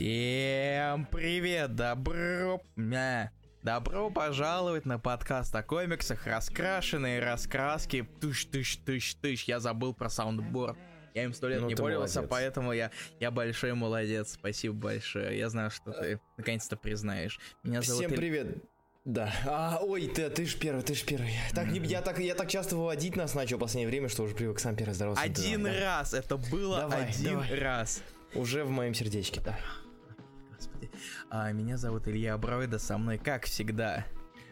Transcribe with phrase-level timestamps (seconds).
[0.00, 2.62] Всем привет, добро...
[2.74, 3.32] Мя.
[3.62, 10.78] Добро пожаловать на подкаст о комиксах, раскрашенные раскраски, тыш-тыш-тыш-тыш, я забыл про soundboard.
[11.14, 12.30] Я им сто лет Ну, не пользовался, молодец.
[12.30, 12.90] поэтому я,
[13.20, 14.32] я большой молодец.
[14.32, 15.36] Спасибо большое.
[15.36, 17.38] Я знаю, что ты наконец-то признаешь.
[17.62, 18.56] Меня зовут Всем Иль- привет.
[19.04, 19.30] Да.
[19.46, 21.34] А, ой, ты, ты ж первый, ты ж первый.
[21.54, 24.34] Так, не- я, так, я так часто выводить нас начал в последнее время, что уже
[24.34, 25.22] привык сам первый здороваться.
[25.22, 25.80] Один Да, да.
[25.98, 27.54] раз, это было Давай, один давай.
[27.60, 28.02] раз.
[28.34, 29.58] Уже в моем сердечке, да.
[30.80, 30.90] Господи.
[31.30, 34.06] А, меня зовут Илья Броида, со мной, как всегда,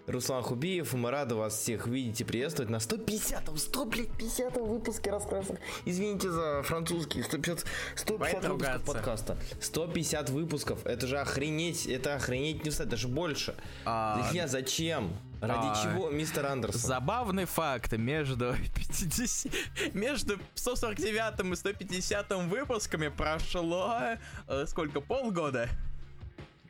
[0.08, 5.60] Руслан Хубиев, мы рады вас всех видеть и приветствовать на 150-м, 150 выпуске раскрасок.
[5.84, 8.92] Извините за французский, 150, 150 Хватит выпусков ругаться.
[8.92, 9.38] подкаста.
[9.60, 13.54] 150 выпусков, это же охренеть, это охренеть не встать, даже больше.
[13.84, 15.12] А, Илья, зачем?
[15.42, 16.80] Ради а, чего, мистер Андерсон?
[16.80, 24.16] Забавный факт между 50, между 149 и 150 выпусками прошло
[24.48, 25.68] э, сколько полгода.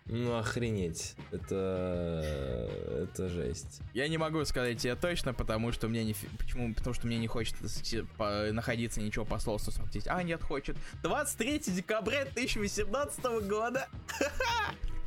[0.09, 2.65] Ну охренеть, это
[3.03, 3.81] это жесть.
[3.93, 7.27] Я не могу сказать тебе точно, потому что мне не почему потому что мне не
[7.27, 7.69] хочется
[8.17, 10.09] по- находиться ничего по слову 149.
[10.09, 10.77] А нет, хочет.
[11.03, 13.89] 23 декабря 2018 года.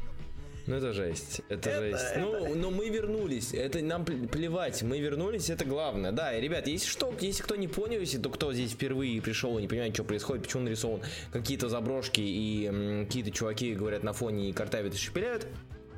[0.72, 2.04] Ну это жесть, это, Это- жесть.
[2.14, 6.14] это- Ну, но мы вернулись, это нам пле- плевать, мы вернулись, это главное.
[6.14, 9.58] Да, и, ребят, если что, если кто не понял, если то кто здесь впервые пришел
[9.58, 11.02] и не понимает, что происходит, почему нарисован
[11.34, 15.46] какие-то заброшки и какие-то чуваки говорят на фоне и картавят и шепеляют,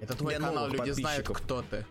[0.01, 1.85] Это твой Для канал, люди знают, кто ты.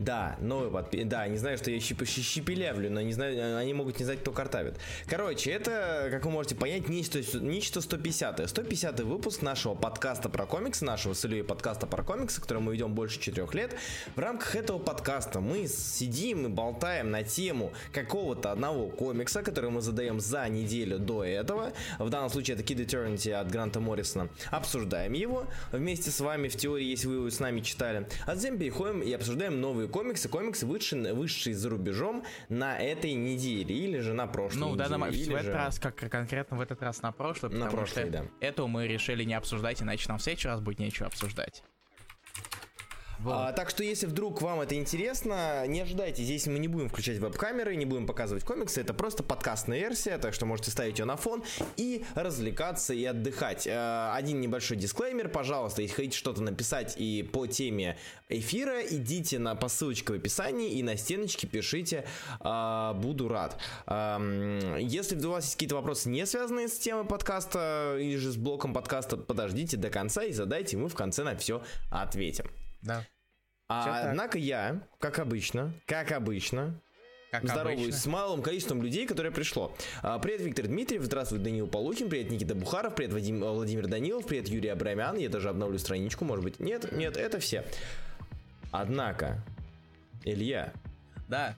[0.00, 1.04] Да, новый подпи...
[1.04, 2.06] Да, не знаю, что я щип...
[2.06, 4.78] щи- щепелявлю, но не знаю, они могут не знать, кто картавит.
[5.06, 10.86] Короче, это, как вы можете понять, нечто, нечто 150 150 выпуск нашего подкаста про комиксы,
[10.86, 13.76] нашего с Ильей подкаста про комиксы, который мы ведем больше четырех лет.
[14.16, 19.82] В рамках этого подкаста мы сидим и болтаем на тему какого-то одного комикса, который мы
[19.82, 21.72] задаем за неделю до этого.
[21.98, 24.30] В данном случае это Kid Eternity от Гранта Моррисона.
[24.50, 28.08] Обсуждаем его вместе с вами в теории, если вы его с нами читали.
[28.24, 33.74] А затем переходим и обсуждаем новые комиксы, комиксы вышедшие, вышедшие за рубежом на этой неделе
[33.74, 34.88] или же на прошлой Ну, в неделе.
[34.88, 37.76] данном в или этот же- раз, как конкретно в этот раз на прошлый, На потому
[37.82, 38.24] прошлый, что да.
[38.40, 41.62] эту мы решили не обсуждать, иначе нам в следующий раз будет нечего обсуждать.
[43.22, 43.34] Вот.
[43.34, 47.18] А, так что, если вдруг вам это интересно, не ожидайте, здесь мы не будем включать
[47.18, 51.16] веб-камеры, не будем показывать комиксы, это просто подкастная версия, так что можете ставить ее на
[51.16, 51.42] фон
[51.76, 53.66] и развлекаться и отдыхать.
[53.66, 57.98] Э, Один небольшой дисклеймер, пожалуйста, если хотите что-то написать и по теме
[58.30, 62.06] эфира, идите на, по ссылочке в описании и на стеночке пишите,
[62.40, 63.58] а, буду рад.
[63.86, 68.36] Ам, Если у вас есть какие-то вопросы, не связанные с темой подкаста или же с
[68.36, 72.46] блоком подкаста, подождите до конца и задайте, мы в конце на все ответим.
[72.82, 73.06] Да.
[73.68, 76.80] А, однако я, как обычно, как обычно,
[77.30, 78.00] Как здороваюсь обычно.
[78.00, 79.76] с малым количеством людей, которое пришло.
[80.02, 84.26] А, привет, Виктор Дмитриев, здравствуй, Данил Полухин, привет, Никита Бухаров, привет, Вадим, э, Владимир Данилов,
[84.26, 86.58] привет, Юрий Абрамян, я даже обновлю страничку, может быть.
[86.58, 87.64] Нет, нет, это все.
[88.72, 89.42] Однако,
[90.24, 90.72] Илья,
[91.28, 91.54] Да,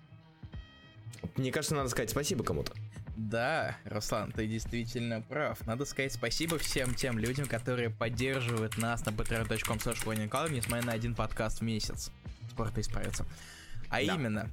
[1.36, 2.72] мне кажется, надо сказать спасибо кому-то.
[3.16, 5.66] Да, Руслан, ты действительно прав.
[5.66, 11.60] Надо сказать спасибо всем тем людям, которые поддерживают нас на patreon.com несмотря на один подкаст
[11.60, 12.10] в месяц.
[12.50, 13.26] Спорт исправится.
[13.88, 14.14] А Да.
[14.14, 14.50] именно,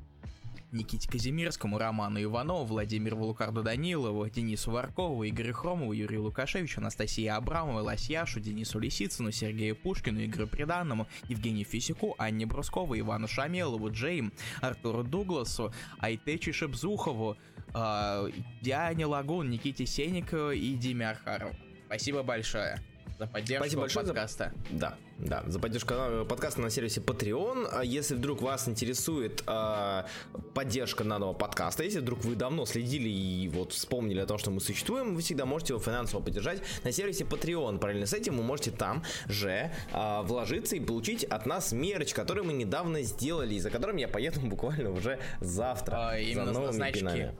[0.72, 7.82] Никите Казимирскому, Роману Иванову, Владимиру Лукарду Данилову, Денису Варкову, Игорю Хромову, Юрию Лукашевичу, Анастасии Абрамовой,
[7.82, 14.32] Лосьяшу, Денису Лисицыну, Сергею Пушкину, Игорю Приданному, Евгению Фисику, Анне Брусковой, Ивану Шамелову, Джейм,
[14.62, 21.56] Артуру Дугласу, Айтечи Шепзухову, э, Диане Лагун, Никите Сенникову и Диме Архарову.
[21.88, 22.80] Спасибо большое
[23.20, 24.54] за поддержку Спасибо большое за- подкаста.
[24.72, 25.94] Да, да, за поддержку
[26.28, 27.68] подкаста на сервисе Patreon.
[27.72, 30.04] А Если вдруг вас интересует э,
[30.54, 34.62] поддержка данного подкаста, если вдруг вы давно следили и вот вспомнили о том, что мы
[34.62, 37.80] существуем, вы всегда можете его финансово поддержать на сервисе Patreon.
[37.80, 42.44] Параллельно с этим вы можете там же э, вложиться и получить от нас мерч, который
[42.44, 46.12] мы недавно сделали, и за которым я поеду буквально уже завтра.
[46.12, 47.00] А, именно за за новыми значки.
[47.00, 47.36] пинами.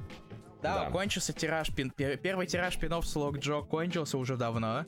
[0.62, 0.90] Да, Да.
[0.92, 4.86] кончился тираж, пин- пер- первый тираж пинов Слог Джо кончился уже давно.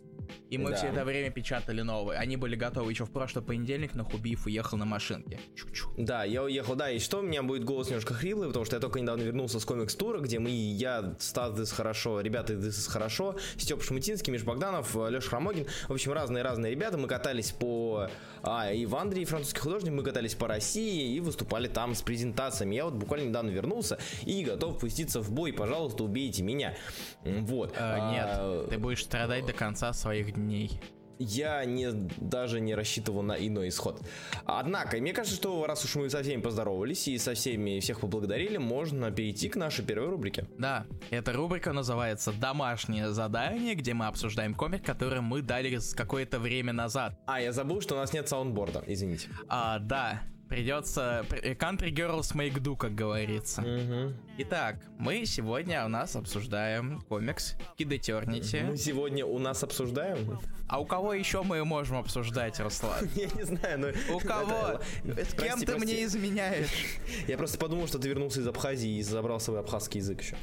[0.49, 0.75] И мы Да.
[0.75, 2.19] все это время печатали новые.
[2.19, 5.39] Они были готовы еще в прошлый понедельник, но Хубиев уехал на машинке.
[5.55, 5.89] Чу-чу.
[5.97, 8.79] Да, я уехал, да, и что, у меня будет голос немножко хриплый, потому что я
[8.79, 13.35] только недавно вернулся с комикс-тура, где мы, я, Стас Дыс хорошо, ребята из Дыс хорошо,
[13.57, 18.09] Степ Шмутинский, Миш Богданов, Леша Хромогин, в общем, разные-разные ребята, мы катались по,
[18.43, 22.75] а, и в Андрии, французский художник, мы катались по России и выступали там с презентациями.
[22.75, 26.75] Я вот буквально недавно вернулся и готов пуститься в бой, пожалуйста, убейте меня.
[27.23, 27.73] Вот.
[27.77, 30.79] А, нет, ты будешь страдать до конца своих дней.
[31.21, 34.01] Я не, даже не рассчитывал на иной исход.
[34.45, 38.57] Однако, мне кажется, что раз уж мы со всеми поздоровались и со всеми всех поблагодарили,
[38.57, 40.45] можно перейти к нашей первой рубрике.
[40.57, 46.73] Да, эта рубрика называется «Домашнее задание», где мы обсуждаем комик, который мы дали какое-то время
[46.73, 47.19] назад.
[47.25, 49.29] А, я забыл, что у нас нет саундборда, извините.
[49.47, 50.21] А, да,
[50.51, 51.25] придется...
[51.29, 53.61] Country Girls make do, как говорится.
[53.61, 54.13] Угу.
[54.39, 58.65] Итак, мы сегодня у нас обсуждаем комикс Kid Eternity.
[58.65, 60.39] Мы сегодня у нас обсуждаем?
[60.67, 63.09] А у кого еще мы можем обсуждать, Руслан?
[63.15, 64.13] Я не знаю, но...
[64.13, 64.81] У кого?
[65.05, 66.69] С кем ты мне изменяешь?
[67.27, 70.35] Я просто подумал, что ты вернулся из Абхазии и забрал свой абхазский язык еще.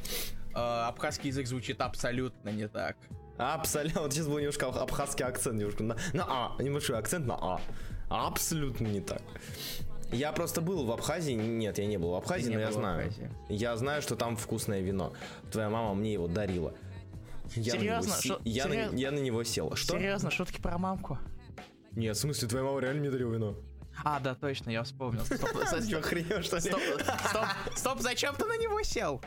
[0.55, 2.97] А, абхазский язык звучит абсолютно не так.
[3.37, 4.01] Абсолютно.
[4.01, 7.61] Вот сейчас был немножко абхазский акцент, немножко на, на А, небольшой акцент на А.
[8.09, 9.21] Абсолютно не так.
[10.11, 11.33] Я просто был в Абхазии.
[11.33, 13.11] Нет, я не был в Абхазии, но я знаю.
[13.47, 15.13] Я знаю, что там вкусное вино.
[15.51, 16.73] Твоя мама мне его дарила.
[17.55, 18.15] Я Серьезно?
[18.15, 18.91] На него, я, Серьезно?
[18.91, 19.75] На, я на него сел.
[19.75, 19.93] Что?
[19.93, 21.17] Серьезно, шутки про мамку?
[21.93, 23.55] Нет, в смысле, твоя мама реально мне дарила вино?
[24.03, 25.25] А, да, точно, я вспомнил.
[25.25, 25.39] Стоп?
[25.39, 27.45] Стоп, стоп,
[27.75, 29.21] стоп, зачем ты на него сел?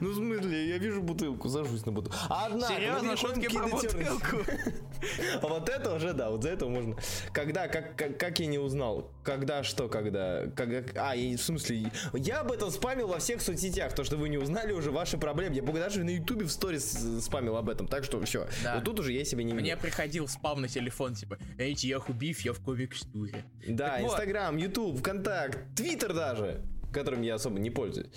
[0.00, 2.16] Ну, в смысле, я вижу бутылку, сажусь на бутылку.
[2.28, 4.36] Однако, Серьезно, шутки про бутылку?
[5.42, 6.96] А вот это уже, да, вот за это можно.
[7.32, 9.10] Когда, как, как, как я не узнал?
[9.22, 10.46] Когда, что, когда?
[10.56, 14.30] Как, а, я, в смысле, я об этом спамил во всех соцсетях, то, что вы
[14.30, 15.54] не узнали, уже ваши проблемы.
[15.54, 18.46] Я даже на ютубе в сторис спамил об этом, так что все.
[18.64, 18.76] Да.
[18.76, 22.40] Вот тут уже я себе не Мне приходил спам на телефон, типа, эти я хубив,
[22.40, 23.44] я в комикс-туре.
[23.68, 26.62] Да, Инстаграм, Ютуб, ВКонтакт, Твиттер даже
[26.96, 28.08] которым я особо не пользуюсь.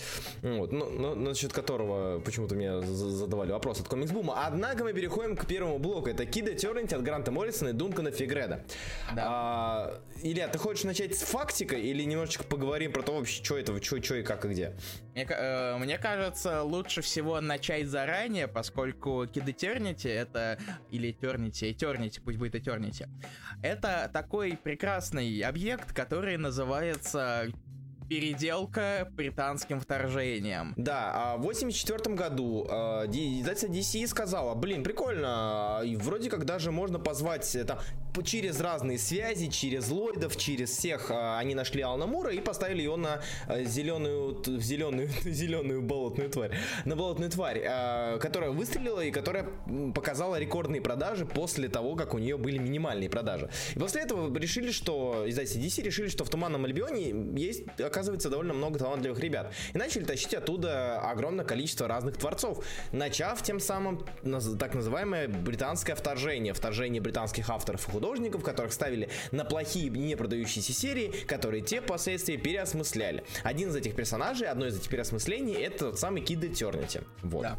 [0.42, 4.46] Вот, но, но насчет которого почему-то мне задавали вопрос от комикс-бума.
[4.46, 6.10] Однако мы переходим к первому блоку.
[6.10, 8.64] Это Кида Тернити от Гранта Моррисона и Дункана Фигреда.
[9.16, 9.24] Да.
[9.28, 13.84] А, Илья, ты хочешь начать с фактика или немножечко поговорим про то вообще, что это,
[13.84, 14.76] что, что и как и где?
[15.14, 20.58] Мне, э, мне кажется, лучше всего начать заранее, поскольку Kid Eternity это,
[20.92, 23.08] или Eternity, Eternity, пусть будет Eternity,
[23.62, 27.48] это такой прекрасный объект, который называется
[28.10, 30.74] переделка британским вторжением.
[30.76, 36.72] Да, а в 84 году э, издательство DC сказала, блин, прикольно, и вроде как даже
[36.72, 37.80] можно позвать э, там
[38.24, 42.98] через разные связи, через Ллойдов, через всех э, они нашли Алана Мура и поставили его
[42.98, 46.52] на э, зеленую, зеленую, зеленую болотную тварь,
[46.86, 49.48] на болотную тварь, э, которая выстрелила и которая
[49.94, 53.50] показала рекордные продажи после того, как у нее были минимальные продажи.
[53.76, 57.64] И после этого решили, что издательство DC решили, что в Туманном Альбионе есть,
[58.30, 59.54] довольно много талантливых ребят.
[59.74, 64.06] И начали тащить оттуда огромное количество разных творцов, начав тем самым
[64.60, 70.74] так называемое британское вторжение, вторжение британских авторов и художников, которых ставили на плохие не продающиеся
[70.74, 73.24] серии, которые те впоследствии переосмысляли.
[73.44, 77.02] Один из этих персонажей, одно из этих переосмыслений, это тот самый Кид Этернити.
[77.22, 77.44] Вот.
[77.44, 77.58] Да.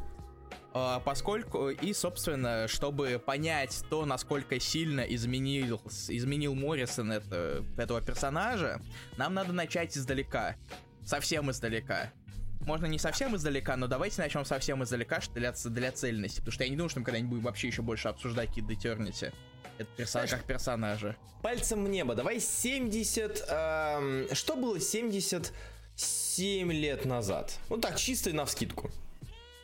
[0.73, 8.81] А, поскольку и, собственно, чтобы понять то, насколько сильно изменил, изменил Моррисон это, этого персонажа,
[9.17, 10.57] нам надо начать издалека.
[11.05, 12.13] Совсем издалека.
[12.61, 16.41] Можно не совсем издалека, но давайте начнем совсем издалека, что для, для цельности.
[16.41, 19.33] Потому что я не думаю, что мы когда-нибудь будем вообще еще больше обсуждать Kid Eternity.
[19.79, 21.17] Это персонаж, как персонажа.
[21.43, 22.15] Пальцем в небо.
[22.15, 23.45] Давай 70...
[23.49, 27.59] Эм, что было 77 лет назад?
[27.71, 28.91] Ну так, чисто на вскидку.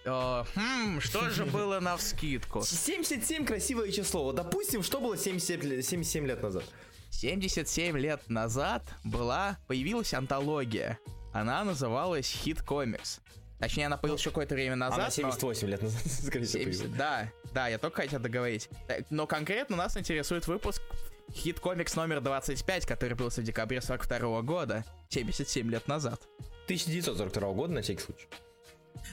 [0.06, 2.62] Э, хм, что же было на вскидку?
[2.62, 4.32] 77 красивое число.
[4.32, 6.64] Допустим, что было 77, 77 лет назад?
[7.10, 10.98] 77 лет назад была, появилась антология.
[11.32, 13.20] Она называлась Hit Comics.
[13.58, 14.98] Точнее, она появилась еще какое-то время назад.
[14.98, 15.70] Она 78 но...
[15.70, 18.68] лет назад, скорее всего, 70, Да, да, я только хотел договорить.
[19.10, 20.82] Но конкретно нас интересует выпуск
[21.30, 26.20] Hit Comics номер 25, который появился в декабре 42 года, 77 лет назад.
[26.66, 28.28] 1942 года, на всякий случай.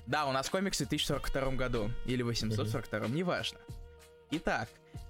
[0.06, 3.12] Да, у нас комиксы в 1042 году, или 842, mm-hmm.
[3.12, 3.60] неважно.
[4.32, 4.70] Итак,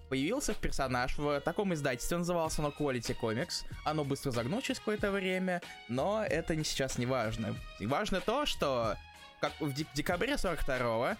[0.10, 3.66] появился персонаж в таком издательстве, назывался оно Quality Comics.
[3.86, 7.56] Оно быстро загнулось через какое-то время, но это не сейчас не важно.
[7.80, 8.96] И важно то, что
[9.42, 11.16] как в декабре 42-го э,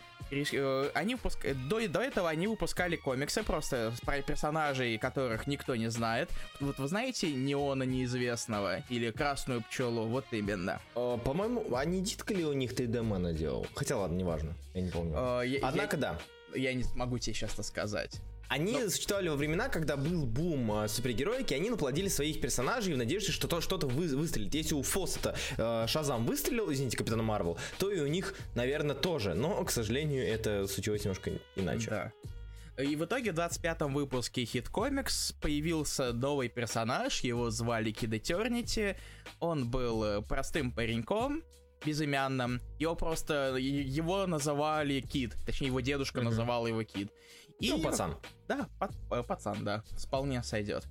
[0.94, 1.46] они выпуск...
[1.70, 6.30] до, до этого они выпускали комиксы просто про персонажей, которых никто не знает.
[6.60, 10.06] Вот вы знаете Неона Неизвестного или Красную Пчелу?
[10.06, 10.82] Вот именно.
[10.96, 13.68] Э, по-моему, они Дитка ли у них 3D-мэна делал?
[13.76, 15.16] Хотя ладно, неважно, я не помню.
[15.16, 16.20] Э, Однако я, да.
[16.56, 18.20] Я не могу тебе сейчас это сказать.
[18.54, 18.88] Они Но...
[18.88, 23.48] существовали во времена, когда был бум э, супергероики, они наплодили своих персонажей в надежде, что
[23.48, 24.54] то что-то вы, выстрелит.
[24.54, 29.34] Если у Фоссета э, Шазам выстрелил, извините, Капитана Марвел, то и у них, наверное, тоже.
[29.34, 31.90] Но, к сожалению, это случилось немножко иначе.
[31.90, 32.84] Да.
[32.84, 38.96] И в итоге в 25-м выпуске Hit Comics появился новый персонаж, его звали Kid Eternity.
[39.40, 41.42] Он был э, простым пареньком,
[41.84, 42.62] безымянном.
[42.80, 45.36] Его просто, его называли Кит.
[45.46, 46.24] Точнее, его дедушка mm-hmm.
[46.24, 47.12] называл его Кит.
[47.60, 48.18] И, ну, пацан.
[48.48, 48.68] Да,
[49.12, 50.86] э, пацан, да, вполне сойдет.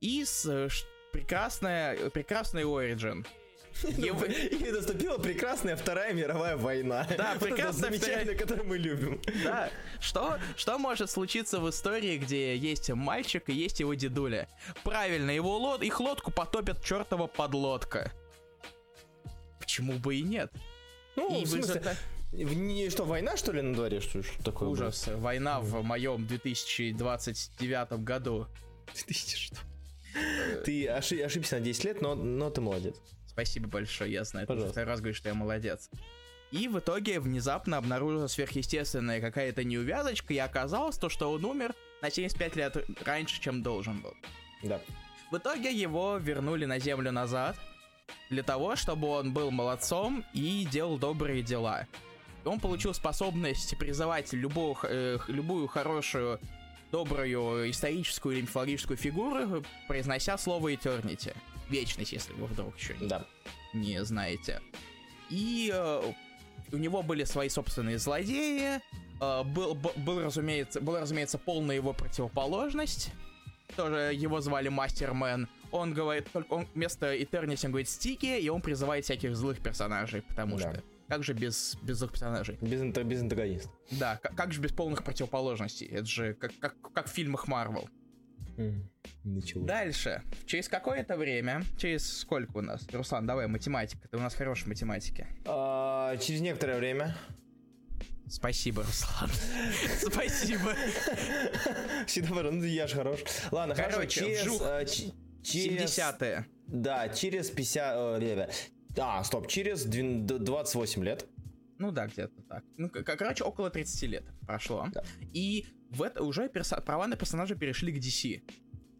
[0.00, 0.68] И с,
[1.12, 3.26] прекрасная, прекрасный Origin.
[3.82, 7.06] И наступила прекрасная Вторая мировая война.
[7.16, 9.20] Да, прекрасная замечательная, которую мы любим.
[9.42, 9.70] Да.
[10.00, 14.48] Что, что может случиться в истории, где есть мальчик и есть его дедуля?
[14.84, 18.12] Правильно, его лод, их лодку потопят чертова подлодка.
[19.58, 20.52] Почему бы и нет?
[21.16, 21.96] Ну, и в смысле,
[22.34, 24.00] не, что, война, что ли, на дворе?
[24.00, 24.68] Что, что такое?
[24.68, 25.06] Ужас.
[25.06, 25.16] Было?
[25.16, 28.46] Война в моем 2029 году.
[28.92, 29.56] 2000 что?
[30.64, 32.96] Ты ошибся на 10 лет, но, но ты молодец.
[33.26, 34.46] Спасибо большое, я знаю.
[34.46, 35.90] Ты второй раз говоришь, что я молодец.
[36.52, 42.10] И в итоге внезапно обнаружила сверхъестественная какая-то неувязочка, и оказалось то, что он умер на
[42.10, 44.14] 75 лет раньше, чем должен был.
[44.62, 44.80] Да.
[45.32, 47.56] В итоге его вернули на Землю назад,
[48.30, 51.88] для того, чтобы он был молодцом и делал добрые дела.
[52.44, 56.40] Он получил способность призывать любую, э, любую хорошую,
[56.92, 61.34] добрую историческую или мифологическую фигуру, произнося слово Eternity
[61.68, 63.24] вечность, если вы вдруг еще да.
[63.72, 64.60] не знаете.
[65.30, 66.12] И э,
[66.72, 68.80] у него были свои собственные злодеи.
[69.20, 73.10] Э, был, был, был, разумеется, был, разумеется, полная его противоположность.
[73.76, 75.48] Тоже его звали Мастермен.
[75.70, 80.22] Он говорит, только он вместо Eternity он говорит стики, и он призывает всяких злых персонажей,
[80.22, 80.70] потому да.
[80.70, 82.58] что как же без, без злых персонажей?
[82.60, 83.70] Без, без антагониста.
[83.90, 85.86] Да, как, как же без полных противоположностей?
[85.86, 87.88] Это же как, как, как в фильмах Марвел.
[89.24, 89.64] Ничего.
[89.64, 90.22] Дальше.
[90.46, 92.86] Через какое-то время, через сколько у нас?
[92.92, 94.08] Руслан, давай, математика.
[94.08, 95.26] Ты у нас хороший математики.
[95.44, 97.16] А, через некоторое время.
[98.28, 99.30] Спасибо, Руслан.
[100.00, 100.74] Спасибо.
[102.06, 103.20] Всегда ну я же хорош.
[103.50, 104.44] Ладно, Короче, хорошо.
[104.44, 104.84] Через, а,
[105.42, 105.98] через...
[105.98, 106.46] 70-е.
[106.68, 107.94] Да, через 50...
[107.96, 108.48] Э,
[108.98, 111.26] а, стоп, через 28 лет.
[111.78, 112.64] Ну да, где-то так.
[112.76, 114.86] Ну, короче, около 30 лет прошло.
[114.92, 115.02] Да.
[115.32, 118.42] И в это уже перса- права на персонажа перешли к DC.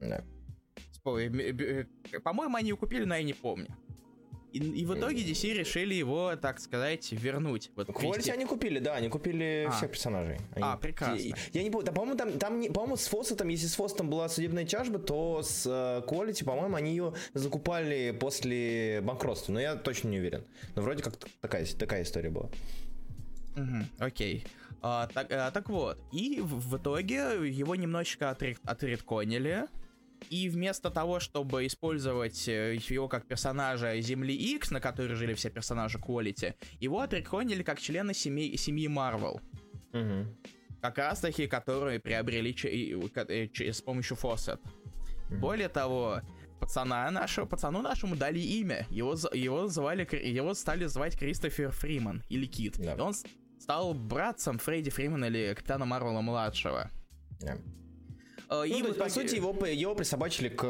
[0.00, 0.24] Да.
[2.22, 3.68] По-моему, они его купили, но я не помню.
[4.54, 7.72] И, и в итоге DC решили его, так сказать, вернуть.
[7.74, 9.72] Вот, Quality они купили, да, они купили а.
[9.72, 10.38] всех персонажей.
[10.54, 11.20] Они, а, прекрасно.
[11.20, 14.08] Я, я не помню, да, по-моему, там, там не, по-моему, с Фоссетом, если с Фоссетом
[14.08, 19.74] была судебная тяжба, то с uh, Quality, по-моему, они ее закупали после банкротства, но я
[19.74, 20.44] точно не уверен.
[20.76, 22.48] Но вроде как такая, такая история была.
[23.56, 24.44] Угу, окей.
[24.82, 29.64] А, так, а, так вот, и в, в итоге его немножечко отред, отредконили,
[30.30, 35.50] и вместо того, чтобы использовать э, его как персонажа Земли X, на которой жили все
[35.50, 39.40] персонажи Quality, его отреконили как члена семьи, семьи Marvel.
[39.92, 40.36] Угу.
[40.80, 44.60] Как раз таки, которые приобрели ч- с помощью Fawcett.
[45.30, 45.36] Угу.
[45.38, 46.20] Более того,
[46.60, 48.86] пацана нашего, пацану нашему дали имя.
[48.90, 52.78] Его, его, звали, его стали звать Кристофер Фриман или Кит.
[52.78, 52.94] Да.
[52.94, 53.14] И он
[53.58, 56.90] стал братцем Фредди Фримана или Капитана Марвела младшего.
[58.48, 59.00] Uh, ну, и то есть, итоге...
[59.00, 60.64] по сути, его, его присобачили к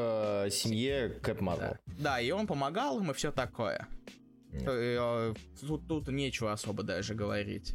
[0.46, 1.76] э, семье Кэп Марвел.
[1.86, 1.94] Да.
[1.98, 3.88] да, и он помогал им и все такое.
[4.52, 5.36] Yeah.
[5.60, 7.74] Тут, тут нечего особо даже говорить.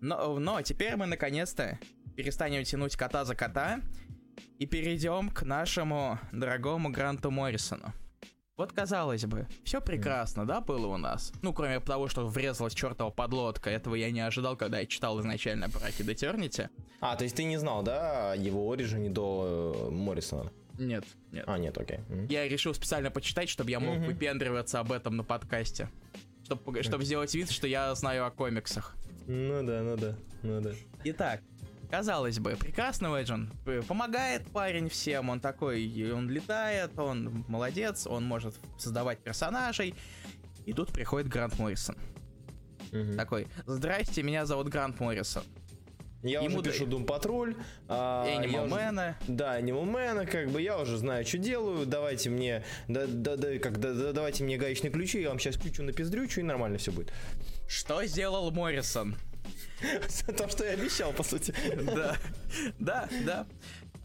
[0.00, 1.78] Но, но теперь мы наконец-то
[2.16, 3.80] перестанем тянуть кота за кота
[4.58, 7.92] и перейдем к нашему дорогому Гранту Моррисону.
[8.58, 11.32] Вот казалось бы, все прекрасно, да, было у нас?
[11.42, 15.70] Ну, кроме того, что врезалась чертова подлодка, этого я не ожидал, когда я читал изначально
[15.70, 16.68] про Kid Eternity.
[17.00, 20.50] А, то есть ты не знал, да, его оригине до э, Моррисона?
[20.76, 21.44] Нет, нет.
[21.46, 21.98] А, нет, окей.
[22.08, 22.32] Mm-hmm.
[22.32, 24.06] Я решил специально почитать, чтобы я мог mm-hmm.
[24.06, 25.88] выпендриваться об этом на подкасте.
[26.42, 28.96] Чтобы, чтобы сделать вид, что я знаю о комиксах.
[29.28, 30.72] Ну да, ну да, ну да.
[31.04, 31.42] Итак,
[31.90, 33.50] Казалось бы, прекрасный Эджин.
[33.86, 39.94] Помогает парень всем, он такой, он летает, он молодец, он может создавать персонажей.
[40.66, 41.96] И тут приходит Грант Моррисон.
[42.92, 43.16] Угу.
[43.16, 45.44] Такой, здрасте, меня зовут Грант Моррисон.
[46.22, 47.56] Я Ему уже пишу Doom Patrol.
[47.86, 49.14] А, Animal Man.
[49.28, 51.86] Да, Animal Man, как бы я уже знаю, что делаю.
[51.86, 55.56] Давайте мне, да, да, да, как, да, да, давайте мне гаечные ключи, я вам сейчас
[55.56, 57.12] ключу на пиздрючу, и нормально все будет.
[57.68, 59.16] Что сделал Моррисон?
[60.36, 61.54] То, что я обещал, по сути.
[61.84, 62.16] Да,
[62.78, 63.46] да, да.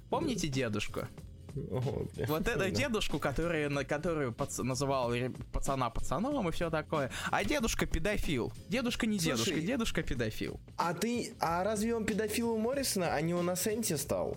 [0.10, 1.08] Помните дедушку?
[1.56, 5.12] О, вот это дедушку, который, на которую пац, называл
[5.52, 7.12] пацана пацаном и все такое.
[7.32, 8.52] А дедушка педофил.
[8.70, 10.60] Дедушка не Слушай, дедушка, дедушка педофил.
[10.78, 14.36] А ты, а разве он педофил у Моррисона, а не у Насенти стал?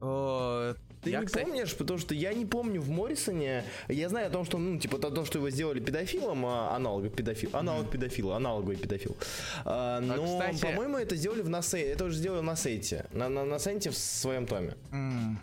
[0.00, 1.44] О, ты я, не кстати...
[1.44, 3.64] помнишь, потому что я не помню в Моррисоне.
[3.88, 7.50] Я знаю о том, что, ну, типа, то, что его сделали педофилом, а, аналог педофил,
[7.52, 7.90] аналог mm-hmm.
[7.90, 9.16] педофила, аналоговый педофил.
[9.64, 10.60] А, но, а, кстати...
[10.60, 11.90] по-моему, это сделали в Насейте.
[11.90, 13.06] Это уже сделали на сайте.
[13.12, 14.76] На, на, на сайте в своем томе.
[14.92, 15.36] Mm.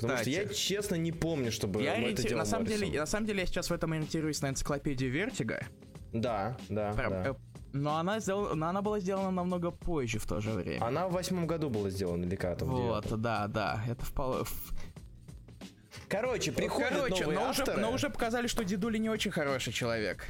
[0.00, 3.26] Потому что я честно не помню, чтобы я это делал на самом деле, на самом
[3.26, 5.66] деле я сейчас в этом ориентируюсь на энциклопедию Vertigo.
[6.14, 7.36] Да, да, Про- да.
[7.72, 10.84] Но она, сделала, но она была сделана намного позже в то же время.
[10.84, 12.54] Она в восьмом году была сделана, или там?
[12.56, 13.22] в вот, девятом?
[13.22, 13.84] да, да.
[13.88, 14.44] Это вполне...
[16.08, 17.80] Короче, приходят Короче, новые но уже, авторы.
[17.80, 20.26] но уже показали, что дедули не очень хороший человек.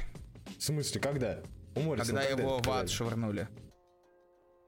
[0.57, 1.39] В смысле, когда?
[1.75, 3.47] У Моррисона когда его это в ад швырнули.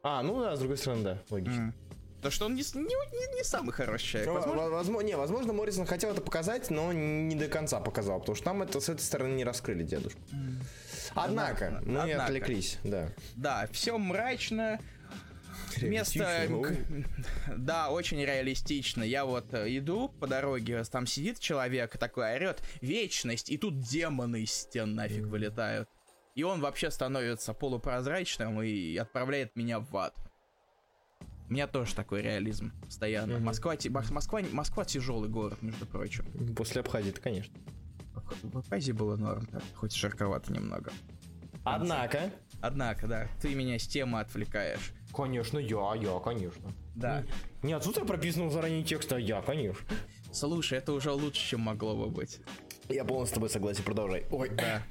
[0.04, 1.62] А, ну да, с другой стороны, да, логично.
[1.62, 1.74] М.
[2.22, 4.28] То, что он не, не, не- не самый хороший человек.
[4.30, 8.20] Ну, Возможно, во- возможно, не, возможно, Моррисон хотел это показать, но не до конца показал,
[8.20, 10.20] потому что там это с этой стороны не раскрыли дедушку.
[10.32, 10.66] Однако,
[11.16, 12.26] Однако, мы однако.
[12.26, 13.10] отвлеклись, да.
[13.36, 14.80] Да, все мрачно.
[15.82, 16.48] Место,
[17.58, 19.04] да, очень реалистично.
[19.04, 24.44] Я вот э, иду по дороге, там сидит человек, такой орет, вечность, и тут демоны
[24.44, 25.90] из стен нафиг вылетают.
[26.36, 30.14] И он вообще становится полупрозрачным и отправляет меня в ад.
[31.48, 33.40] У меня тоже такой реализм постоянно.
[33.40, 33.76] Москва,
[34.10, 36.26] Москва, Москва тяжелый город, между прочим.
[36.56, 37.56] После Абхазии, конечно.
[38.44, 40.92] В Абхазии было норм, так, хоть жарковато немного.
[41.64, 42.32] Однако...
[42.62, 44.92] Однако, да, ты меня с темы отвлекаешь.
[45.14, 46.72] Конечно, я, я, конечно.
[46.96, 47.24] Да.
[47.62, 49.86] Не отсутствие прописанного заранее текста, а я, конечно.
[50.32, 52.40] Слушай, это уже лучше, чем могло бы быть.
[52.90, 54.26] Я полностью с тобой согласен, продолжай.
[54.32, 54.82] Ой, Да.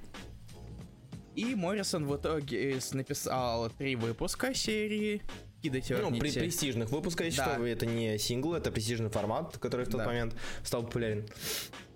[1.34, 5.20] И Моррисон в итоге написал три выпуска серии
[5.62, 7.36] Кида Ну, при престижных выпусках, я Да.
[7.36, 10.06] считаю, это не сингл, это престижный формат, который в тот Да.
[10.06, 11.26] момент стал популярен.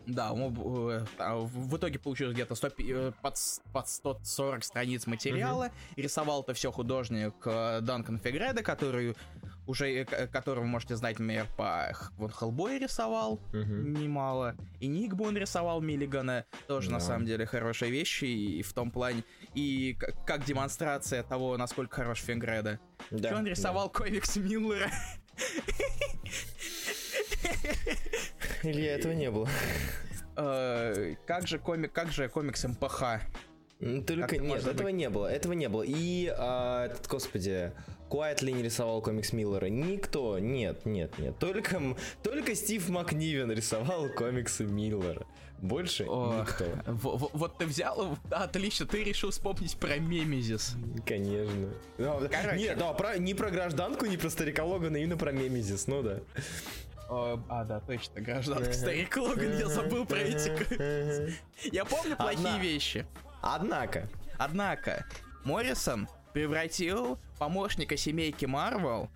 [0.08, 0.54] Да, он,
[0.90, 3.34] э, а, в итоге получилось где-то 100 пи- э, под,
[3.74, 5.70] под 140 страниц материала.
[5.96, 9.14] Рисовал это все художник э, Данкан Фегреда, который
[9.66, 13.92] уже, которого вы можете знать, например, по Вон Хеллбой рисовал Мгм.
[14.00, 14.56] немало.
[14.80, 16.46] И Никбу он рисовал Миллигана.
[16.66, 17.04] Тоже, на Да.
[17.04, 18.24] самом деле, хорошие вещи.
[18.24, 19.24] И в том плане...
[19.54, 19.94] И
[20.26, 22.80] как демонстрация того, насколько хорош Фегреда.
[23.10, 23.50] Да, он да.
[23.50, 24.90] рисовал комикс Миллера.
[28.62, 29.48] Илья, этого не было.
[30.36, 33.02] Э, Как же комик, как же комикс МПХ?
[34.06, 35.82] Только нет, этого не было, этого не было.
[35.86, 37.72] И а, этот, господи,
[38.08, 39.66] Куайтли не рисовал комикс Миллера.
[39.66, 41.38] Никто, нет, нет, нет.
[41.38, 41.80] Только,
[42.24, 45.24] только Стив Макнивен рисовал комиксы Миллера.
[45.60, 46.64] Больше Ох, никто.
[46.86, 50.74] в- в- Вот ты взял, отлично, ты решил вспомнить про Мемезис.
[51.06, 51.70] Конечно.
[51.96, 52.56] Короче.
[52.58, 56.18] Нет, да, про, не про гражданку, не про старика Логана, именно про Мемезис, ну да.
[57.08, 61.32] О, А, да, точно, гражданский старик Логан, я забыл про эти...
[61.74, 63.06] Я помню плохие Одна- вещи.
[63.40, 65.04] Однако, Однако,
[65.44, 69.08] Моррисон превратил помощника семейки Марвел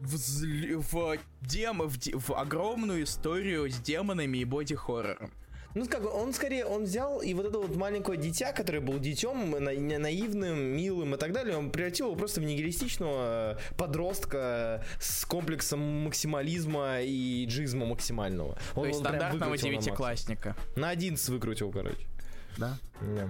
[0.00, 1.82] в, зл- в, дем...
[1.82, 5.32] в, де- в огромную историю с демонами и боди-хоррором.
[5.74, 8.98] Ну, как бы, он скорее, он взял и вот это вот маленькое дитя, которое был
[8.98, 13.74] детем, на- на- наивным, милым и так далее, он превратил его просто в нигилистичного э,
[13.76, 18.58] подростка с комплексом максимализма и джизма максимального.
[18.74, 20.56] Он То есть стандартного девятиклассника.
[20.76, 22.06] На 11 выкрутил, короче.
[22.58, 22.76] Да?
[23.00, 23.28] Да.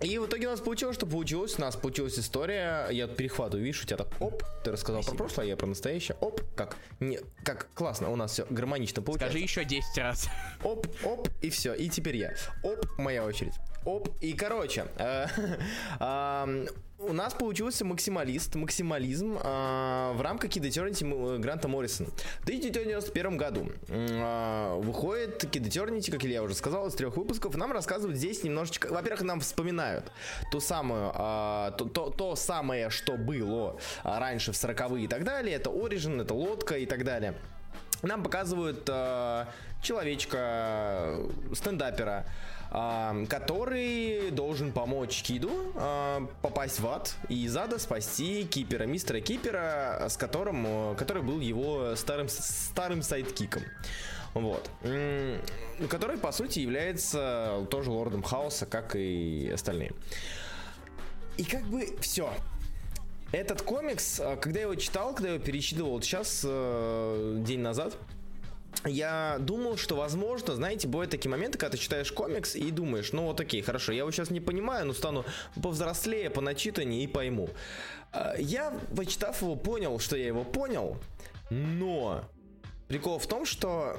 [0.00, 1.56] И в итоге у нас получилось, что получилось.
[1.58, 2.88] У нас получилась история.
[2.90, 5.16] Я перехватываю, видишь, у тебя так оп, ты рассказал Спасибо.
[5.16, 6.16] про прошлое, а я про настоящее.
[6.20, 9.36] Оп, как не, как классно, у нас все гармонично получается.
[9.36, 10.28] Скажи еще 10 раз.
[10.62, 11.74] Оп, оп, и все.
[11.74, 12.34] И теперь я.
[12.62, 13.54] Оп, моя очередь.
[13.84, 15.26] Оп, и короче, э,
[16.98, 22.10] у нас получился максималист, максимализм э, в рамках Kid э, Гранта Моррисона.
[22.40, 27.56] В 1991 году э, выходит Kid как Илья уже сказал, из трех выпусков.
[27.56, 28.88] Нам рассказывают здесь немножечко...
[28.88, 30.10] Во-первых, нам вспоминают
[30.50, 35.24] ту самую, э, то, то, то самое, что было а, раньше в 40-е и так
[35.24, 35.54] далее.
[35.54, 37.34] Это Origin, это лодка и так далее.
[38.02, 39.44] Нам показывают э,
[39.82, 41.16] человечка,
[41.52, 42.26] стендапера,
[42.70, 49.20] э, который должен помочь Киду э, попасть в ад и из ада спасти Кипера, мистера
[49.20, 53.62] Кипера, с которым, э, который был его старым, старым сайдкиком.
[54.34, 54.70] Вот.
[55.88, 59.92] Который, по сути, является тоже лордом хаоса, как и остальные.
[61.38, 62.30] И как бы все.
[63.30, 67.60] Этот комикс, э, когда я его читал, когда я его перечитывал вот сейчас, э, день
[67.60, 67.94] назад,
[68.84, 73.24] я думал, что, возможно, знаете, бывают такие моменты, когда ты читаешь комикс и думаешь, ну
[73.24, 75.24] вот окей, хорошо, я его сейчас не понимаю, но стану
[75.62, 77.50] повзрослее, поначитаннее и пойму.
[78.12, 80.96] Э, Я, почитав его, понял, что я его понял,
[81.50, 82.24] но
[82.88, 83.98] прикол в том, что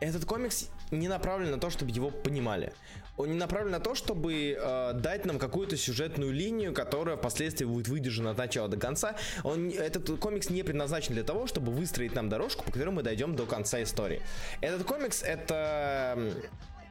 [0.00, 2.72] этот комикс не направлен на то, чтобы его понимали.
[3.20, 7.88] Он не направлен на то, чтобы э, дать нам какую-то сюжетную линию, которая впоследствии будет
[7.88, 9.14] выдержана от начала до конца.
[9.44, 13.36] Он, этот комикс не предназначен для того, чтобы выстроить нам дорожку, по которой мы дойдем
[13.36, 14.22] до конца истории.
[14.62, 16.32] Этот комикс это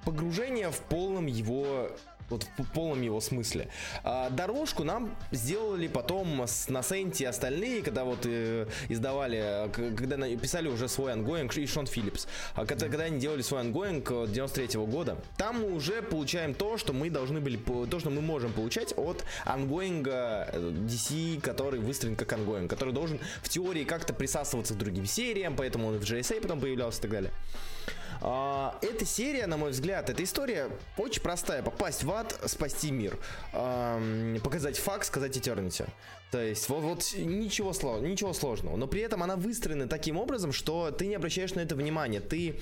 [0.06, 1.92] погружение в полном его
[2.30, 3.70] Вот в полном его смысле.
[4.04, 10.68] А, дорожку нам сделали потом с, Носенти и остальные, когда вот э, издавали, когда писали
[10.68, 12.28] уже свой ongoing и Шон Филлипс.
[12.54, 16.78] А когда, когда они делали свой ongoing 93 -го года, там мы уже получаем то,
[16.78, 22.16] что мы должны были, то, что мы можем получать от ongoing а DC, который выстроен
[22.16, 26.42] как ongoing, который должен в теории как-то присасываться к другим сериям, поэтому он в JSA
[26.42, 27.32] потом появлялся и так далее.
[28.22, 31.64] А, эта серия, на мой взгляд, эта история очень простая.
[31.64, 33.18] Попасть в ад, спасти мир.
[34.44, 35.88] Показать факт, сказать Eternity.
[36.32, 38.76] То есть вот, вот ничего, сло, ничего сложного.
[38.76, 42.20] Но при этом она выстроена таким образом, что ты не обращаешь на это внимания.
[42.20, 42.60] Ты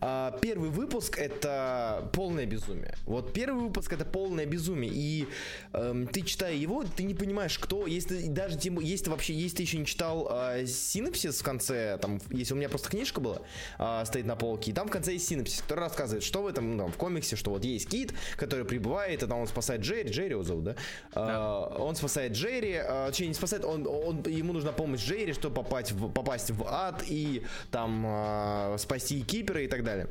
[0.00, 2.94] э, первый выпуск это полное безумие.
[3.04, 4.90] Вот первый выпуск это полное безумие.
[4.94, 5.26] И
[5.74, 7.86] э, ты читая его, ты не понимаешь, кто.
[7.86, 12.54] Если даже если вообще, если ты еще не читал э, синапсис в конце, там, если
[12.54, 13.42] у меня просто книжка была,
[13.78, 16.76] э, стоит на полке, и там в конце есть синапсис, который рассказывает, что в этом
[16.76, 20.30] ну, в комиксе, что вот есть кит, который прибывает, и там он спасает Джерри, Джерри
[20.30, 20.76] его зовут, да?
[21.14, 21.68] да.
[21.70, 22.80] Э, он спасает Джерри.
[22.82, 26.64] Э, точнее не спасает, он, он, ему нужна помощь Джерри, чтобы попасть в, попасть в
[26.66, 30.08] ад и там э, спасти Кипера и так далее.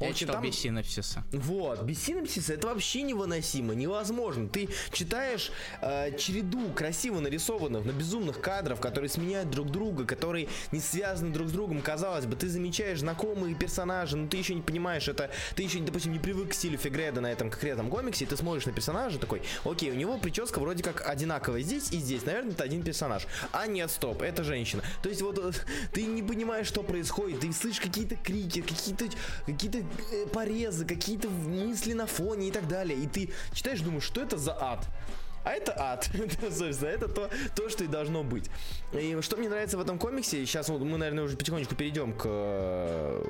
[0.00, 0.44] Он Я читал там...
[0.44, 1.24] без синапсиса.
[1.32, 4.48] Вот, без синапсиса это вообще невыносимо, невозможно.
[4.48, 10.80] Ты читаешь э, череду красиво нарисованных, но безумных кадров, которые сменяют друг друга, которые не
[10.80, 11.80] связаны друг с другом.
[11.80, 15.30] Казалось бы, ты замечаешь знакомые персонажи, но ты еще не понимаешь это.
[15.54, 18.66] Ты еще, допустим, не привык к стилю Фигреда на этом конкретном комиксе, и ты смотришь
[18.66, 22.24] на персонажа такой, окей, у него прическа вроде как одинаковая здесь и здесь.
[22.24, 23.26] Наверное, это один персонаж.
[23.52, 24.82] А нет, стоп, это женщина.
[25.02, 25.52] То есть вот э,
[25.92, 29.06] ты не понимаешь, что происходит, ты слышишь какие-то крики, какие-то
[29.46, 29.85] какие-то
[30.32, 32.98] порезы, какие-то мысли на фоне и так далее.
[32.98, 34.86] И ты читаешь, думаешь, что это за ад?
[35.46, 36.10] А это ад.
[36.50, 38.50] Собственно, это то, то, что и должно быть.
[38.92, 43.22] И что мне нравится в этом комиксе, сейчас вот мы, наверное, уже потихонечку перейдем к,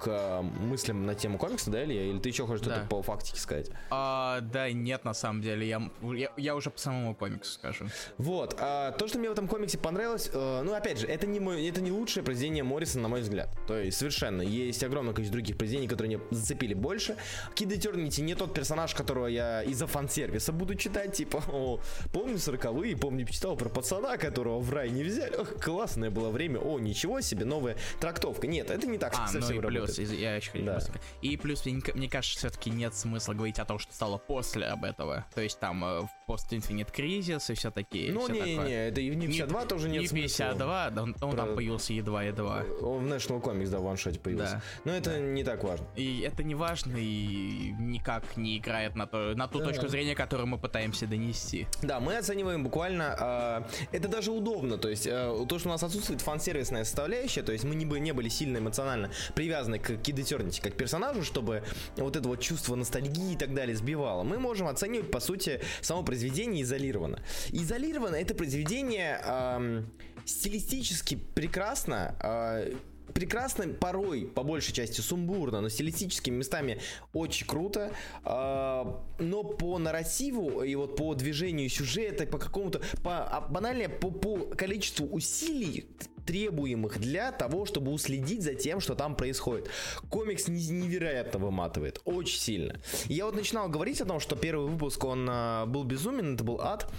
[0.00, 2.02] к мыслям на тему комикса, да, Илья?
[2.02, 2.74] Или ты еще хочешь да.
[2.74, 3.70] что-то по фактике сказать?
[3.90, 5.68] А, да, нет, на самом деле.
[5.68, 7.86] Я, я, я уже по самому комиксу скажу.
[8.18, 8.56] Вот.
[8.58, 11.64] А, то, что мне в этом комиксе понравилось, э, ну, опять же, это не, мой,
[11.68, 13.50] это не лучшее произведение Морриса, на мой взгляд.
[13.68, 14.42] То есть, совершенно.
[14.42, 17.16] Есть огромное количество других произведений, которые мне зацепили больше.
[17.54, 21.80] Kid Eternity не тот персонаж, которого я из-за фан-сервиса буду читать, типа, о,
[22.12, 25.36] помню сороковые, помню, читал про пацана, которого в рай не взяли.
[25.36, 26.58] Ох, классное было время.
[26.58, 28.46] О, ничего себе, новая трактовка.
[28.46, 30.10] Нет, это не так а, совсем ну и плюс, работает.
[30.18, 30.78] я еще да.
[31.22, 34.84] И плюс, мне, мне кажется, все-таки нет смысла говорить о том, что стало после об
[34.84, 35.26] этого.
[35.34, 38.12] То есть там в Post Infinite Crisis и все такие.
[38.12, 40.46] Ну, не-не, это и в 52 не, тоже нет не смысла.
[40.46, 41.36] 52, он, он про...
[41.36, 42.64] там появился едва-едва.
[42.80, 44.54] Он в National Comics, да, в ваншоте появился.
[44.84, 44.90] Да.
[44.90, 45.18] Но это да.
[45.18, 45.86] не так важно.
[45.96, 49.66] И это не важно и никак не играет на, то, на ту да.
[49.66, 51.66] точку зрения, которую мы пытаемся донести нести.
[51.82, 55.82] Да, мы оцениваем буквально, э, это даже удобно, то есть э, то, что у нас
[55.82, 60.60] отсутствует фан-сервисная составляющая, то есть мы не, бы, не были сильно эмоционально привязаны к Kid
[60.60, 61.62] как персонажу, чтобы
[61.96, 64.22] вот это вот чувство ностальгии и так далее сбивало.
[64.22, 67.20] Мы можем оценивать, по сути, само произведение изолированно.
[67.50, 69.82] Изолированно это произведение э,
[70.24, 72.72] стилистически прекрасно, э,
[73.16, 76.80] прекрасно, порой, по большей части, сумбурно, но стилистическими местами
[77.14, 77.90] очень круто.
[78.24, 78.84] Э,
[79.18, 84.36] но по нарративу и вот по движению сюжета, по какому-то, по, а, банально по, по
[84.54, 85.88] количеству усилий,
[86.26, 89.70] требуемых для того, чтобы уследить за тем, что там происходит.
[90.10, 92.80] Комикс невероятно выматывает, очень сильно.
[93.06, 96.60] Я вот начинал говорить о том, что первый выпуск, он э, был безумен, это был
[96.60, 96.92] ад.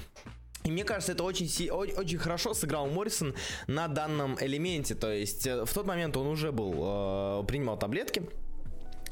[0.67, 3.34] И мне кажется, это очень, очень хорошо сыграл Моррисон
[3.67, 4.95] на данном элементе.
[4.95, 8.23] То есть э, в тот момент он уже был, э, принимал таблетки.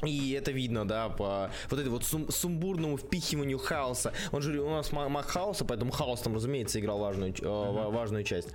[0.04, 4.12] И это видно, да, по вот этой вот сум сумбурному впихиванию хаоса.
[4.32, 7.90] Он же у нас маг хаоса, поэтому хаос там, разумеется, играл важную, э, uh-huh.
[7.90, 8.48] важную часть.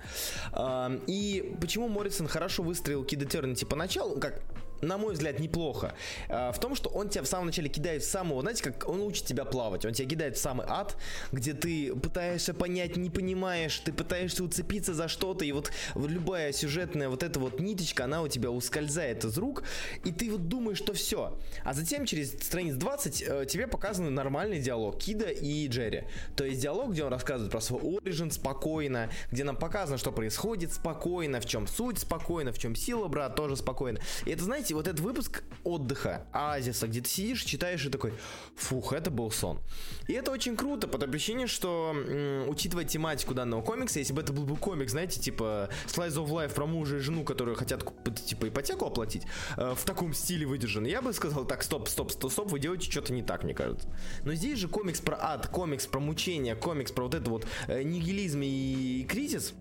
[0.52, 4.42] Э, и почему Моррисон хорошо выстроил Kid Eternity поначалу, как
[4.82, 5.94] на мой взгляд, неплохо.
[6.28, 9.00] А, в том, что он тебя в самом начале кидает в самого, знаете, как он
[9.00, 9.84] учит тебя плавать.
[9.84, 10.96] Он тебя кидает в самый ад,
[11.30, 17.08] где ты пытаешься понять, не понимаешь, ты пытаешься уцепиться за что-то, и вот любая сюжетная
[17.08, 19.62] вот эта вот ниточка, она у тебя ускользает из рук,
[20.04, 21.38] и ты вот думаешь, что все.
[21.64, 26.04] А затем через страниц 20 э, тебе показан нормальный диалог Кида и Джерри.
[26.36, 30.72] То есть диалог, где он рассказывает про свой оригин спокойно, где нам показано, что происходит
[30.72, 34.00] спокойно, в чем суть спокойно, в чем сила, брат, тоже спокойно.
[34.26, 38.12] И это, знаете, знаете, вот этот выпуск отдыха, оазиса, где ты сидишь, читаешь и такой,
[38.56, 39.60] фух, это был сон.
[40.08, 44.22] И это очень круто, по той причине, что, м, учитывая тематику данного комикса, если бы
[44.22, 47.84] это был бы комикс, знаете, типа Slice of Life про мужа и жену, которые хотят,
[48.26, 49.22] типа, ипотеку оплатить,
[49.56, 52.90] э, в таком стиле выдержан, я бы сказал, так, стоп, стоп, стоп, стоп, вы делаете
[52.90, 53.88] что-то не так, мне кажется.
[54.24, 57.82] Но здесь же комикс про ад, комикс про мучение, комикс про вот это вот э,
[57.82, 59.54] нигилизм и кризис,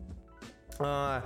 [0.80, 1.22] э,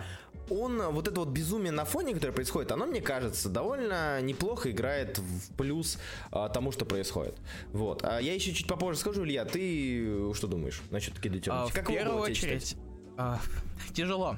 [0.49, 5.17] он, вот это вот безумие на фоне, которое происходит, оно, мне кажется, довольно неплохо играет
[5.17, 5.97] в плюс
[6.31, 7.35] а, тому, что происходит.
[7.71, 8.03] Вот.
[8.03, 12.19] А я еще чуть попозже скажу, Илья, ты что думаешь насчет Kid а, В первую
[12.19, 12.75] очередь,
[13.17, 13.39] а,
[13.93, 14.37] тяжело.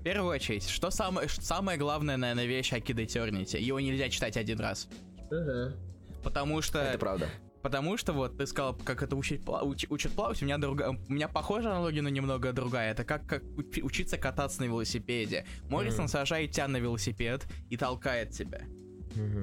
[0.00, 3.58] В первую очередь, что самое, самое главное, наверное, вещь о Kid Eternity?
[3.58, 4.88] Его нельзя читать один раз.
[5.30, 6.22] Угу.
[6.22, 6.78] Потому что...
[6.78, 7.28] Это правда.
[7.66, 11.12] Потому что вот ты сказал, как это учить, уч, учат плавать, у меня другая, у
[11.12, 12.92] меня похожая аналогия, но немного другая.
[12.92, 13.42] Это как, как
[13.82, 15.44] учиться кататься на велосипеде.
[15.68, 16.08] Моррисон mm-hmm.
[16.08, 18.60] сажает тебя на велосипед и толкает тебя.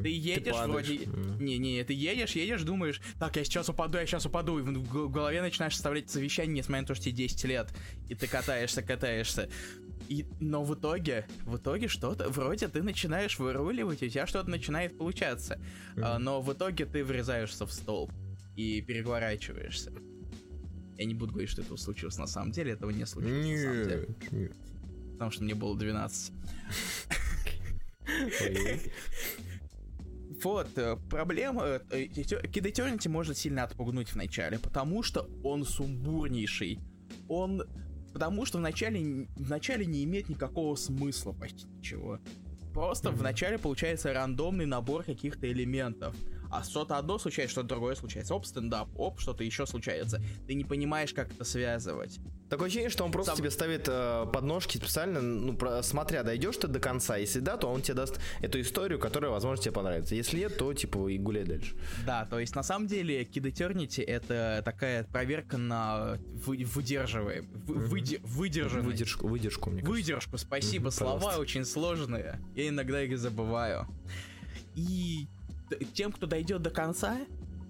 [0.01, 0.95] Ты едешь ты вроде...
[0.99, 1.43] Mm-hmm.
[1.43, 5.41] Не-не, ты едешь, едешь, думаешь, так, я сейчас упаду, я сейчас упаду, и в голове
[5.41, 7.73] начинаешь составлять совещание, несмотря на то, что тебе 10 лет,
[8.07, 9.49] и ты катаешься, катаешься.
[10.09, 14.49] И, но в итоге, в итоге что-то, вроде ты начинаешь выруливать, и у тебя что-то
[14.49, 15.59] начинает получаться.
[15.95, 16.17] Mm-hmm.
[16.19, 18.11] Но в итоге ты врезаешься в столб
[18.55, 19.91] и переворачиваешься.
[20.97, 23.63] Я не буду говорить, что это случилось на самом деле, этого не случилось нет, на
[23.63, 24.07] самом деле.
[24.31, 24.53] Нет.
[25.13, 26.33] Потому что мне было 12.
[30.43, 31.63] Вот, э, проблема...
[31.89, 36.79] Э, Kid Eternity может сильно отпугнуть в начале, потому что он сумбурнейший.
[37.29, 37.63] Он
[38.13, 42.19] Потому что вначале, вначале не имеет никакого смысла почти ничего.
[42.73, 43.15] Просто mm-hmm.
[43.15, 46.15] вначале получается рандомный набор каких-то элементов
[46.53, 48.35] а что-то одно случается, что-то другое случается.
[48.35, 50.21] Оп, стендап, оп, что-то еще случается.
[50.47, 52.19] Ты не понимаешь, как это связывать.
[52.49, 53.39] Такое ощущение, что он просто Сам...
[53.39, 57.17] тебе ставит э, подножки специально, ну, про, смотря, дойдешь ты до конца.
[57.17, 60.13] Если да, то он тебе даст эту историю, которая, возможно, тебе понравится.
[60.13, 61.75] Если нет, то, типа, и гуляй дальше.
[62.05, 67.75] Да, то есть, на самом деле, Kid Eternity— это такая проверка на вы, выдерживаем, вы,
[67.75, 68.83] выди, выдержанный.
[68.83, 69.91] Выдержку, выдержку, мне кажется.
[69.91, 70.89] Выдержку, спасибо.
[70.89, 71.41] Mm-hmm, Слова пожалуйста.
[71.41, 72.39] очень сложные.
[72.55, 73.87] Я иногда их забываю.
[74.75, 75.27] И
[75.93, 77.17] тем, кто дойдет до конца,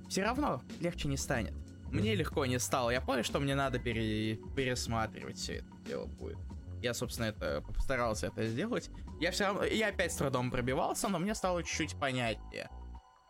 [0.10, 1.53] все равно легче не станет.
[1.91, 2.89] Мне легко не стало.
[2.89, 4.36] Я понял, что мне надо пере...
[4.56, 6.38] пересматривать все это дело будет.
[6.82, 8.89] Я, собственно, это постарался это сделать.
[9.21, 12.69] Я все равно, я опять с трудом пробивался, но мне стало чуть-чуть понятнее.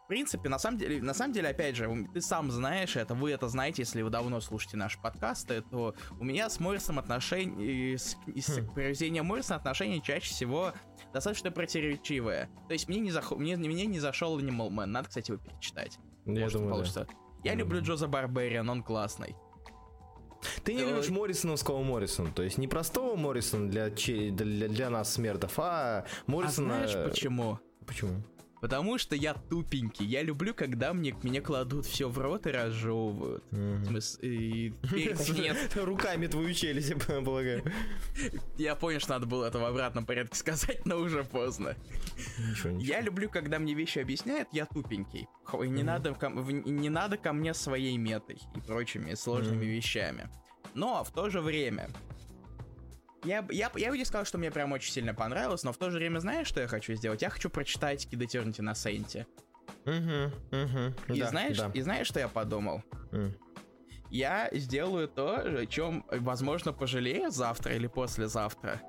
[0.06, 3.32] В принципе, на самом деле, на самом деле, опять же, ты сам знаешь это, вы
[3.32, 8.17] это знаете, если вы давно слушаете наши подкасты, то у меня с Моррисом отношения, с,
[8.36, 8.67] с хм.
[8.73, 10.73] проведением Морриса отношения чаще всего
[11.13, 12.49] достаточно противоречивые.
[12.67, 13.32] То есть мне не, зах...
[13.32, 15.99] мне, мне не зашел Animal Man, надо, кстати, его перечитать.
[16.26, 17.08] Я Может, думаю, получится.
[17.10, 17.15] Да.
[17.43, 19.36] Я люблю Джоза Барбериан, он классный.
[20.63, 25.54] Ты не любишь Моррисоновского Моррисона, то есть не простого Моррисона для, для, для нас, смертов,
[25.58, 26.84] а Моррисона...
[26.84, 27.60] А знаешь почему?
[27.86, 28.23] Почему?
[28.63, 30.06] Потому что я тупенький.
[30.06, 33.43] Я люблю, когда мне, мне кладут все в рот и разжевывают.
[35.34, 35.76] Нет.
[35.76, 37.62] Руками твою челюсть, я полагаю.
[38.58, 41.76] Я понял, что надо было это в обратном порядке сказать, но уже поздно.
[42.80, 45.28] Я люблю, когда мне вещи объясняют, я тупенький.
[45.52, 46.15] Не, надо,
[46.63, 50.30] не надо ко мне своей метой и прочими сложными вещами.
[50.73, 51.89] Но в то же время
[53.24, 55.90] я, я, я бы не сказал, что мне прям очень сильно понравилось, но в то
[55.90, 57.22] же время знаешь, что я хочу сделать?
[57.22, 59.28] Я хочу прочитать Kid Eternity на Сейнте.
[59.86, 59.94] Угу,
[60.52, 61.14] угу.
[61.14, 61.72] И, да, знаешь, да.
[61.74, 62.84] и знаешь, что я подумал?
[63.12, 63.34] Mm.
[64.10, 68.82] Я сделаю то, о чем, возможно, пожалею завтра или послезавтра.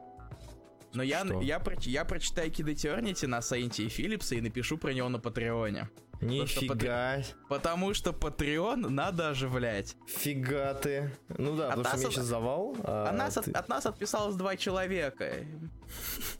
[0.92, 4.92] Но я, я, я, я прочитаю Kid Eternity на Сейнте и Филлипса и напишу про
[4.92, 5.88] него на Патреоне.
[6.20, 7.22] Нифига.
[7.48, 9.96] Потому что Patreon надо оживлять.
[10.06, 11.10] Фига ты.
[11.36, 12.14] Ну да, от потому что от...
[12.14, 12.76] сейчас завал.
[12.84, 13.50] А от, нас, ты...
[13.50, 15.34] от, от нас отписалось два человека.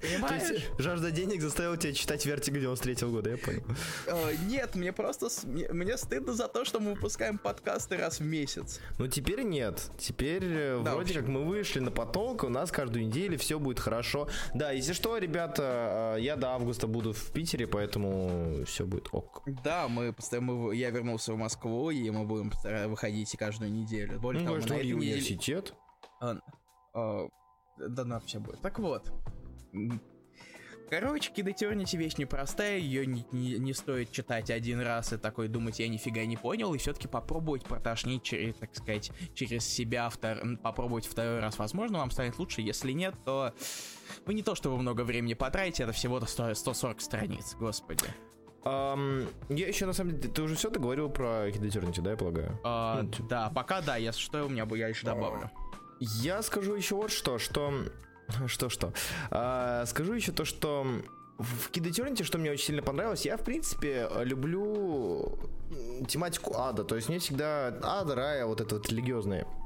[0.01, 0.43] Понимаешь?
[0.43, 3.63] То есть жажда денег заставила тебя читать Vertigo 93 года, я понял.
[4.07, 8.81] Э, нет, мне просто мне, стыдно за то, что мы выпускаем подкасты раз в месяц.
[8.99, 9.91] Ну теперь нет.
[9.99, 13.81] Теперь э, да, вроде как мы вышли на поток, у нас каждую неделю все будет
[13.81, 14.29] хорошо.
[14.55, 19.43] Да, если что, ребята, э, я до августа буду в Питере, поэтому все будет ок.
[19.65, 22.53] Да, мы постоянно, я вернулся в Москву, и мы будем
[22.89, 24.21] выходить каждую неделю.
[24.21, 25.75] Более ну, того, на этой университет?
[26.21, 26.37] А,
[26.95, 27.29] а,
[27.79, 28.61] да, на все будет.
[28.61, 29.11] Так вот.
[30.91, 35.79] Короче, Eternity вещь непростая, ее не, не, не стоит читать один раз и такой думать,
[35.81, 40.39] я нифига не понял, и все-таки попробовать протошнить, через, так сказать, через себя, втор...
[40.63, 43.55] попробовать второй раз, возможно, вам станет лучше, если нет, то
[44.27, 48.05] вы не то, что вы много времени потратите, это всего-то 140 страниц, господи.
[48.65, 52.17] Um, я еще на самом деле, ты уже все договорил про Hidden Eternity, да, я
[52.17, 52.59] полагаю?
[52.63, 53.29] Uh, ну, типа.
[53.29, 55.51] да, пока да, если что, у меня бы я еще добавлю.
[56.01, 57.73] Я скажу еще вот что, что...
[58.47, 58.93] Что-что?
[59.31, 60.87] Uh, скажу еще то, что
[61.39, 65.39] в Kid Eternity, что мне очень сильно понравилось, я, в принципе, люблю
[66.07, 66.85] тематику ада.
[66.85, 69.63] То есть мне всегда ада, рая, вот это вот религиозное э,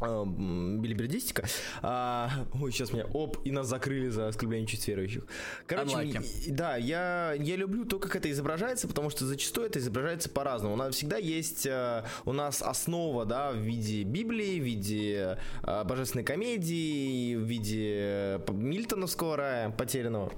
[0.00, 1.46] билибердистика.
[1.82, 5.26] А, ой, сейчас меня оп, и нас закрыли за оскорбление чувств верующих.
[5.66, 6.52] Короче, Unlucky.
[6.52, 10.74] да, я, я люблю то, как это изображается, потому что зачастую это изображается по-разному.
[10.74, 15.84] У нас всегда есть э, у нас основа, да, в виде Библии, в виде э,
[15.84, 20.32] божественной комедии, в виде э, Мильтоновского рая потерянного.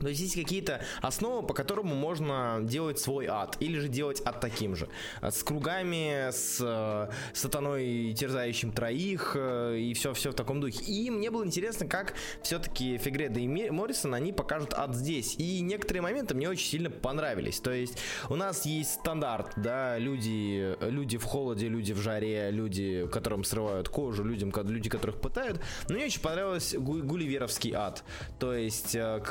[0.00, 4.40] То есть есть какие-то основы, по которому можно делать свой ад, или же делать ад
[4.40, 4.88] таким же.
[5.20, 10.82] С кругами, с э, сатаной, терзающим троих, э, и все-все в таком духе.
[10.84, 15.36] И мне было интересно, как все-таки Фигреда и Моррисон, они покажут ад здесь.
[15.38, 17.60] И некоторые моменты мне очень сильно понравились.
[17.60, 23.06] То есть у нас есть стандарт, да, люди, люди в холоде, люди в жаре, люди,
[23.12, 25.60] которым срывают кожу, людям, люди, которых пытают.
[25.88, 28.04] Но мне очень понравился гу- гулливеровский ад.
[28.38, 29.22] То есть э,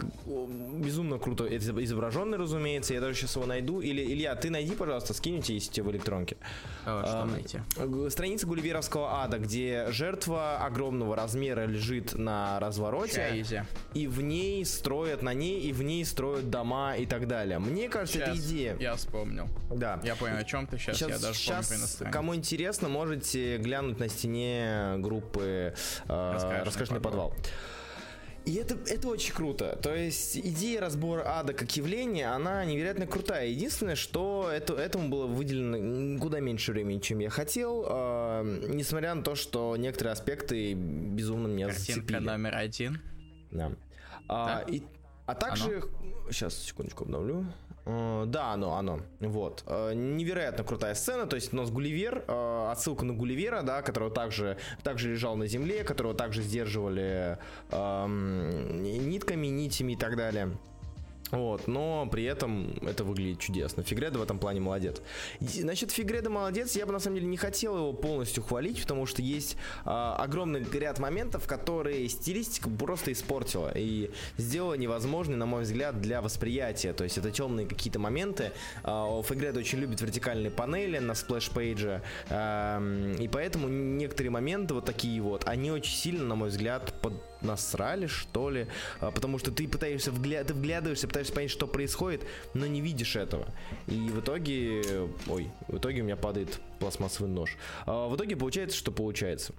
[0.62, 2.94] безумно круто изображенный, разумеется.
[2.94, 3.82] Я даже сейчас его найду.
[3.82, 6.38] Или, Илья, ты найди, пожалуйста, скиньте, если тебе в электронке.
[6.86, 7.60] А, что найти?
[7.78, 13.66] Г- Страница Гулливеровского ада, где жертва огромного размера лежит на развороте, Чайзе.
[13.94, 17.60] и в ней строят на ней, и в ней строят дома и так далее.
[17.60, 18.78] Мне кажется, это Щас, идея.
[18.80, 19.48] Я вспомнил.
[19.70, 20.00] Да.
[20.04, 21.00] Я понял, о чем ты сейчас.
[21.02, 21.70] я даже щас,
[22.00, 25.74] помню кому интересно, можете глянуть на стене группы
[26.08, 27.30] э, «Раскашенный подвал».
[27.30, 27.34] подвал».
[28.46, 29.78] И это, это очень круто.
[29.84, 33.48] То есть идея разбора ада как явления, она невероятно крутая.
[33.48, 37.86] Единственное, что это, этому было выделено куда меньше времени, чем я хотел.
[37.88, 42.18] э, несмотря на то, что некоторые аспекты безумно меня Картинка зацепили.
[42.20, 43.00] номер один.
[43.52, 43.72] Да.
[44.28, 44.72] А, Да?
[44.72, 44.82] и,
[45.26, 45.84] а также...
[46.30, 47.46] Сейчас, секундочку, обновлю.
[47.86, 49.02] Э, Да, оно, оно.
[49.20, 49.64] Вот.
[49.68, 51.26] Э, Невероятно крутая сцена.
[51.26, 55.48] То есть у нас Гулливер, э, отсылка на Гулливера, да, которого также, также лежал на
[55.48, 57.38] земле, которого также сдерживали
[57.72, 60.52] эм, нитками, нитями и так далее.
[61.32, 63.84] Вот, но при этом это выглядит чудесно.
[63.84, 65.02] Фигреда в этом плане молодец.
[65.40, 69.06] И Насчет Фигреда молодец, я бы на самом деле не хотел его полностью хвалить, потому
[69.06, 75.64] что есть а, огромный ряд моментов, которые стилистика просто испортила и сделала невозможной, на мой
[75.64, 76.94] взгляд, для восприятия.
[76.94, 78.52] То есть это темные какие-то моменты.
[78.84, 84.74] А, Фегредо очень любит вертикальные панели на splash page е, ам, и поэтому некоторые моменты
[84.74, 88.68] вот такие вот, они очень сильно, на мой взгляд, под насрали, что ли,
[89.00, 90.44] А, потому что ты пытаешься вгля...
[90.44, 92.24] ты вглядываешься, пытаешься понять, что происходит,
[92.54, 93.46] но не видишь этого.
[93.88, 94.82] И в итоге,
[95.28, 97.58] ой, в итоге у меня падает пластмассовый нож.
[97.86, 99.54] А, в итоге получается, что получается.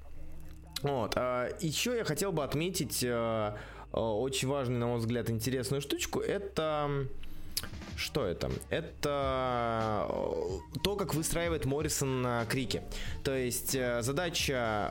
[0.82, 1.12] Вот.
[1.16, 3.56] а, еще я хотел бы отметить а,
[3.92, 6.20] а, очень важную, на мой взгляд, интересную штучку.
[6.20, 7.06] Это
[8.02, 8.50] что это?
[8.68, 12.82] Это э, то, как выстраивает Моррисон на крике.
[13.22, 14.90] То есть э, задача,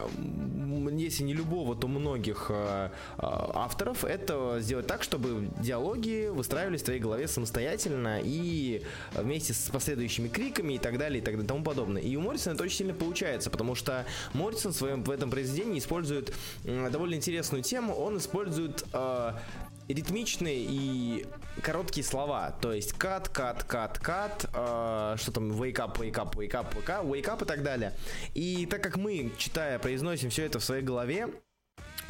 [0.91, 6.85] если не любого, то многих э, э, авторов, это сделать так, чтобы диалоги выстраивались в
[6.85, 8.81] твоей голове самостоятельно и
[9.13, 12.01] вместе с последующими криками и так далее и так далее и тому подобное.
[12.01, 15.79] И у Моррисона это очень сильно получается, потому что Моррисон в, своем, в этом произведении
[15.79, 17.93] использует довольно интересную тему.
[17.93, 19.33] Он использует э,
[19.93, 21.25] ритмичные и
[21.61, 22.51] короткие слова.
[22.61, 26.73] То есть кат, кат, кат, кат, э, что там, wake up, wake up, wake up,
[26.73, 27.93] wake up, wake up и так далее.
[28.33, 31.27] И так как мы, читая, произносим все это в своей голове,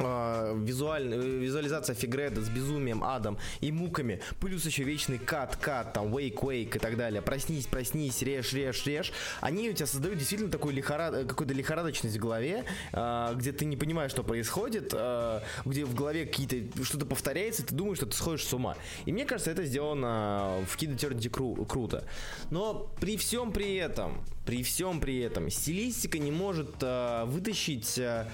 [0.04, 6.14] э, визуаль- визуализация Фигреда с безумием, адом и муками, плюс еще вечный кат, кат, там,
[6.14, 10.50] wake, wake и так далее, проснись, проснись, режь, режь, режь, они у тебя создают действительно
[10.50, 11.14] такую лихорад...
[11.14, 15.94] э, какую-то лихорадочность в голове, э, где ты не понимаешь, что происходит, э, где в
[15.94, 18.76] голове какие-то что-то повторяется, ты думаешь, что ты сходишь с ума.
[19.06, 22.04] И мне кажется, это сделано в Kid Eternity кру- круто.
[22.50, 28.26] Но при всем при этом, при всем при этом, стилистика не может э, вытащить э,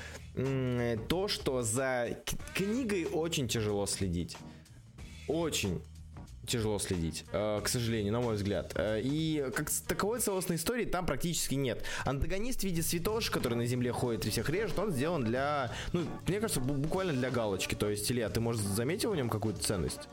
[1.09, 2.19] то, что за
[2.55, 4.37] книгой очень тяжело следить.
[5.27, 5.83] Очень
[6.47, 8.73] тяжело следить, э, к сожалению, на мой взгляд.
[8.77, 11.85] Э, И как таковой целостной истории там практически нет.
[12.07, 16.07] Антагонист в виде святош, который на земле ходит и всех режет, он сделан для, ну,
[16.27, 17.75] мне кажется, бу- буквально для галочки.
[17.75, 20.09] То есть, Илья, ты, может, заметил в нем какую-то ценность?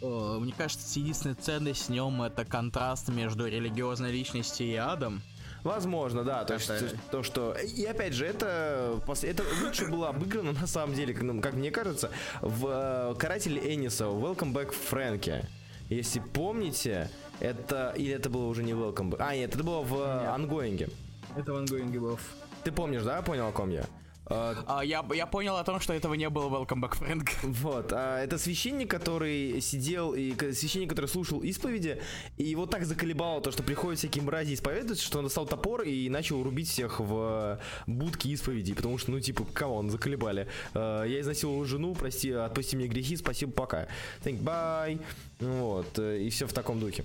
[0.00, 5.22] Мне кажется, единственная ценность в нем это контраст между религиозной личностью и адом.
[5.62, 6.44] Возможно, да.
[6.44, 6.70] То есть
[7.10, 7.54] то, что...
[7.54, 12.10] И опять же, это, это лучше было обыграно, на самом деле, как, ну, мне кажется,
[12.40, 15.46] в э, «Карателе Энниса» «Welcome back, Фрэнки».
[15.88, 17.92] Если помните, это...
[17.96, 19.16] Или это было уже не «Welcome back».
[19.20, 20.88] А, нет, это было в э, «Ангоинге».
[21.36, 22.20] Это Ван Гоингов.
[22.62, 23.22] Ты помнишь, да?
[23.22, 23.86] Понял, о ком я?
[24.26, 27.30] А, я, я понял о том, что этого не было Welcome Back, Фрэнк.
[27.42, 32.00] Вот, а, это священник, который сидел, и священник, который слушал исповеди,
[32.36, 36.08] и его так заколебало то, что приходят всякие мрази исповедоваться, что он достал топор и
[36.08, 40.46] начал рубить всех в э, будке исповеди, потому что, ну, типа, come on, заколебали.
[40.74, 43.88] Э, Я изнасиловал жену, прости, отпусти мне грехи, спасибо, пока.
[44.24, 45.00] Thank, bye.
[45.40, 47.04] Вот, э, и все в таком духе.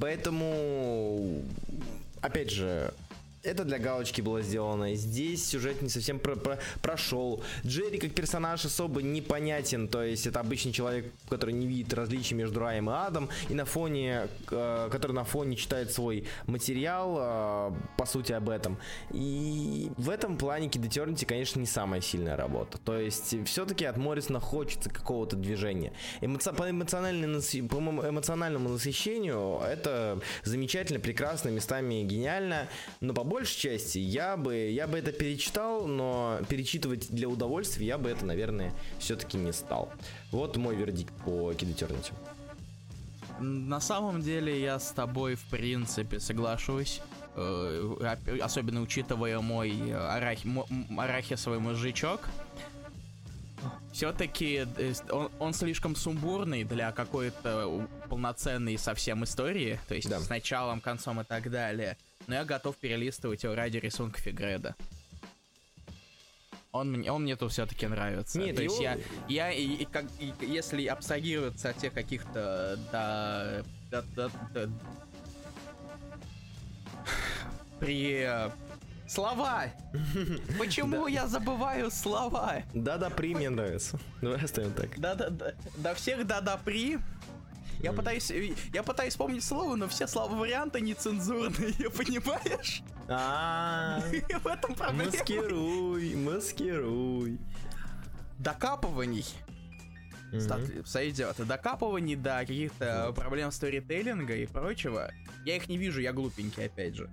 [0.00, 1.42] Поэтому,
[2.22, 2.92] опять же,
[3.42, 4.94] это для галочки было сделано.
[4.94, 7.42] Здесь сюжет не совсем про про прошел.
[7.66, 9.88] Джерри как персонаж особо непонятен.
[9.88, 13.28] То есть это обычный человек, который не видит различий между раем и адом.
[13.48, 18.78] И на фоне, э, который на фоне читает свой материал, э, по сути, об этом.
[19.10, 22.78] И в этом плане Kid Eternity, конечно, не самая сильная работа.
[22.78, 25.92] То есть все-таки от Моррисона хочется какого-то движения.
[26.20, 26.52] Эмоци...
[26.52, 27.76] По, эмоциональному, по
[28.08, 32.68] эмоциональному насыщению это замечательно, прекрасно, местами гениально.
[33.00, 37.98] Но по большей части я бы, я бы это перечитал, но перечитывать для удовольствия я
[37.98, 39.90] бы это, наверное, все-таки не стал.
[40.30, 42.12] Вот мой вердикт по Kid Eternity.
[43.40, 47.00] На самом деле я с тобой в принципе соглашусь.
[47.34, 50.40] Э, особенно учитывая мой э, арах...
[50.98, 52.28] арахисовый мозжечок.
[53.94, 59.80] Все-таки э, он, он слишком сумбурный для какой-то полноценной совсем истории.
[59.88, 60.20] То есть да.
[60.20, 61.96] с началом, концом и так далее
[62.26, 64.74] но я готов перелистывать его ради рисунка Фигреда.
[66.72, 68.38] Он мне, он мне тут все-таки нравится.
[68.38, 68.72] Нет, То его...
[68.72, 68.98] есть я,
[69.28, 74.70] я и, и, как, и, если абстрагироваться от тех каких-то да, да, да, да,
[77.78, 78.26] при
[79.12, 79.64] слова.
[80.58, 82.62] Почему я забываю слова?
[82.72, 83.98] Да-да, при мне нравится.
[84.22, 84.98] Давай оставим так.
[84.98, 85.54] Да-да-да.
[85.76, 86.98] До всех да-да при.
[87.82, 92.82] Я пытаюсь, э, я пытаюсь вспомнить слово, но все слова варианты нецензурные, понимаешь?
[93.08, 94.00] А,
[94.42, 95.10] в этом проблема.
[95.10, 97.40] Маскируй, маскируй.
[98.38, 99.26] Докапываний.
[100.86, 101.36] Сойдет.
[101.46, 105.10] Докапываний, да, каких-то проблем сторителлинга и прочего.
[105.44, 107.10] Я их не вижу, я глупенький, опять же.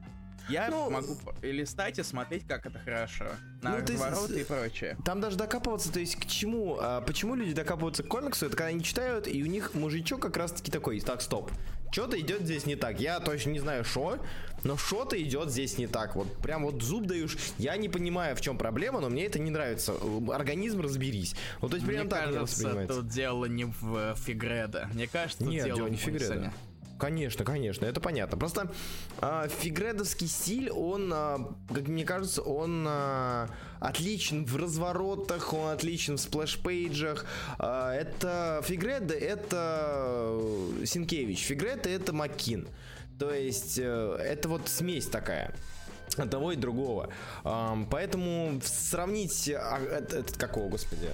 [0.49, 3.25] Я ну, могу листать и смотреть, как это хорошо.
[3.61, 4.97] На ну, развороты и прочее.
[5.05, 6.77] Там даже докапываться, то есть к чему?
[6.79, 8.45] А, почему люди докапываются к комиксу?
[8.45, 11.51] Это когда они читают, и у них мужичок как раз-таки такой, так, стоп.
[11.91, 12.99] Что-то идет здесь не так.
[12.99, 14.19] Я точно не знаю, что,
[14.63, 16.15] но что-то идет здесь не так.
[16.15, 17.35] Вот прям вот зуб даешь.
[17.57, 19.95] Я не понимаю, в чем проблема, но мне это не нравится.
[20.31, 21.35] Организм разберись.
[21.61, 24.89] Вот то есть прям так кажется, тут дело не в Фигреда.
[24.93, 26.53] Мне кажется, тут Нет, дело, дело не в Фигреда.
[26.99, 28.37] Конечно, конечно, это понятно.
[28.37, 28.71] Просто
[29.21, 31.37] э, фегредовский стиль, он, э,
[31.73, 33.47] как мне кажется, он э,
[33.79, 37.25] отличен в разворотах, он отличен в splash page ах.
[37.57, 40.39] Э, это Фегредо, это
[40.85, 41.39] Синкевич.
[41.39, 42.67] Фегредо это Маккин.
[43.17, 45.55] То есть э, это вот смесь такая
[46.17, 47.09] от того и другого.
[47.45, 49.49] Э, поэтому сравнить...
[49.55, 51.07] А, этот, этот какого, господи?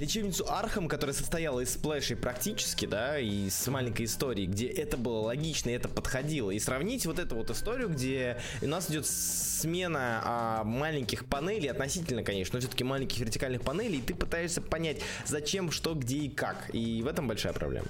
[0.00, 4.96] Лечебницу Архам, которая состояла из splash ей практически, да, и с маленькой историей, где это
[4.96, 9.06] было логично и это подходило, и сравнить вот эту вот историю, где у нас идет
[9.06, 15.02] смена а, маленьких панелей, относительно, конечно, но все-таки маленьких вертикальных панелей, и ты пытаешься понять,
[15.26, 16.70] зачем, что, где и как.
[16.72, 17.88] И в этом большая проблема.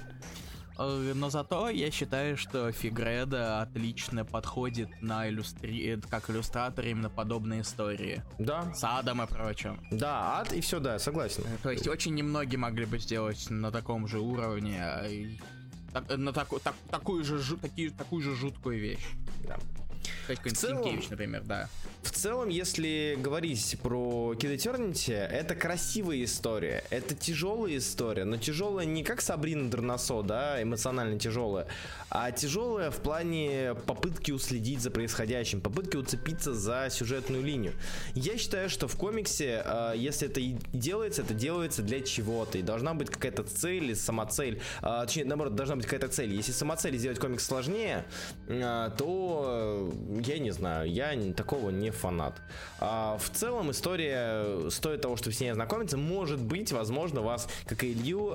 [0.81, 5.99] Э, но зато я считаю, что Фигреда отлично подходит на иллюстри...
[6.09, 8.23] как иллюстратор именно подобные истории.
[8.39, 8.73] Да.
[8.73, 9.79] С адом и прочим.
[9.91, 11.43] Да, ад и все, да, согласен.
[11.63, 15.29] То есть очень немногие могли бы сделать на таком же уровне,
[15.93, 17.39] на таку, так, такую, же,
[17.97, 19.05] такую же жуткую вещь.
[19.47, 19.57] Да.
[20.27, 21.69] В целом, например, да.
[22.03, 28.85] В целом, если говорить про Kid Eternity, это красивая история, это тяжелая история, но тяжелая
[28.85, 31.67] не как Сабрина Дернасо, да, эмоционально тяжелая,
[32.09, 37.73] а тяжелая в плане попытки уследить за происходящим, попытки уцепиться за сюжетную линию.
[38.15, 42.63] Я считаю, что в комиксе, э, если это и делается, это делается для чего-то, и
[42.63, 46.33] должна быть какая-то цель, самоцель, э, точнее, наоборот, должна быть какая-то цель.
[46.33, 48.05] Если самоцель сделать комикс сложнее,
[48.47, 52.41] э, то я не знаю, я такого не фанат.
[52.79, 55.97] А в целом история стоит того, чтобы с ней ознакомиться.
[55.97, 58.29] Может быть, возможно, вас, как и Илью,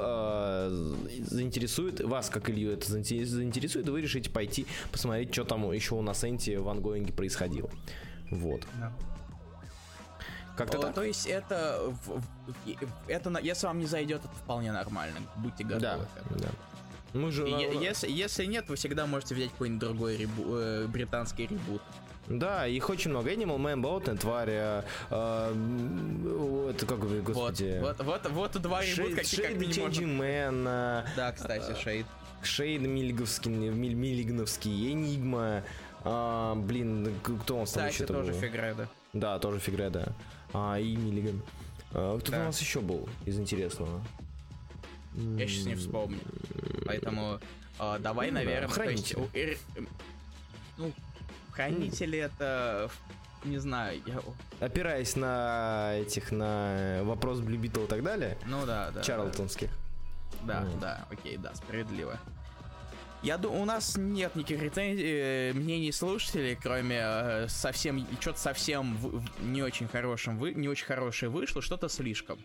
[1.26, 5.94] заинтересует, вас, как Илью, это заинтересует заинтересует, и вы решите пойти посмотреть, что там еще
[5.94, 7.70] у нас Энти в ангоинге происходило.
[8.30, 8.62] Вот.
[8.80, 8.92] Да.
[10.56, 10.94] Как-то так?
[10.94, 11.92] То есть это,
[13.08, 15.20] это, если вам не зайдет, это вполне нормально.
[15.36, 15.80] Будьте готовы.
[15.80, 15.98] Да,
[16.30, 16.48] да.
[17.16, 17.46] Мы же...
[17.46, 21.82] Если, если нет, вы всегда можете взять какой-нибудь другой ребу, э, британский ребут.
[22.28, 23.32] Да, их очень много.
[23.32, 27.78] Animal Man, Болотная тварь, э, э, это как господи...
[27.80, 29.90] Вот, вот, вот, вот два ребут, как минимум...
[29.90, 30.64] Changing Man.
[30.66, 32.06] Э, да, кстати, Шейд.
[32.42, 35.62] Шейд Мильговский, Миль, Милигновский, Энигма.
[36.04, 38.40] А, блин, кто у нас там еще тоже был?
[38.40, 38.88] Фигреда.
[39.12, 40.12] Да, тоже Фигреда.
[40.52, 41.42] А, и Миллиган.
[41.92, 42.42] А, кто да.
[42.42, 44.00] у нас еще был из интересного?
[45.16, 46.20] Я сейчас не вспомню.
[46.84, 47.40] Поэтому
[47.78, 49.14] а, давай, ну, наверное, хранители.
[49.14, 49.62] То есть,
[50.78, 50.92] ну,
[51.52, 52.90] хранители это
[53.44, 54.20] не знаю, я...
[54.60, 58.36] Опираясь на этих, на вопрос Блюбитл и так далее.
[58.46, 59.02] Ну да, да.
[59.02, 59.70] Чарлтонских.
[60.42, 62.18] Да, да, да окей, да, справедливо.
[63.22, 68.96] Я думаю, у нас нет никаких претензий, э, мнений слушателей, кроме э, совсем, что-то совсем
[68.96, 72.38] в, в, не очень хорошим, вы, не очень хорошее вышло, что-то слишком.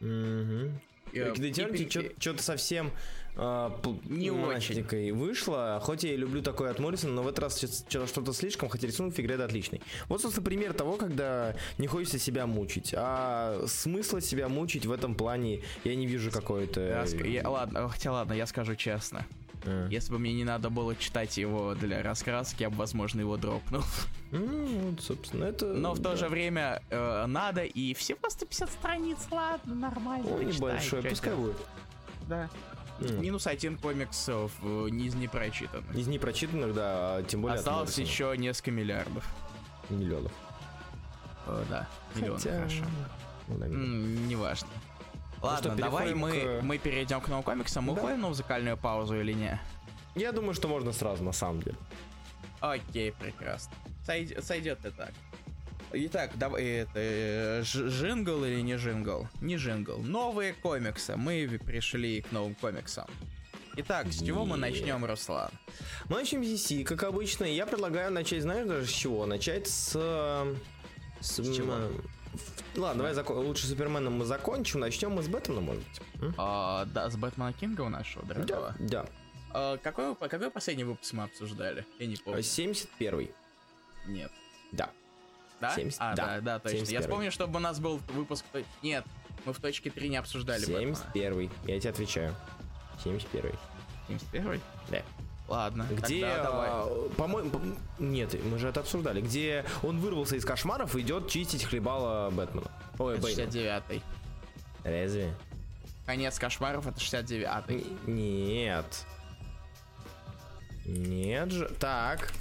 [0.00, 0.72] Угу.
[1.12, 2.90] Детектив что-то совсем
[3.36, 3.70] э,
[4.04, 5.80] не очень вышло.
[5.82, 9.14] Хоть я и люблю такой от Моррисона, но в этот раз что-то слишком, хотя рисунок
[9.14, 9.80] в игре отличный.
[10.08, 12.94] Вот, собственно, пример того, когда не хочется себя мучить.
[12.96, 16.80] А смысла себя мучить в этом плане я не вижу какой-то.
[16.80, 19.26] Я, я, ладно, хотя ладно, я скажу честно.
[19.66, 19.88] А.
[19.88, 23.82] Если бы мне не надо было читать его для раскраски, я бы, возможно, его дропнул.
[24.32, 25.66] Ну, вот, собственно, это...
[25.66, 26.10] Но в да.
[26.10, 30.28] то же время э, надо, и всего 150 страниц, ладно, нормально.
[30.34, 31.56] Ой, небольшой, пускай будет.
[32.28, 32.48] Да.
[32.98, 33.20] Mm.
[33.20, 35.94] Минус один комиксов э, из непрочитанных.
[35.94, 39.24] Из непрочитанных, да, а тем более Осталось еще несколько миллиардов.
[39.90, 40.32] Миллионов.
[41.46, 42.56] О, да, миллионов, Хотя...
[42.56, 42.84] хорошо.
[43.48, 44.68] Ну, да, М, неважно.
[45.46, 46.62] Ну Ладно, что, давай мы, к...
[46.62, 47.84] мы перейдем к новым комиксам.
[47.84, 48.00] Мы да.
[48.00, 49.60] уходим на музыкальную паузу или не?
[50.16, 51.76] Я думаю, что можно сразу, на самом деле.
[52.60, 53.72] Окей, прекрасно.
[54.04, 55.12] Сойдет, сойдет и так.
[55.92, 59.28] Итак, давай это э, жингл или не жингл?
[59.40, 59.98] Не жингл.
[59.98, 61.16] Новые комиксы.
[61.16, 63.06] Мы пришли к новым комиксам.
[63.76, 65.50] Итак, с чего мы начнем, Руслан?
[66.08, 67.44] Мы начнем с DC, как обычно.
[67.44, 69.26] Я предлагаю начать, знаешь, даже с чего?
[69.26, 69.92] Начать с...
[71.20, 71.76] С, с чего?
[72.76, 73.38] Ладно, давай закон...
[73.38, 74.80] лучше Суперменом мы закончим.
[74.80, 76.34] Начнем мы с Бэтмена, может быть.
[76.38, 78.74] А, да, с Бэтмена Кинга у нашего дорогого.
[78.78, 79.06] Да, да.
[79.52, 81.86] А, какой, какой последний выпуск мы обсуждали?
[81.98, 82.40] Я не помню.
[82.40, 83.30] 71-й.
[84.06, 84.30] Нет.
[84.72, 84.90] Да.
[85.60, 85.74] Да?
[85.74, 85.98] 70...
[86.00, 86.78] А, да, да, да точно.
[86.78, 86.94] 71.
[86.94, 88.44] Я вспомню, чтобы у нас был выпуск...
[88.82, 89.04] Нет,
[89.44, 91.50] мы в точке 3 не обсуждали 71-й.
[91.66, 92.34] Я тебе отвечаю.
[93.04, 93.54] 71-й.
[94.08, 94.60] 71-й?
[94.90, 95.02] Да.
[95.48, 95.86] Ладно.
[95.90, 97.60] Где, а, по-моему, по
[97.98, 99.20] нет, мы же это обсуждали.
[99.20, 102.70] Где он вырвался из кошмаров и идет чистить хлебала Бэтмена.
[102.98, 104.02] Ой, это 69-й.
[104.82, 105.32] Разве?
[106.04, 108.10] Конец кошмаров это 69-й.
[108.10, 109.06] Нет.
[110.84, 111.68] Нет же.
[111.80, 112.32] Так.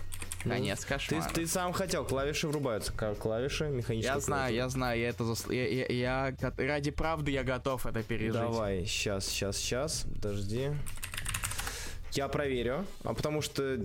[0.43, 1.27] Конец кошмара.
[1.29, 2.91] Ты, ты сам хотел, клавиши врубаются.
[2.93, 4.13] Клавиши механические.
[4.13, 5.47] Я знаю, я знаю, я это зас...
[5.49, 8.33] я, я, я, ради правды я готов это пережить.
[8.33, 10.71] Давай, сейчас, сейчас, сейчас, подожди.
[12.15, 13.79] Я проверю, а потому что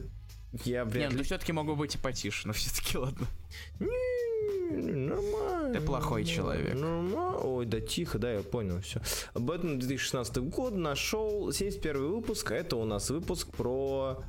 [0.65, 3.27] я вряд Нет, ну все-таки могу быть и потише, но все-таки ладно.
[4.71, 5.75] Нормально.
[5.75, 6.75] Ты плохой человек.
[6.75, 7.39] Нормально.
[7.39, 9.01] Ой, да тихо, да, я понял, все.
[9.35, 12.53] Бэтмен 2016 год нашел 71 выпуск.
[12.53, 14.23] Это у нас выпуск про...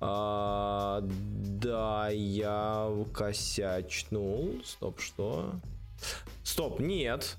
[0.00, 4.60] А, да, я косячнул.
[4.64, 5.52] Стоп, что?
[6.44, 7.36] Стоп, нет.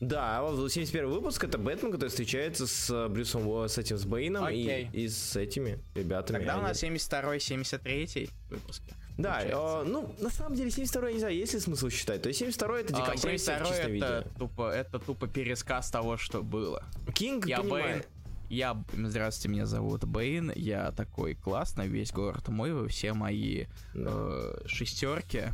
[0.00, 5.08] Да, 71 выпуск это Бэтмен, который встречается с Брюсом, с этим, с Бэйном и, и
[5.08, 6.38] с этими ребятами.
[6.38, 8.94] Тогда у нас 72-й, 73-й выпуски.
[9.18, 12.22] Да, э, ну, на самом деле, 72 не знаю, есть ли смысл считать.
[12.22, 16.16] То есть 72 это а, декомпрессия а, в чистом это Тупо, это тупо пересказ того,
[16.16, 16.82] что было.
[17.14, 18.02] Кинг, я Бэйн,
[18.48, 24.62] я, здравствуйте, меня зовут Бэйн, я такой классный, весь город мой, вы все мои э,
[24.66, 25.50] шестерки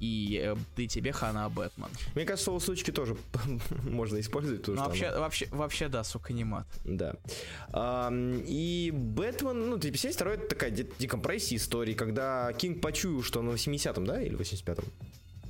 [0.00, 1.88] и э, ты тебе хана Бэтмен.
[2.14, 3.16] Мне кажется, слово сучки тоже
[3.84, 4.66] можно использовать.
[4.66, 5.20] Ну, вообще, оно...
[5.20, 6.66] вообще, вообще, да, сука, не мат.
[6.84, 7.14] Да.
[7.72, 13.42] А, и Бэтмен, ну, ты представляешь, второй это такая декомпрессия истории, когда Кинг почуял, что
[13.42, 14.84] на 80-м, да, или 85-м?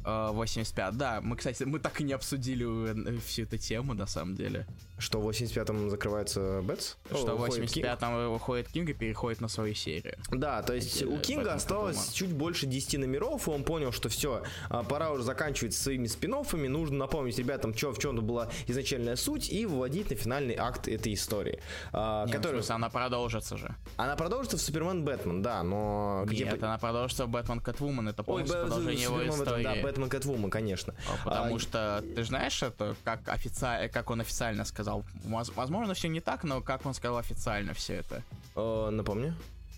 [0.04, 1.20] 85, да.
[1.20, 4.66] Мы, кстати, мы так и не обсудили э, всю эту тему, на самом деле.
[5.00, 6.94] Что в 85-м закрывается Бэтс?
[7.08, 10.16] Что в 85-м выходит Кинг и переходит на свою серию.
[10.30, 12.14] Да, то есть у Кинга осталось Катума.
[12.14, 16.30] чуть больше 10 номеров, и он понял, что все, а, пора уже заканчивать своими спин
[16.30, 21.14] нужно напомнить ребятам, что, в чем была изначальная суть, и выводить на финальный акт этой
[21.14, 21.60] истории.
[21.92, 22.56] А, Нет, который...
[22.56, 23.74] смысле, она продолжится же.
[23.96, 26.24] Она продолжится в Супермен Бэтмен, да, но...
[26.26, 26.44] Где...
[26.44, 29.62] Нет, она продолжится в Бэтмен Катвумен, это полностью Ой, продолжение его истории.
[29.62, 30.94] Да, Бэтмен Кэтвумен, конечно.
[31.08, 33.90] А, потому а, что, ты знаешь, это как, офици...
[33.92, 34.89] как он официально сказал.
[35.24, 38.22] Возможно, все не так, но как он сказал официально все это.
[38.54, 39.34] О, напомню.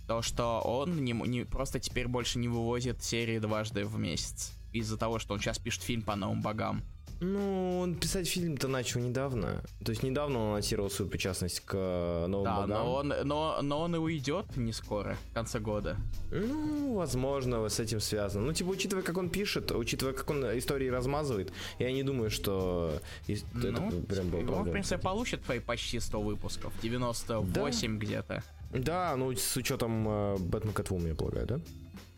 [0.07, 4.53] То, что он не, не просто теперь больше не вывозит серии дважды в месяц.
[4.73, 6.83] Из-за того, что он сейчас пишет фильм по новым богам.
[7.23, 9.63] Ну, он писать фильм-то начал недавно.
[9.85, 12.69] То есть недавно он анонсировал свою причастность к э, новым да, богам.
[12.69, 15.97] но он, но, но он и уйдет не скоро, в конце года.
[16.33, 18.47] Ну, возможно, с этим связано.
[18.47, 23.01] Ну, типа, учитывая, как он пишет, учитывая, как он истории размазывает, я не думаю, что
[23.29, 26.73] ну, это прям был Он, в принципе, получит почти 100 выпусков.
[26.83, 28.05] 98 да.
[28.05, 28.45] где-то.
[28.73, 31.61] Да, ну, с учетом э, Бэтмен Катвума, я полагаю, да?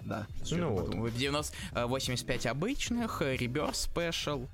[0.04, 0.26] Да.
[0.50, 1.14] Ну, вот.
[1.14, 1.54] 90,
[1.86, 4.48] 85 обычных, Reverse Special,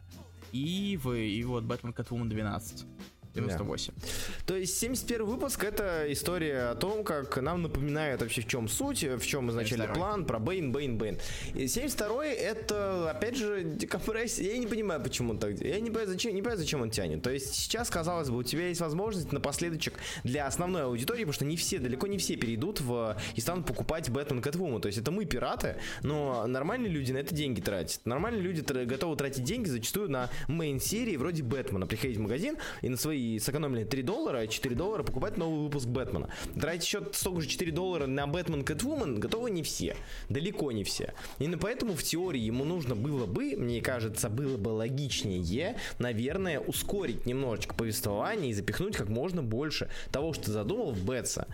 [0.53, 2.87] и, в, и вот Бэтмен Catwoman 12.
[3.35, 3.95] 98.
[3.97, 4.07] Да.
[4.47, 9.03] То есть 71 выпуск это история о том, как нам напоминает вообще в чем суть,
[9.03, 11.19] в чем изначально план про Бейн, Бейн, Бейн.
[11.55, 14.53] И 72 это, опять же, декомпрессия.
[14.53, 17.23] Я не понимаю, почему он так Я не понимаю, зачем, не понимаю, зачем он тянет.
[17.23, 21.45] То есть сейчас, казалось бы, у тебя есть возможность напоследочек для основной аудитории, потому что
[21.45, 24.81] не все, далеко не все перейдут в и станут покупать Бэтмен Кэтвума.
[24.81, 28.05] То есть это мы пираты, но нормальные люди на это деньги тратят.
[28.05, 31.87] Нормальные люди готовы тратить деньги зачастую на мейн-серии вроде Бэтмена.
[31.87, 36.31] Приходить в магазин и на свои сэкономленные 3 доллара, 4 доллара покупать новый выпуск Бэтмена.
[36.59, 39.97] Тратить еще столько же 4 доллара на Бэтмен Кэтвумен готовы не все.
[40.29, 41.15] Далеко не все.
[41.39, 47.27] И поэтому в теории ему нужно было бы, мне кажется, было бы логичнее, наверное, ускорить
[47.27, 51.47] немножечко повествование и запихнуть как можно больше того, что задумал в Бэтса.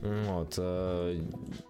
[0.00, 0.54] Вот.
[0.58, 1.20] Э,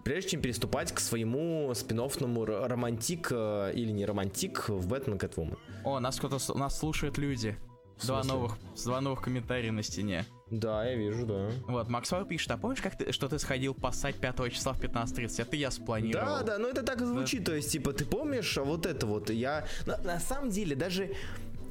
[0.03, 5.57] прежде чем переступать к своему спин-оффному романтик э, или не романтик в Бэтмен Кэтвумен.
[5.83, 7.57] О, нас кто-то нас слушают люди.
[8.03, 10.25] Два новых, два новых комментария на стене.
[10.49, 11.51] Да, я вижу, да.
[11.67, 15.41] Вот, Максвелл пишет, а помнишь, как ты, что ты сходил поссать 5 числа в 15.30?
[15.41, 16.25] Это я спланировал.
[16.25, 17.51] Да, да, ну это так и звучит, да.
[17.51, 19.67] то есть, типа, ты помнишь, а вот это вот, я...
[19.85, 21.13] На, на самом деле, даже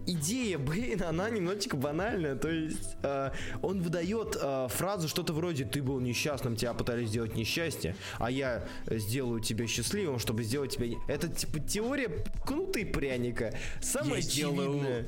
[0.06, 2.36] идея Бэйна, она немножечко банальная.
[2.36, 3.30] То есть э,
[3.62, 8.66] он выдает э, фразу что-то вроде «ты был несчастным, тебя пытались сделать несчастье, а я
[8.86, 13.54] сделаю тебя счастливым, чтобы сделать тебя...» Это типа теория кнуты пряника.
[13.82, 14.52] Самое я очевидное.
[14.52, 15.06] Сделаю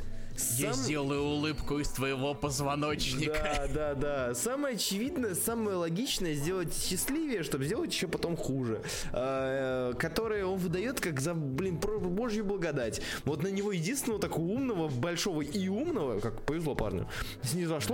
[0.56, 3.68] я сделаю улыбку из твоего позвоночника.
[3.72, 4.34] Да, да, да.
[4.34, 8.82] Самое очевидное, самое логичное сделать счастливее, чтобы сделать еще потом хуже.
[9.12, 13.00] А, которое он выдает как за, блин, божью благодать.
[13.24, 17.08] Вот на него единственного такого умного, большого и умного, как повезло парню,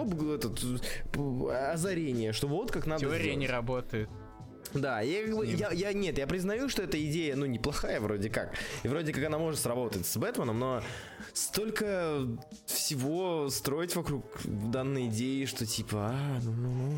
[0.05, 0.61] бы этот
[1.73, 3.39] озарение, что вот как надо Теория сделать.
[3.39, 4.09] не работает.
[4.75, 8.55] Да, я, я, я нет, я признаю, что эта идея, ну, неплохая вроде как.
[8.83, 10.83] И вроде как она может сработать с Бэтменом, но
[11.37, 12.27] столько
[12.65, 16.97] всего строить вокруг данной идеи, что типа, а, ну, ну, ну.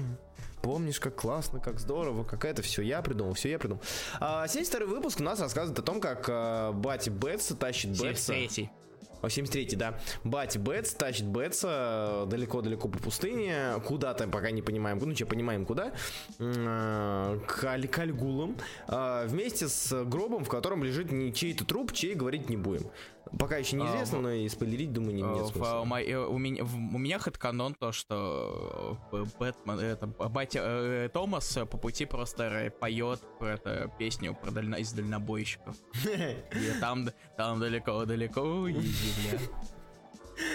[0.62, 3.82] Помнишь, как классно, как здорово, как это все я придумал, все я придумал.
[4.20, 8.32] А, 72 выпуск у нас рассказывает о том, как а, Бати Бетса тащит Бетса.
[8.32, 8.70] 73
[9.20, 9.98] о, 73-й, да.
[10.24, 15.92] Бати Бетс тащит Бетса далеко-далеко по пустыне, куда-то, пока не понимаем, ну, че, понимаем куда,
[16.38, 22.48] к, к Альгулам, а, вместе с гробом, в котором лежит не чей-то труп, чей говорить
[22.48, 22.90] не будем.
[23.38, 25.84] Пока еще неизвестно, а, но и спойлерить, думаю, не, нет смысла.
[25.84, 31.08] В, э, у, меня, в, у меня хэдканон то, что э, Бэтмен, это, батя э,
[31.12, 35.76] Томас по пути просто поет про это, песню про дально, из дальнобойщиков.
[36.04, 39.38] И там, там далеко-далеко есть земля.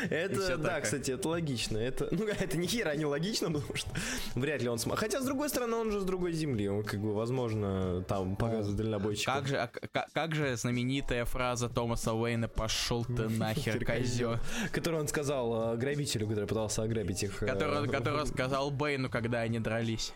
[0.10, 1.78] Это, да, кстати, это логично.
[1.78, 3.90] Это, ну, это ни хера не логично, потому что
[4.36, 4.98] вряд ли он смог.
[4.98, 6.68] Хотя, с другой стороны, он же с другой земли.
[6.68, 9.34] Он, как бы, возможно, там показывает дальнобойщиков.
[9.36, 14.38] Как же, а, как, как же знаменитая фраза Томаса Уэйна «Пошел ты нахер, козел»,
[14.72, 17.40] Которую он сказал э, грабителю, который пытался ограбить их.
[17.40, 20.14] Который, который сказал Бэйну, когда они дрались.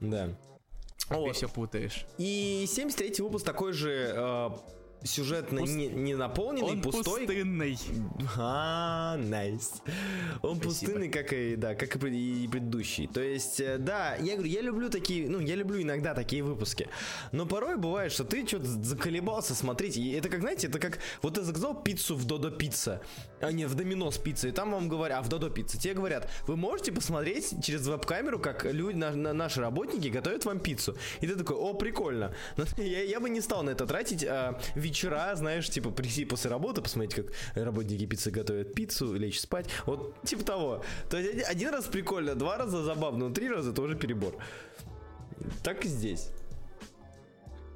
[0.00, 0.30] Да.
[1.08, 2.04] Ты все путаешь.
[2.18, 4.50] И 73-й выпуск такой же э,
[5.06, 5.72] сюжетно Пуст...
[5.72, 7.26] не, не наполненный, он пустой.
[7.26, 7.78] пустынный.
[8.36, 9.82] А, найс.
[10.42, 10.62] Он Спасибо.
[10.62, 11.98] пустынный, как и, да, как и
[12.48, 13.06] предыдущий.
[13.06, 16.88] То есть, э, да, я говорю, я люблю такие, ну, я люблю иногда такие выпуски.
[17.32, 19.96] Но порой бывает, что ты что-то заколебался смотреть.
[19.96, 23.02] И это как, знаете, это как, вот ты заказал пиццу в Додо Пицца,
[23.40, 26.28] а не в Доминос Пицца, и там вам говорят, а в Додо Пицца, тебе говорят,
[26.46, 30.96] вы можете посмотреть через веб-камеру, как люди, на, на, наши работники готовят вам пиццу.
[31.20, 32.34] И ты такой, о, прикольно.
[32.56, 34.60] Но я, я бы не стал на это тратить а,
[34.96, 39.68] вечера, знаешь, типа прийти после работы, посмотреть, как работники пиццы готовят пиццу, лечь спать.
[39.86, 40.84] Вот типа того.
[41.10, 44.36] То есть один раз прикольно, два раза забавно, но три раза тоже перебор.
[45.62, 46.30] Так и здесь.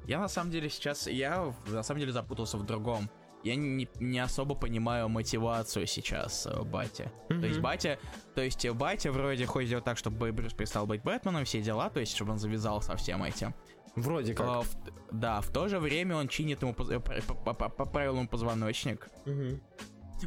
[0.07, 3.09] Я на самом деле сейчас, я на самом деле запутался в другом.
[3.43, 7.11] Я не, не особо понимаю мотивацию сейчас э, батя.
[7.29, 7.39] Mm-hmm.
[7.39, 7.99] То есть батя,
[8.35, 11.99] то есть батя вроде хочет сделать так, чтобы Брюс перестал быть Бэтменом, все дела, то
[11.99, 13.55] есть чтобы он завязал со всем этим.
[13.95, 14.47] Вроде как.
[14.47, 14.67] А, в,
[15.11, 19.09] да, в то же время он чинит ему по, по, по, правилам позвоночник.
[19.25, 19.59] Угу.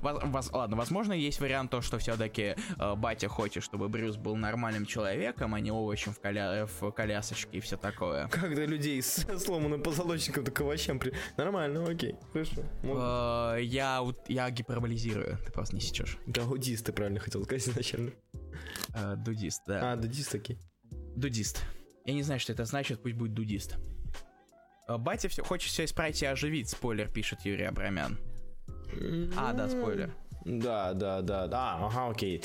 [0.00, 4.86] Воз, ладно, возможно, есть вариант то, что все-таки э, батя хочет, чтобы Брюс был нормальным
[4.86, 6.66] человеком, а не овощем в, коля...
[6.66, 8.28] в колясочке и все такое.
[8.28, 11.12] Когда людей с сломанным позвоночником так овощам при...
[11.36, 12.62] Нормально, окей, хорошо.
[12.82, 16.18] Э, я, я гиперболизирую, ты просто не сечешь.
[16.26, 18.12] Да, аудист, ты правильно хотел сказать изначально.
[18.94, 19.92] Э, дудист, да.
[19.92, 20.58] А, дудист, окей.
[21.16, 21.62] Дудист.
[22.04, 23.76] Я не знаю, что это значит, пусть будет дудист.
[24.86, 28.18] Э, батя все, хочет все исправить и оживить, спойлер, пишет Юрий Абрамян.
[29.36, 30.14] А, да, спойлер.
[30.44, 32.42] Да, да, да, да, ага, окей.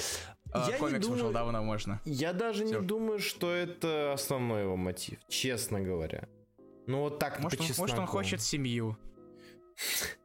[0.52, 2.02] А, я комикс думаю, уже давно можно.
[2.06, 2.80] Я даже Все.
[2.80, 6.28] не думаю, что это основной его мотив, честно говоря.
[6.88, 8.98] Ну вот так может, по он, может, он хочет семью.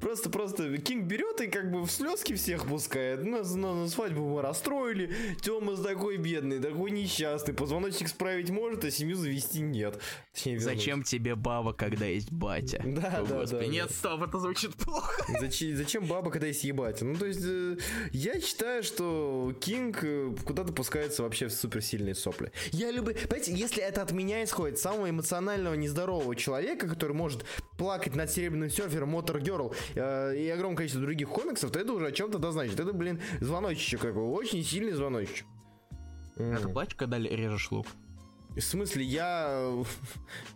[0.00, 3.24] Просто, просто Кинг берет и как бы в слезки всех пускает.
[3.24, 5.14] Нас на, на свадьбу мы расстроили.
[5.42, 7.54] Тёма такой бедный, такой несчастный.
[7.54, 10.00] Позвоночник справить может, а семью завести нет.
[10.32, 12.82] Точнее, зачем тебе баба, когда есть батя?
[13.00, 13.64] Да, О, да, господи.
[13.64, 13.66] да.
[13.66, 15.24] Нет, стоп, это звучит плохо.
[15.40, 17.00] Зачем, зачем баба, когда есть ебать?
[17.02, 17.76] Ну, то есть, э,
[18.12, 22.52] я считаю, что Кинг э, куда-то пускается вообще в суперсильные сопли.
[22.72, 23.14] Я люблю...
[23.14, 27.44] Понимаете, если это от меня исходит, самого эмоционального, нездорового человека, который может
[27.78, 32.06] плакать над серебряным серфером, Мотор Герл э, и огромное количество других комиксов, то это уже
[32.06, 32.78] о чем-то да значит.
[32.78, 35.46] Это, блин, звоночек какой, очень сильный звоночек.
[36.36, 37.86] Ты плачешь, когда режешь лук?
[38.56, 39.72] В смысле, я...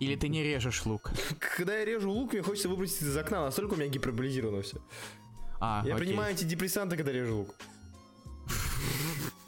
[0.01, 1.13] Или ты не режешь лук?
[1.57, 4.79] Когда я режу лук, мне хочется выбросить из окна, настолько у меня гиперболизировано все.
[5.61, 6.07] А, я окей.
[6.07, 7.55] принимаю антидепрессанты, когда режу лук.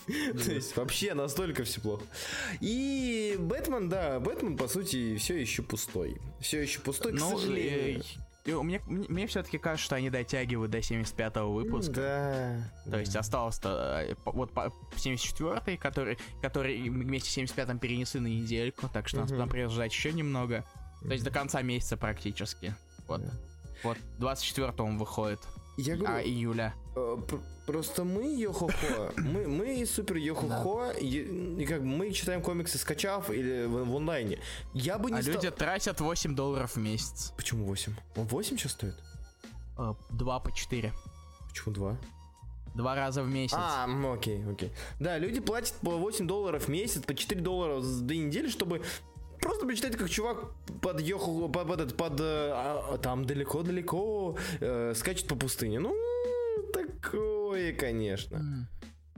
[0.44, 2.04] То есть вообще настолько все плохо.
[2.60, 6.20] И Бэтмен, да, Бэтмен, по сути, все еще пустой.
[6.40, 7.16] Все еще пустой, к
[8.46, 8.82] ну, сожалению.
[8.86, 11.94] Мне, мне все-таки кажется, что они дотягивают до 75-го выпуска.
[11.94, 12.84] Да.
[12.84, 13.00] То да.
[13.00, 19.22] есть осталось-то э, вот 74-й, который, который вместе с 75-м перенесли на недельку, так что
[19.22, 19.34] угу.
[19.34, 20.64] нас придется ждать еще немного.
[21.02, 22.74] То есть до конца месяца практически.
[23.06, 23.22] Вот.
[23.22, 23.30] Да.
[23.82, 25.40] Вот 24-го выходит.
[25.76, 26.74] Я говорю, а, июля.
[26.94, 27.18] Э,
[27.66, 33.66] просто мы Йохохо, мы, мы супер Йохохо, и, и как мы читаем комиксы скачав или
[33.66, 34.38] в, в онлайне.
[34.72, 35.34] Я бы не а стал...
[35.34, 37.32] люди тратят 8 долларов в месяц.
[37.36, 37.94] Почему 8?
[38.16, 38.94] Он 8 сейчас стоит?
[39.76, 40.92] А, 2 по 4.
[41.48, 41.98] Почему 2?
[42.74, 43.56] Два раза в месяц.
[43.56, 44.70] А, окей, окей.
[45.00, 48.82] Да, люди платят по 8 долларов в месяц, по 4 доллара за две недели, чтобы
[49.40, 55.36] просто почитать, как чувак под Йоху, под, под, под а, там далеко-далеко э, скачет по
[55.36, 55.80] пустыне.
[55.80, 55.94] Ну,
[56.72, 58.68] такое, конечно.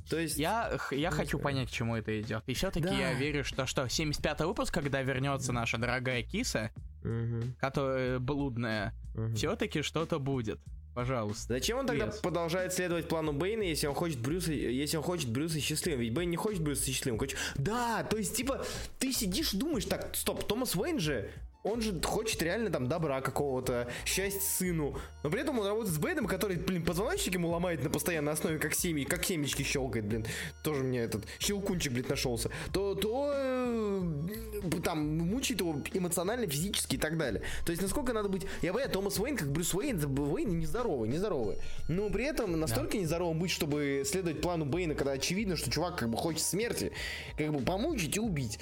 [0.08, 0.38] То есть...
[0.38, 2.42] Я, я хочу понять, к чему это идет.
[2.46, 2.94] И все-таки да.
[2.94, 6.70] я верю, что, что 75-й выпуск, когда вернется наша дорогая киса,
[7.02, 7.52] угу.
[7.60, 9.34] которая блудная, угу.
[9.34, 10.60] все-таки что-то будет.
[10.94, 11.54] Пожалуйста.
[11.54, 12.20] Зачем он тогда yes.
[12.20, 16.00] продолжает следовать плану Бэйна, если он хочет Брюса, если он хочет Брюса счастливым?
[16.00, 17.18] Ведь Бэйн не хочет Брюса счастливым.
[17.18, 17.38] Хочет...
[17.56, 18.64] Да, то есть, типа,
[18.98, 21.30] ты сидишь думаешь, так, стоп, Томас Уэйн же
[21.64, 24.96] он же хочет реально там добра какого-то, счастья сыну.
[25.22, 28.58] Но при этом он работает с Бэйном, который, блин, позвоночник ему ломает на постоянной основе,
[28.58, 30.24] как семьи, как семечки щелкает, блин.
[30.62, 32.50] Тоже мне этот щелкунчик, блин, нашелся.
[32.72, 37.42] То, то э, там мучает его эмоционально, физически и так далее.
[37.66, 38.46] То есть насколько надо быть...
[38.62, 41.58] Я понимаю, Томас Уэйн, как Брюс Уэйн, Уэйн нездоровый, нездоровый.
[41.88, 42.98] Но при этом настолько да.
[42.98, 46.92] нездоровым быть, чтобы следовать плану Бэйна, когда очевидно, что чувак как бы хочет смерти,
[47.36, 48.60] как бы помучить и убить.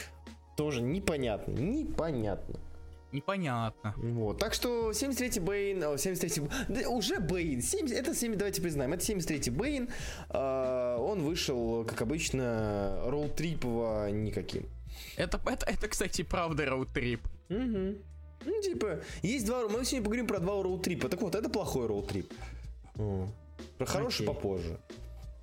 [0.56, 2.58] Тоже непонятно, непонятно.
[3.12, 3.94] Непонятно.
[3.96, 4.38] Вот.
[4.38, 6.48] Так что 73-й Бейн, 73-й...
[6.68, 7.62] Да, уже Бейн.
[7.62, 9.88] 70, это 7, давайте признаем, это 73-й Бейн.
[10.30, 14.66] Э, он вышел, как обычно, роуд-трипово никаким.
[15.16, 17.20] Это, это, это, кстати, правда роуд-трип.
[17.48, 17.94] Угу.
[18.44, 19.68] Ну, типа, есть два...
[19.68, 21.08] Мы сегодня поговорим про два роуд-трипа.
[21.08, 22.32] Так вот, это плохой роуд-трип.
[23.78, 24.26] Про хороший Окей.
[24.26, 24.78] попозже.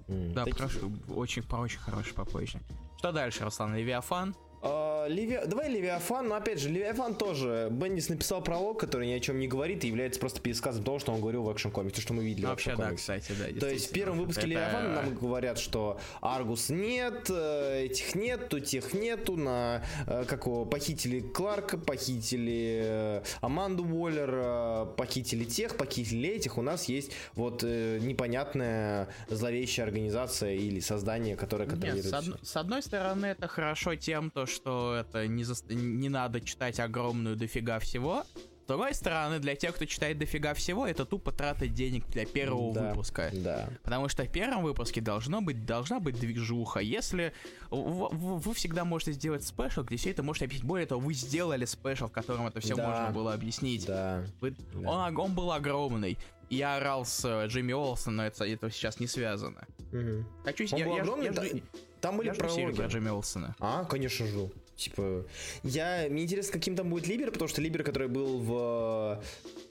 [0.07, 0.55] Да, Такие...
[0.55, 2.59] прошу, очень, про очень хороший попозже.
[2.97, 3.75] Что дальше, Руслан?
[3.75, 4.35] Левиафан?
[4.63, 5.39] Uh, Леви...
[5.45, 7.67] Давай Левиафан, но опять же, Левиафан тоже.
[7.71, 11.11] Бендис написал пролог, который ни о чем не говорит и является просто пересказом того, что
[11.11, 13.59] он говорил в экшн комиксе, что мы видели Вообще, в да, кстати, да.
[13.59, 14.49] То есть в первом выпуске это...
[14.49, 20.65] Левиафана нам говорят, что Аргус нет, э, этих нету, тех нету, на э, как его,
[20.65, 26.57] похитили Кларка, похитили э, Аманду Уоллер, похитили тех, похитили этих.
[26.57, 32.05] У нас есть вот непонятная зловещая организация или создание, которое контролирует.
[32.05, 32.47] Нет, с, од...
[32.47, 35.55] с одной стороны, это хорошо тем, то, что это не, за...
[35.73, 38.23] не надо читать огромную дофига всего.
[38.63, 42.73] С другой стороны, для тех, кто читает дофига всего, это тупо трата денег для первого
[42.73, 43.29] да, выпуска.
[43.33, 43.67] Да.
[43.83, 46.79] Потому что в первом выпуске должно быть, должна быть движуха.
[46.79, 47.33] Если
[47.69, 50.65] вы, вы всегда можете сделать special, где все это можете объяснить.
[50.65, 52.87] Более того, вы сделали special, в котором это все да.
[52.87, 53.85] можно было объяснить.
[53.85, 54.23] Да.
[54.39, 54.89] Вы, да.
[54.89, 56.17] Он, он был огромный.
[56.49, 59.67] Я орал с э, Джимми Олсона, но это, это сейчас не связано.
[59.91, 60.25] Угу.
[60.45, 61.61] Хочу, он я, был я, огромный, я, я,
[62.03, 62.75] там были я прологи.
[62.75, 63.55] про Джимми Олсона.
[63.59, 64.51] А, конечно, жду.
[64.75, 65.25] Типа,
[65.63, 66.07] я...
[66.09, 69.23] Мне интересно, каким там будет Либер, потому что Либер, который был в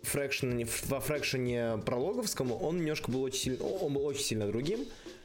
[0.02, 3.64] фрэкшене, во фрэкшене прологовском, он немножко был очень сильно...
[3.64, 4.80] Он был очень сильно другим.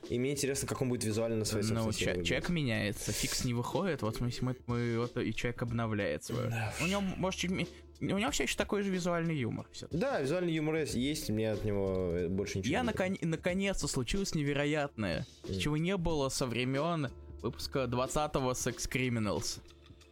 [0.10, 3.54] И мне интересно, как он будет визуально на своей Ну, ча- человек меняется, фикс не
[3.54, 6.50] выходит, вот мы, мы, мы вот, и человек обновляет свое.
[6.50, 6.74] Да.
[6.82, 7.52] У него, может, чуть,
[8.00, 9.68] у него все еще такой же визуальный юмор.
[9.72, 9.88] Все.
[9.92, 15.60] Да, визуальный юмор есть, мне от него больше ничего Я након- наконец-то случилось невероятное, mm.
[15.60, 17.10] чего не было со времен
[17.42, 19.60] выпуска 20-го Sex Criminals.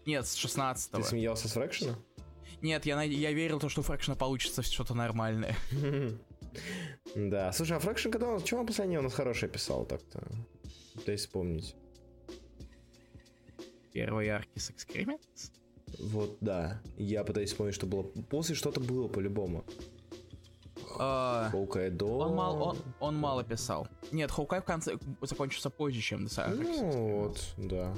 [0.06, 1.02] Нет, с 16-го.
[1.02, 1.96] Ты смеялся с Фрэкшена?
[2.62, 5.56] Нет, я, я верил, то, что у Фрэкшена получится что-то нормальное.
[7.16, 8.42] Да, слушай, а Фрэкшн, когда он...
[8.42, 10.26] Чего он последнее у нас хорошее писал так-то?
[11.06, 11.76] Дай вспомнить.
[13.92, 15.52] Первый арки Sex Criminals?
[16.00, 16.82] Вот, да.
[16.98, 18.04] Я пытаюсь вспомнить, что было.
[18.30, 19.64] После что-то было по-любому.
[20.98, 22.06] А, Hawkeye до...
[22.06, 23.88] Он, мал, он, он мало писал.
[24.12, 26.56] Нет, Hawkeye в конце закончился позже, чем Десайр.
[26.56, 27.93] Ну, вот, да.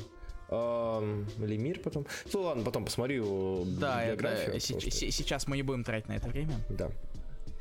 [0.49, 2.05] Ам, Лемир потом.
[2.33, 4.59] Ну ладно, потом посмотрю Да, это, биографию.
[4.61, 6.53] се- потому что- се- сейчас мы не будем тратить на это время.
[6.69, 6.89] Да.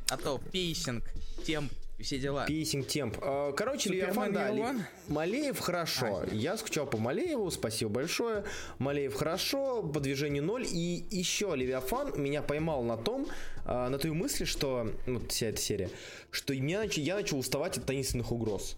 [0.09, 1.03] А то pacing,
[1.45, 1.69] тем,
[2.03, 2.47] все дела.
[2.47, 3.17] Pacing темп.
[3.23, 4.65] А, Короче, Левиафан, да, Ли-?
[5.09, 6.23] Малеев хорошо.
[6.23, 6.35] А.
[6.35, 8.45] Я скучал по Малееву, спасибо большое.
[8.79, 10.67] Малеев хорошо, по движению ноль.
[10.67, 13.27] И еще Левиафан меня поймал на том,
[13.65, 15.91] а, на той мысли, что, ну, вот вся эта серия,
[16.31, 18.77] что меня нач- я начал уставать от таинственных угроз.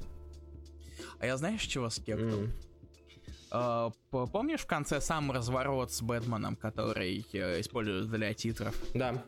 [1.19, 2.41] А я знаешь, чего скептал?
[3.51, 8.81] А, по- помнишь в конце сам разворот с Бэтменом, который э, используют для титров?
[8.95, 9.25] Да.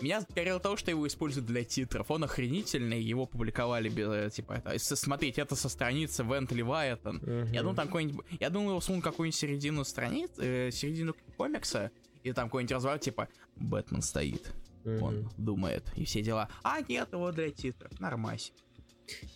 [0.00, 2.10] Меня скорее того, что его используют для титров.
[2.10, 6.52] Он охренительный, его публиковали без, э, типа, это, смотрите, это со страницы Вент.
[6.52, 7.52] Мгм.
[7.52, 11.90] Я думал, там какой-нибудь, я думал, его сунут какую-нибудь середину страниц, э, середину комикса,
[12.22, 14.52] и там какой-нибудь разворот, типа, Бэтмен стоит,
[14.84, 16.48] он думает, и все дела.
[16.62, 18.52] А нет, его для титров, нормась.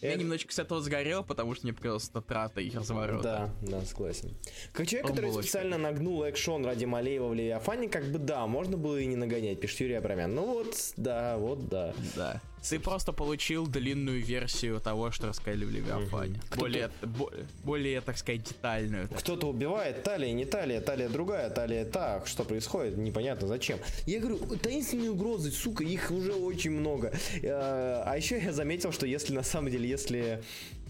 [0.01, 3.53] Я Это- немножечко с этого сгорел, потому что мне показалось это трата и разворота.
[3.62, 4.35] Да, да, согласен.
[4.73, 8.47] Как человек, Он который очень специально нагнул экшон ради Малеева в Левиафане, как бы да,
[8.47, 10.35] можно было и не нагонять, пишет Юрий Абрамян.
[10.35, 11.95] Ну вот, да, вот да.
[12.14, 12.41] Да.
[12.69, 16.41] Ты просто получил длинную версию того, что рассказали в Левиафане.
[16.57, 17.33] Более, бо-
[17.64, 19.09] более, так сказать, детальную.
[19.09, 23.79] Кто-то убивает, талия не талия, талия другая, талия так, что происходит, непонятно зачем.
[24.07, 27.12] Я говорю, таинственные угрозы, сука, их уже очень много.
[27.43, 30.43] Э, А еще я заметил, что если на самом деле, если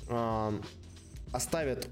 [0.08, 0.62] ам,
[1.32, 1.88] оставят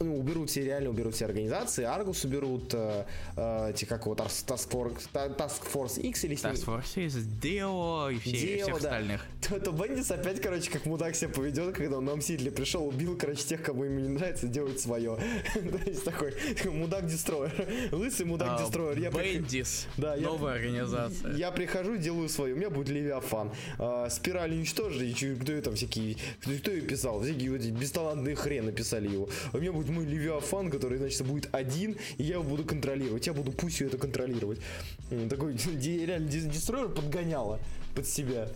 [0.00, 3.04] уберут все, реально уберут все организации, Аргус уберут, э,
[3.36, 8.18] э, эти, как его, Task Force, Task Force X или Task Force есть Део и
[8.18, 8.74] все, Део, всех да.
[8.76, 9.26] остальных.
[9.48, 13.16] то, то Бендис опять, короче, как мудак себя поведет, когда он на Мстители пришел, убил,
[13.16, 15.16] короче, тех, кому ему не нравится, делает свое.
[15.54, 16.34] То есть такой
[16.64, 17.68] мудак-дестройер.
[17.92, 19.10] Лысый мудак-дестройер.
[19.10, 19.86] Прих- Бендис.
[19.96, 21.34] Да, Новая организация.
[21.34, 22.54] Я прихожу, делаю свое.
[22.54, 23.50] У меня будет Левиафан.
[23.78, 25.12] А, спираль уничтожили.
[25.12, 26.16] Кто ее там всякие...
[26.40, 27.22] Кто, ее писал?
[27.22, 29.28] Всякие вот бесталантные хрены писали его.
[29.52, 33.26] А у меня будет мой Левиафан, который, значит, будет один, и я его буду контролировать.
[33.26, 34.60] Я буду пусть это контролировать.
[35.28, 37.58] Такой реально дес- дестройер подгоняла
[37.94, 38.48] под себя.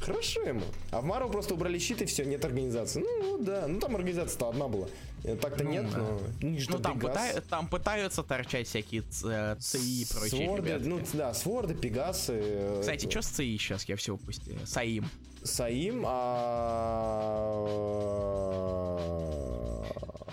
[0.00, 0.62] Хорошо ему.
[0.92, 3.00] А в Марвел просто убрали щит и все, нет организации.
[3.00, 4.88] Ну вот, да, ну там организация-то одна была.
[5.24, 5.98] Э, Так-то Ну, нет, да.
[5.98, 6.20] но...
[6.40, 10.86] Ну, Ну, там, пытай- там пытаются торчать всякие э, ЦИ и прочие Сворды, ребятки.
[10.88, 12.40] ну да, Сворды, Пегасы.
[12.42, 13.84] э, Кстати, что с ЦИ сейчас?
[13.84, 14.56] Я все упустил.
[14.64, 15.04] Саим.
[15.44, 17.66] Саим, а...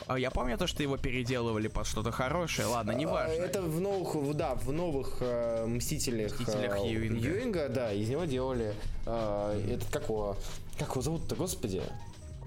[0.05, 2.67] А я помню то, что его переделывали под что-то хорошее.
[2.67, 3.33] Ладно, неважно.
[3.33, 7.69] Это в новых, да, в новых э, Мстителях, Мстителях э, Юинга.
[7.69, 8.73] да, из него делали
[9.05, 10.37] э, этот, как его,
[10.77, 11.81] как его зовут-то, господи?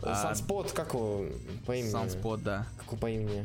[0.02, 1.26] А, Санспот, как его
[1.66, 1.90] по имени?
[1.90, 2.66] Санспот, да.
[2.78, 3.44] Как его по имени?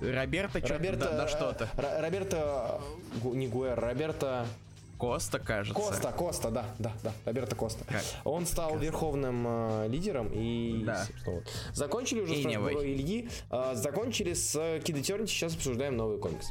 [0.00, 1.68] Роберто, чё- Роберто, да, да э, что-то.
[1.76, 2.80] Ро- Роберто,
[3.22, 4.46] Гу- не Гуэр, Роберто
[5.00, 5.80] Коста, кажется.
[5.82, 7.84] Коста, Коста, да, да, да, Роберто Коста.
[7.86, 8.02] Как?
[8.24, 11.06] Он стал верховным э, лидером и Да.
[11.26, 11.44] вот.
[11.72, 12.64] закончили уже с Anyway.
[12.66, 16.48] разбором Ильи, э, закончили с э, Eternity, сейчас обсуждаем новый комикс.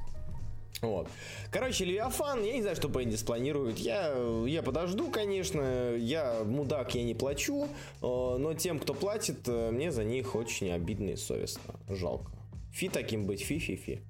[0.81, 1.07] Вот.
[1.51, 3.77] Короче, Левиафан, я не знаю, что Бендис планирует.
[3.79, 4.13] Я,
[4.47, 5.95] я подожду, конечно.
[5.97, 7.65] Я мудак, я не плачу.
[7.65, 7.67] э,
[8.01, 11.73] Но тем, кто платит, э, мне за них очень обидно и совестно.
[11.89, 12.31] Жалко.
[12.71, 14.01] Фи таким быть, фи-фи-фи.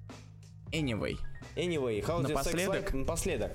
[0.70, 1.16] Anyway.
[1.56, 2.90] Anyway, sex Напоследок.
[2.92, 2.96] life?
[2.96, 3.52] Напоследок.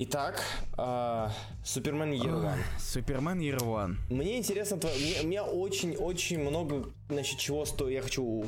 [0.00, 0.40] Итак,
[0.76, 1.32] а,
[1.64, 2.58] Супермен Year One.
[2.78, 3.96] Супермен Year One.
[4.14, 8.44] Мне интересно, тво- мне- у меня очень-очень много, значит, чего сто, я хочу,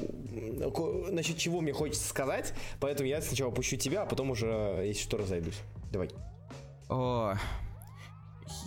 [1.09, 4.47] значит, чего мне хочется сказать, поэтому я сначала пущу тебя, а потом уже,
[4.87, 5.59] если что, разойдусь.
[5.91, 6.11] Давай.
[6.89, 7.35] О,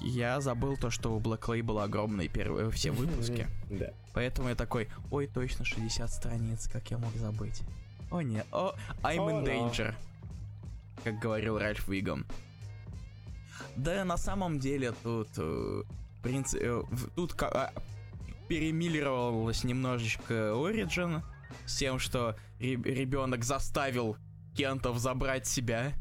[0.01, 3.47] я забыл то, что у Black Label огромные первые все выпуски.
[3.69, 3.91] Да.
[4.13, 7.61] Поэтому я такой, ой, точно 60 страниц, как я мог забыть.
[8.11, 9.93] О нет, о, I'm in danger,
[11.05, 12.25] как говорил Ральф Виган.
[13.76, 15.84] Да, на самом деле тут, э,
[16.24, 16.84] принципе, э,
[17.16, 17.72] тут а,
[18.47, 21.22] перемиллировалось немножечко Origin
[21.66, 24.18] с тем, что ребенок заставил
[24.55, 25.93] Кентов забрать себя,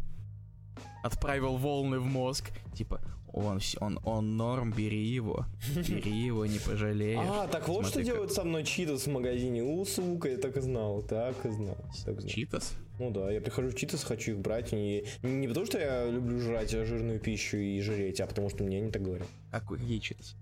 [1.03, 3.01] отправил волны в мозг, типа,
[3.33, 7.18] он, он, он норм, бери его, бери его, не пожалеешь.
[7.22, 9.62] А, так вот что как- делают со мной Читас в магазине.
[9.62, 11.76] У, сука, я так и знал, так и знал.
[12.05, 12.28] Так знал.
[12.28, 12.74] Читас?
[12.99, 14.72] Ну да, я прихожу в Читас, хочу их брать.
[14.72, 18.78] Не, не потому, что я люблю жрать жирную пищу и жреть, а потому что мне
[18.78, 19.28] они так говорят.
[19.51, 20.37] Какой какие читас?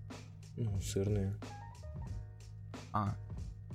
[0.57, 1.37] Ну, сырные.
[2.93, 3.15] А.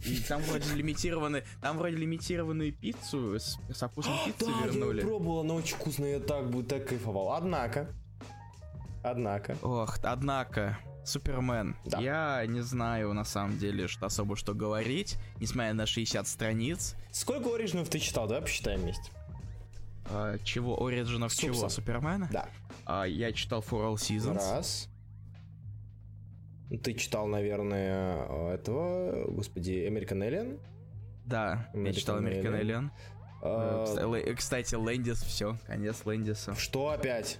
[0.05, 4.99] И там вроде лимитированные, там вроде лимитированную пиццу с, со вкусом пиццы Да, я вернули.
[5.01, 7.31] ее пробовал, она очень вкусная, я так бы так кайфовал.
[7.31, 7.87] Однако,
[9.11, 11.75] однако, Ох, однако, Супермен.
[11.85, 11.99] Да.
[11.99, 16.95] Я не знаю на самом деле, что особо что говорить, несмотря на 60 страниц.
[17.11, 19.11] сколько оригинов ты читал, давай посчитаем вместе.
[20.07, 21.69] А, чего, Ориджинов чего?
[21.69, 22.29] Супермена?
[22.31, 22.49] Да.
[22.85, 24.35] А, я читал For All Seasons.
[24.35, 24.89] Раз.
[26.83, 30.59] Ты читал, наверное, этого, господи, American Alien?
[31.25, 32.61] Да, American я читал American Alien.
[32.61, 32.89] Alien.
[33.41, 36.55] Uh, кстати, Лэндис, все, конец Лэндиса.
[36.55, 37.39] Что опять?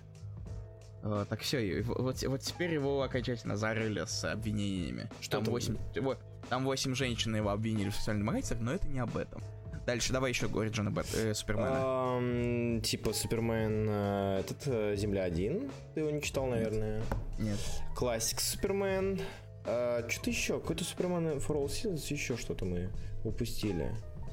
[1.06, 5.08] Uh, так все, вот, вот теперь его окончательно зарыли с обвинениями.
[5.22, 6.18] Что там, 8, вот,
[6.50, 9.44] там 8 женщин его обвинили в сексуальном домогательствах, но это не об этом.
[9.86, 11.78] Дальше давай еще origin Бэт, э, Супермена.
[11.78, 15.72] Um, типа Супермен э, этот э, Земля 1.
[15.94, 17.04] Ты его не читал, наверное.
[17.38, 17.60] Нет.
[17.96, 19.22] Классик Superman.
[19.66, 22.90] Uh, что-то еще, какой-то Superman for All Seasons, еще что-то мы
[23.24, 23.92] упустили.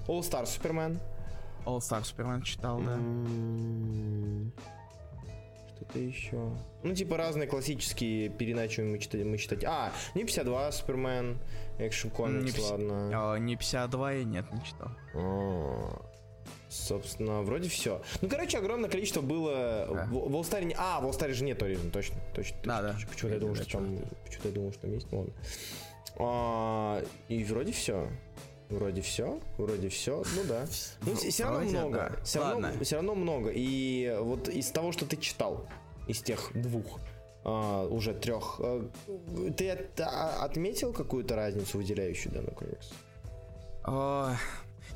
[0.09, 0.99] All Star Superman.
[1.67, 2.97] All Star Superman читал, да.
[2.97, 4.53] Mm-hmm.
[5.83, 6.57] Что-то еще.
[6.83, 9.25] Ну, типа разные классические переначиваем мы читать.
[9.25, 9.65] Мы читать.
[9.65, 11.39] А, не 52 Супермен.
[11.79, 13.11] Экшн комикс, не ладно.
[13.13, 14.91] А, не 52 я нет, не читал.
[16.69, 18.01] Собственно, вроде все.
[18.21, 19.89] Ну, короче, огромное количество было.
[19.93, 20.07] Да.
[20.07, 22.17] В, в А, в All же нет Origin, точно.
[22.35, 22.57] Точно.
[22.65, 22.97] Да, да.
[23.11, 23.99] Почему-то я думал, что там.
[24.25, 25.07] Почему-то я думал, что там есть.
[25.11, 25.35] Ну, ладно.
[26.17, 28.09] А, и вроде все.
[28.73, 30.65] Вроде все, вроде все, ну да.
[31.03, 31.95] Ну, все равно много.
[31.95, 32.25] Да.
[32.25, 33.51] Все, равно, все равно много.
[33.53, 35.67] И вот из того, что ты читал,
[36.09, 36.99] из тех двух,
[37.45, 38.61] а, уже трех.
[38.61, 38.89] А,
[39.59, 42.93] ты от, отметил какую-то разницу, выделяющую данный комикс?
[43.85, 44.37] А,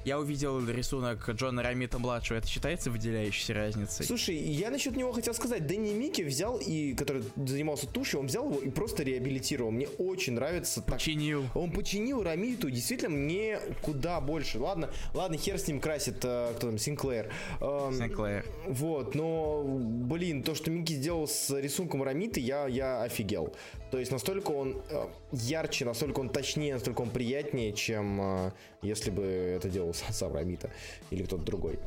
[0.07, 2.38] я увидел рисунок Джона Рамита младшего.
[2.38, 4.07] Это считается выделяющейся разницей?
[4.07, 5.66] Слушай, я насчет него хотел сказать.
[5.66, 9.72] Дэнни Микки взял и, который занимался тушью, он взял его и просто реабилитировал.
[9.72, 10.80] Мне очень нравится.
[10.80, 11.42] Починил.
[11.42, 11.57] Так.
[11.57, 12.70] Он починил Рамиту.
[12.70, 14.61] Действительно, мне куда больше.
[14.61, 17.32] Ладно, ладно, хер с ним красит, э, кто там, Синклер.
[17.61, 18.46] Эм, Синклер.
[18.68, 23.57] Вот, но, блин, то, что Микки сделал с рисунком Рамиты, я, я офигел.
[23.90, 28.53] То есть настолько он э, ярче, настолько он точнее, настолько он приятнее, чем э,
[28.83, 30.70] если бы это делал сам Рамита
[31.11, 31.79] или кто-то другой.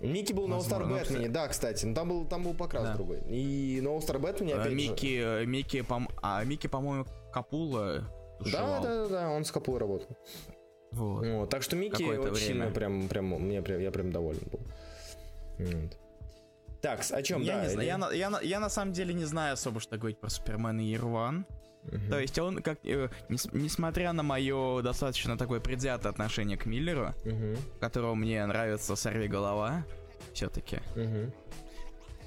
[0.00, 2.84] Микки был Возможно, на All Star Бэтмене, да, кстати, но там был, там был покрас
[2.84, 2.94] да.
[2.94, 3.20] другой.
[3.28, 5.42] И на All Star Бэтмене опять Микки, же...
[5.42, 6.08] Э, Микки, пом...
[6.22, 8.10] а, Микки, по-моему, Капула
[8.40, 10.16] Да, да, да, да, он с Капулой работал.
[10.92, 11.26] Вот.
[11.26, 11.50] вот.
[11.50, 14.60] Так что Микки очень сильно прям, прям, мне, прям, я прям доволен был.
[15.58, 15.98] Вот.
[16.80, 17.62] Так, о чем, я да?
[17.64, 20.30] Не знаю, я, на, я, я на самом деле не знаю особо, что говорить про
[20.30, 21.46] Супермена и Ирван.
[21.90, 22.08] Uh-huh.
[22.08, 27.14] То есть он, как, э, нес, несмотря на мое достаточно такое предвзятое отношение к Миллеру,
[27.24, 27.58] uh-huh.
[27.80, 29.84] которого мне нравится «Сорви голова»,
[30.32, 31.32] все-таки, uh-huh.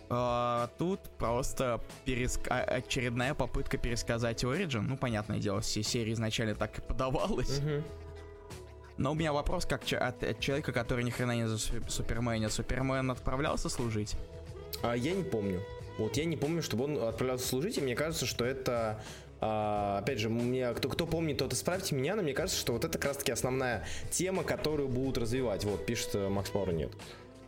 [0.09, 2.41] а, тут просто переск...
[2.49, 4.81] очередная попытка пересказать Origin.
[4.81, 7.59] Ну, понятное дело, все серии изначально так и подавалось.
[7.59, 7.83] Uh-huh.
[8.97, 12.49] Но у меня вопрос как от, от человека, который ни хрена не за Супермена.
[12.49, 14.15] Супермен отправлялся служить?
[14.83, 15.61] А, я не помню.
[15.97, 19.03] Вот я не помню, чтобы он отправлялся служить, и мне кажется, что это
[19.45, 22.85] а, опять же, мне, кто, кто помнит, тот исправьте меня, но мне кажется, что вот
[22.85, 25.65] это как раз таки основная тема, которую будут развивать.
[25.65, 26.91] Вот, пишет э, Макс Пауэр нет.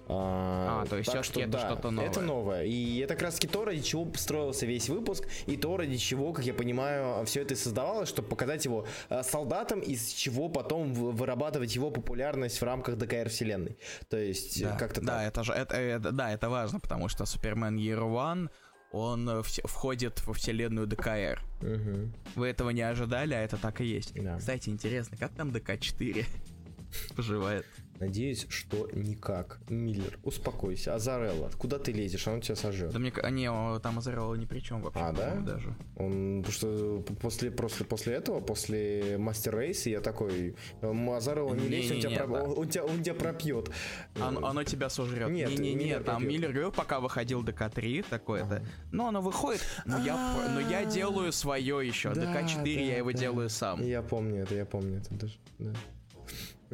[0.09, 2.09] А, а то есть все-таки это да, что-то новое.
[2.09, 2.63] Это новое.
[2.65, 6.33] И это как раз таки то, ради чего строился весь выпуск, и то, ради чего,
[6.33, 10.93] как я понимаю, все это и создавалось, чтобы показать его э, солдатам, из чего потом
[10.93, 13.77] вырабатывать его популярность в рамках ДКР вселенной.
[14.09, 15.27] То есть да, как-то да, так.
[15.29, 18.49] это же это, это, да, это важно, потому что Супермен Year One
[18.95, 21.41] он в, входит во вселенную ДКР.
[21.61, 22.11] Угу.
[22.35, 24.13] Вы этого не ожидали, а это так и есть.
[24.15, 24.37] Да.
[24.37, 26.25] Кстати, интересно, как там ДК-4
[27.15, 27.65] поживает?
[27.99, 29.59] Надеюсь, что никак.
[29.69, 30.95] Миллер, успокойся.
[30.95, 32.27] Азарелла, куда ты лезешь?
[32.27, 32.91] Она тебя сожжет.
[32.91, 34.99] Да мне не, там Азарелла ни при чем вообще.
[34.99, 35.35] А, да?
[35.35, 35.73] Даже.
[35.95, 41.69] Он, потому что после, после, после этого, после Мастер Рейса, я такой, Азарелло не, не
[41.69, 42.43] лезь, он, тебя, про...
[42.43, 43.71] он, тебя, он тебя пропьет.
[44.19, 45.29] Оно, оно тебя сожрет.
[45.29, 48.65] Нет, не, не, не, там Миллер говорил, пока выходил ДК-3, такое-то.
[48.91, 50.15] Но оно выходит, но я,
[50.53, 52.09] но я делаю свое еще.
[52.09, 53.81] ДК-4 я его делаю сам.
[53.81, 55.37] Я помню это, я помню это даже.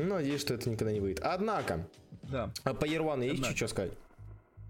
[0.02, 1.22] Ну, надеюсь, что это никогда не выйдет.
[1.24, 1.88] Однако,
[2.24, 2.52] да.
[2.64, 3.91] А по Year One'у есть что сказать?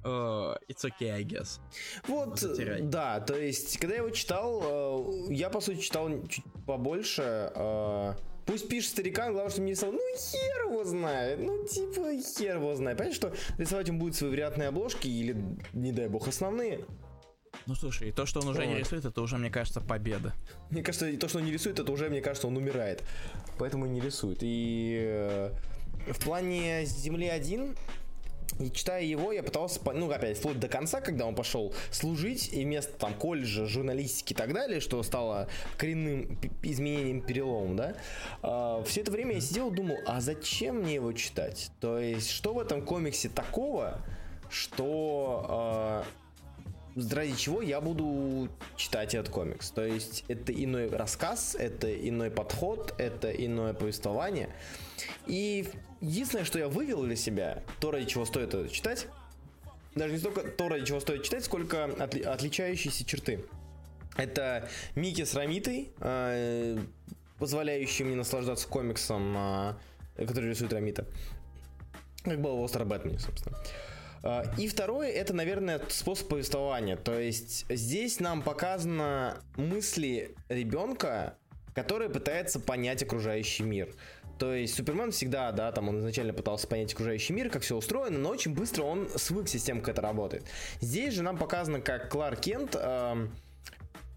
[0.04, 1.60] Uh, it's okay, I guess.
[2.08, 2.44] Вот,
[2.90, 7.52] да, то есть, когда я его читал, uh, я, по сути, читал чуть побольше.
[7.56, 8.16] Uh,
[8.48, 9.94] пусть пишет старикан, главное, что мне рисовал.
[9.94, 11.40] Ну, хер его знает.
[11.40, 12.98] Ну, типа, хер его знает.
[12.98, 15.38] Понятно, что рисовать он будет свои вариантные обложки или,
[15.74, 16.84] не дай бог, основные.
[17.68, 18.68] Ну слушай, то, что он уже вот.
[18.68, 20.34] не рисует, это уже, мне кажется, победа.
[20.70, 23.04] Мне кажется, и то, что он не рисует, это уже, мне кажется, он умирает.
[23.58, 24.40] Поэтому и не рисует.
[24.42, 25.54] И э,
[26.08, 27.76] в плане Земли 1
[28.60, 32.64] и читая его, я пытался, ну, опять, вплоть до конца, когда он пошел служить, и
[32.64, 35.48] вместо там колледжа, журналистики и так далее, что стало
[35.78, 37.96] коренным изменением, переломом, да,
[38.44, 41.72] э, все это время я сидел и думал, а зачем мне его читать?
[41.80, 44.00] То есть, что в этом комиксе такого,
[44.50, 46.21] что э,
[46.96, 49.72] ради чего я буду читать этот комикс.
[49.72, 54.50] То есть это иной рассказ, это иной подход, это иное повествование.
[55.28, 55.70] И
[56.02, 59.08] единственное, что я вывел для себя, то, ради чего стоит это читать,
[59.96, 63.44] даже не столько то, ради чего стоит читать, сколько отли- отличающиеся черты.
[64.18, 66.78] Это Микки с Рамитой, э,
[67.40, 69.74] позволяющий мне наслаждаться комиксом, э,
[70.18, 71.06] который рисует Рамита.
[72.24, 73.58] Как было в Остро Бэтмене, собственно.
[74.58, 76.96] И второе, это, наверное, способ повествования.
[76.96, 81.38] То есть здесь нам показано мысли ребенка,
[81.74, 83.94] который пытается понять окружающий мир.
[84.38, 88.18] То есть Супермен всегда, да, там он изначально пытался понять окружающий мир, как все устроено,
[88.18, 90.44] но очень быстро он свыкся с тем, как это работает.
[90.80, 93.28] Здесь же нам показано, как Кларк Кент э,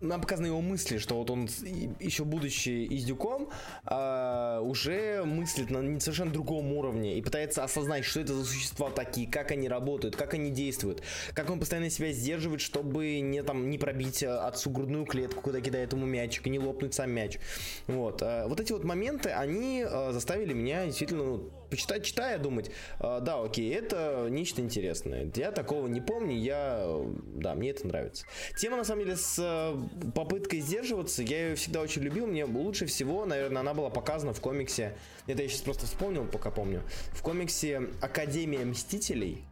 [0.05, 1.49] нам показаны его мысли, что вот он,
[2.01, 3.49] еще будучи издюком,
[3.87, 9.29] э, уже мыслит на совершенно другом уровне и пытается осознать, что это за существа такие,
[9.29, 11.03] как они работают, как они действуют,
[11.33, 15.93] как он постоянно себя сдерживает, чтобы не, там, не пробить отцу грудную клетку, куда кидает
[15.93, 17.39] ему мячик, и не лопнуть сам мяч.
[17.87, 18.23] Вот.
[18.23, 22.71] Э, вот эти вот моменты, они э, заставили меня действительно ну, почитать, читая, думать,
[23.01, 25.29] э, да, окей, это нечто интересное.
[25.35, 26.87] Я такого не помню, я,
[27.35, 28.27] да, мне это нравится.
[28.57, 29.75] Тема, на самом деле, с
[30.15, 34.41] попыткой сдерживаться, я ее всегда очень любил, мне лучше всего, наверное, она была показана в
[34.41, 34.97] комиксе,
[35.27, 39.45] это я сейчас просто вспомнил, пока помню, в комиксе «Академия Мстителей»,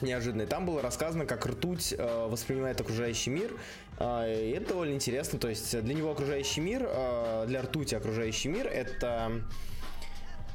[0.00, 0.46] неожиданно.
[0.46, 3.50] там было рассказано, как ртуть э, воспринимает окружающий мир.
[3.98, 5.38] Э, и это довольно интересно.
[5.38, 9.42] То есть для него окружающий мир, э, для ртути окружающий мир это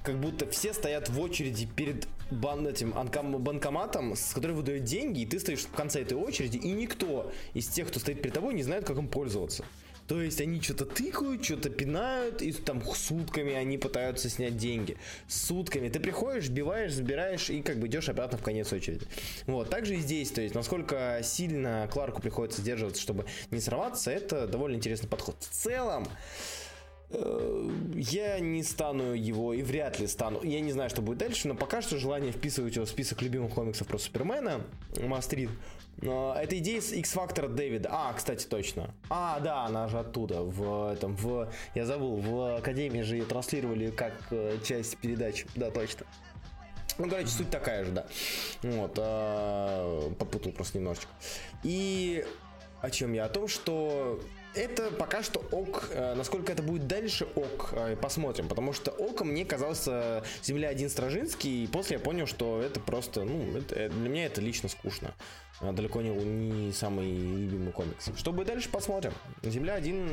[0.03, 5.25] как будто все стоят в очереди перед бан, этим банкоматом, с которым выдают деньги, и
[5.25, 8.63] ты стоишь в конце этой очереди, и никто из тех, кто стоит перед тобой, не
[8.63, 9.63] знает, как им пользоваться.
[10.07, 14.97] То есть они что-то тыкают, что-то пинают, и там сутками они пытаются снять деньги.
[15.29, 15.87] Сутками.
[15.87, 19.05] Ты приходишь, сбиваешь, забираешь и как бы идешь обратно в конец очереди.
[19.47, 19.69] Вот.
[19.69, 24.75] Также и здесь, то есть насколько сильно Кларку приходится сдерживаться, чтобы не сорваться, это довольно
[24.75, 25.37] интересный подход.
[25.39, 26.05] В целом,
[27.95, 30.41] я не стану его и вряд ли стану.
[30.43, 33.53] Я не знаю, что будет дальше, но пока что желание вписывать его в список любимых
[33.53, 34.61] комиксов про Супермена
[35.01, 35.49] Мастрид.
[36.01, 37.89] Это идея с X-Factor Дэвида.
[37.91, 38.93] А, кстати, точно.
[39.09, 40.41] А, да, она же оттуда.
[40.41, 41.49] В этом, в...
[41.75, 45.45] Я забыл, в Академии же ее транслировали как э, часть передач.
[45.55, 46.05] Да, точно.
[46.97, 48.05] Ну, короче, суть такая же, да.
[48.63, 48.95] Вот.
[48.97, 51.11] А, попутал просто немножечко.
[51.63, 52.25] И
[52.81, 53.25] о чем я?
[53.25, 54.19] О том, что
[54.55, 55.89] это пока что ок.
[55.91, 57.69] Э, насколько это будет дальше, ок.
[57.73, 58.47] Э, посмотрим.
[58.47, 61.63] Потому что оком мне казался Земля один Стражинский.
[61.63, 65.13] И после я понял, что это просто, ну, это, э, для меня это лично скучно.
[65.61, 68.09] Далеко не, не самый любимый комикс.
[68.17, 69.13] Что будет дальше, посмотрим.
[69.43, 70.09] Земля один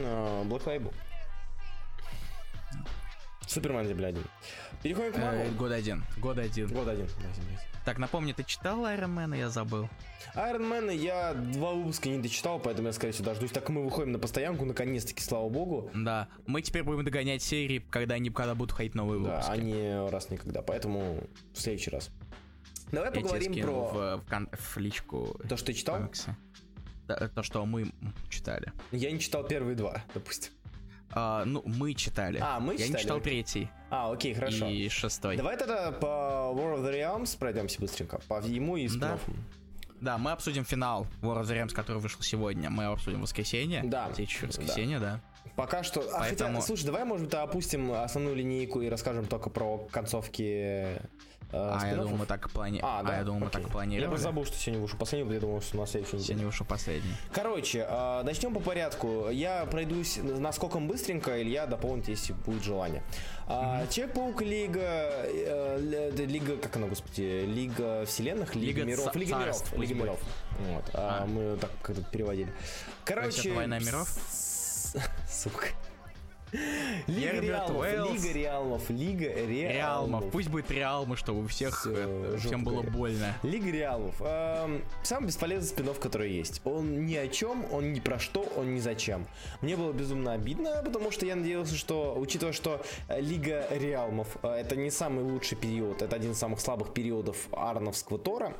[0.47, 0.93] Black Label.
[3.49, 4.25] Супермен Земля один.
[4.83, 5.51] Переходим к Марвел.
[5.53, 6.05] Год один.
[6.19, 6.69] Год один.
[6.69, 7.07] Год один.
[7.07, 7.70] Да, Земля один.
[7.91, 9.89] Так, напомни, ты читал Iron Man, я забыл.
[10.37, 13.51] Iron Man я два выпуска не дочитал, поэтому я, скорее всего, дождусь.
[13.51, 15.91] Так мы выходим на постоянку, наконец-таки, слава богу.
[15.93, 19.45] Да, мы теперь будем догонять серии, когда они когда будут ходить новые выпуски.
[19.45, 22.11] Да, они раз никогда, поэтому в следующий раз.
[22.93, 23.73] Давай я поговорим про...
[23.73, 25.97] В, в, в личку То, что ты читал?
[25.97, 26.37] Комиксы.
[27.09, 27.91] то, что мы
[28.29, 28.73] читали.
[28.93, 30.53] Я не читал первые два, допустим.
[31.11, 32.39] А, ну, мы читали.
[32.41, 32.93] А, мы Я читали?
[32.93, 33.69] не читал третий.
[33.91, 34.67] А, окей, хорошо.
[34.67, 35.37] И шестой.
[35.37, 36.07] Давай тогда по
[36.55, 38.21] War of the Realms пройдемся быстренько.
[38.29, 39.19] По ему и спин да.
[40.01, 42.71] Да, мы обсудим финал War of the Realms, который вышел сегодня.
[42.71, 43.83] Мы обсудим воскресенье.
[43.85, 44.11] Да.
[44.15, 45.21] Следующее воскресенье, да.
[45.45, 45.53] да.
[45.57, 46.01] Пока что...
[46.01, 46.51] Поэтому...
[46.51, 51.01] А, хотя, слушай, давай, может быть, опустим основную линейку и расскажем только про концовки
[51.53, 52.81] Э, а, я думал, мы так плани...
[52.83, 53.15] а, да?
[53.15, 54.03] а я думал, мы так планировали.
[54.03, 56.27] Я просто забыл, что сегодня вышел последний, я думал, что на следующий неделе.
[56.27, 57.15] Сегодня вышел последний.
[57.33, 59.31] Короче, э, начнем по порядку.
[59.31, 63.03] Я пройдусь насколько быстренько, Илья дополнит, если будет желание.
[63.49, 63.93] Mm-hmm.
[63.93, 64.81] Человек-паук Лига...
[64.81, 66.57] Э, Лига...
[66.57, 67.45] Как она, господи?
[67.47, 68.55] Лига Вселенных?
[68.55, 69.17] Лига, Лига Миров?
[69.17, 69.77] Лига Миров.
[69.77, 70.21] Лига Миров.
[70.61, 70.85] Вот.
[70.95, 71.23] А.
[71.23, 71.71] А, мы так
[72.11, 72.53] переводили.
[73.05, 73.53] Короче...
[73.53, 74.09] Война миров?
[75.29, 75.69] Сука.
[77.07, 79.51] Лига Реалмов, Лига Реалмов, Лига Реалмов.
[79.51, 83.35] Реалмов, пусть будет Реалмы, чтобы у всех Все, это, всем было больно.
[83.43, 84.15] Лига Реалмов.
[84.21, 86.61] Эм, самый бесполезный спинов, который есть.
[86.65, 89.27] Он ни о чем, он ни про что, он ни зачем.
[89.61, 94.77] Мне было безумно обидно, потому что я надеялся, что, учитывая, что Лига Реалмов э, это
[94.77, 98.55] не самый лучший период, это один из самых слабых периодов Арновского Тора,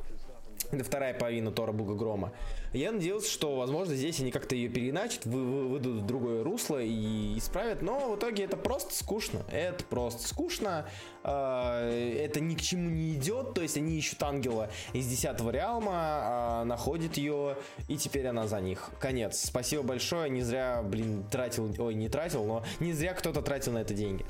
[0.73, 2.33] это вторая половина Тора Бога Грома.
[2.73, 7.37] Я надеялся, что, возможно, здесь они как-то ее переначат, вы, вы, выдадут другое русло и
[7.37, 9.43] исправят, но в итоге это просто скучно.
[9.51, 10.87] Это просто скучно.
[11.25, 16.63] Э, это ни к чему не идет, то есть они ищут ангела из 10 Реалма,
[16.63, 17.57] э, находят ее,
[17.89, 18.91] и теперь она за них.
[19.01, 19.41] Конец.
[19.45, 23.79] Спасибо большое, не зря, блин, тратил, ой, не тратил, но не зря кто-то тратил на
[23.79, 24.25] это деньги.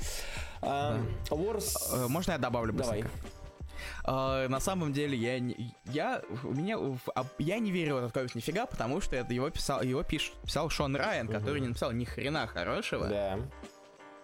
[0.61, 0.97] Да.
[1.29, 2.07] Wars...
[2.07, 3.09] Можно я добавлю быстренько?
[3.09, 3.40] Давай.
[4.03, 6.77] Uh, на самом деле я не, я у меня
[7.15, 10.31] а, я не верю в этот комикс нифига, потому что это его писал его пиш,
[10.43, 11.39] писал Шон Райан, uh-huh.
[11.39, 13.07] который не написал ни хрена хорошего.
[13.07, 13.39] Да.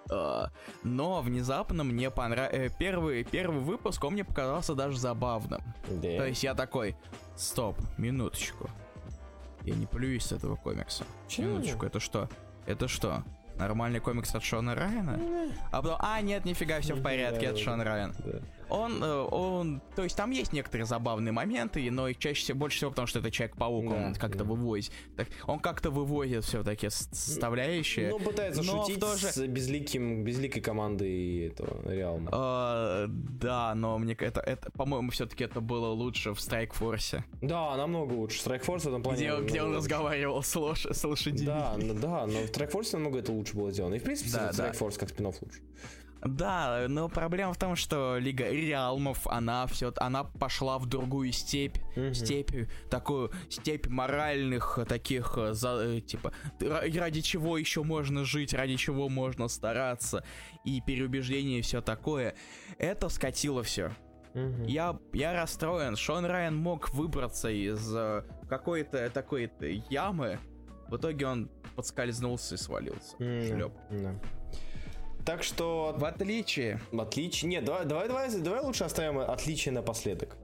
[0.10, 0.48] Э,
[0.84, 2.76] но внезапно мне понравился...
[2.78, 5.62] Первый, первый выпуск, он мне показался даже забавным.
[5.90, 6.02] Да.
[6.02, 6.96] То есть я такой,
[7.36, 8.70] стоп, минуточку.
[9.64, 11.04] Я не плююсь с этого комикса.
[11.26, 11.48] Почему?
[11.48, 12.30] Минуточку, это что?
[12.66, 13.24] Это что?
[13.56, 15.20] Нормальный комикс от Шона Райана?
[15.72, 18.16] А потом, а, нет, нифига, все в порядке, это Шон Райан.
[18.20, 18.40] Да.
[18.70, 22.78] Он, э, он, то есть там есть некоторые забавные моменты, но их чаще всего, больше
[22.78, 24.44] всего, потому что это Человек-паук, он Да, как-то да.
[24.46, 24.92] вывозит.
[25.16, 28.10] Так, он как-то вывозит все-таки составляющие.
[28.10, 32.30] Ну, пытается но шутить в то же- с безликим, безликой командой этого Реалма.
[32.34, 37.76] Э, да, но мне это, это по-моему, все-таки это было лучше в Страйк Форсе, Да,
[37.78, 38.40] намного лучше.
[38.48, 39.18] Force в этом плане...
[39.18, 39.78] где, где он лучше.
[39.80, 41.46] разговаривал с, лош- с лошадьми.
[41.46, 43.96] Да, да, но в Force намного это лучше было сделано.
[43.96, 44.98] И в принципе, Да, Strike да.
[44.98, 45.62] Как спин лучше.
[46.24, 51.78] Да, но проблема в том, что Лига Реалмов, она все, она пошла в другую степь,
[51.96, 52.14] Мгм.
[52.14, 52.52] степь
[52.90, 58.54] такую степь моральных э, таких э, за, э, типа ра- ради чего еще можно жить,
[58.54, 60.24] ради чего можно стараться
[60.66, 62.36] и переубеждение и все такое.
[62.80, 63.92] Это скатило все.
[64.34, 64.64] Мгм.
[64.64, 65.96] Я, я расстроен.
[65.96, 69.52] Шон Райан мог выбраться из э, какой-то такой
[69.90, 70.40] ямы.
[70.90, 73.16] В итоге он подскользнулся и свалился.
[73.20, 73.74] М, Шлеп.
[73.92, 74.16] да.
[75.28, 76.80] Так что, В отличие...
[76.90, 77.50] в отличие...
[77.50, 80.38] Нет, давай, давай, давай, давай лучше оставим отличие напоследок.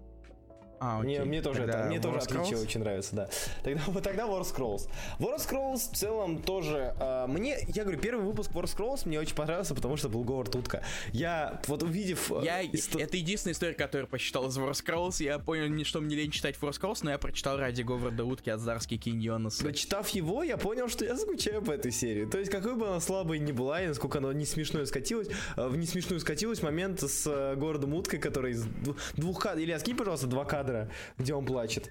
[0.86, 1.28] А, Мне, окей.
[1.30, 2.62] мне тоже, Тогда это, мне тоже War отличие Scrolls?
[2.64, 3.30] очень нравится, да.
[3.64, 4.90] Тогда, вот тогда War Scrolls.
[5.20, 6.94] War Scrolls в целом тоже...
[7.00, 10.54] а, мне, я говорю, первый выпуск War Scrolls мне очень понравился, потому что был Говард
[10.56, 10.84] Утка.
[11.14, 12.30] Я, вот увидев...
[12.32, 15.24] э, Я, исто- это единственная история, которую я посчитал из War Scrolls.
[15.24, 18.50] Я понял, не- что мне лень читать War Scrolls, но я прочитал ради Говарда Утки
[18.50, 19.64] от Зарски Киньонаса.
[19.64, 22.26] Прочитав его, я понял, что я скучаю по этой серии.
[22.26, 25.68] То есть, какой бы она слабой ни была, и насколько она не смешной скатилась, э,
[25.68, 29.64] в не смешную скатилась момент с э, городом Уткой, который из дву- двух кадров...
[29.64, 30.73] Илья, скинь, пожалуйста, два кадра,
[31.18, 31.90] где он плачет.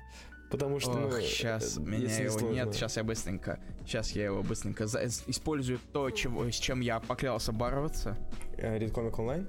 [0.50, 2.54] Потому что, ну, сейчас э, меня если его сложно.
[2.54, 7.00] нет, сейчас я быстренько, сейчас я его быстренько за- использую то, чего, с чем я
[7.00, 8.18] поклялся бороться.
[8.58, 9.46] Э, Read Comic Online?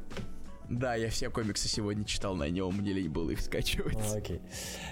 [0.70, 3.98] Да, я все комиксы сегодня читал на нем, мне лень было их скачивать.
[4.12, 4.42] А, окей.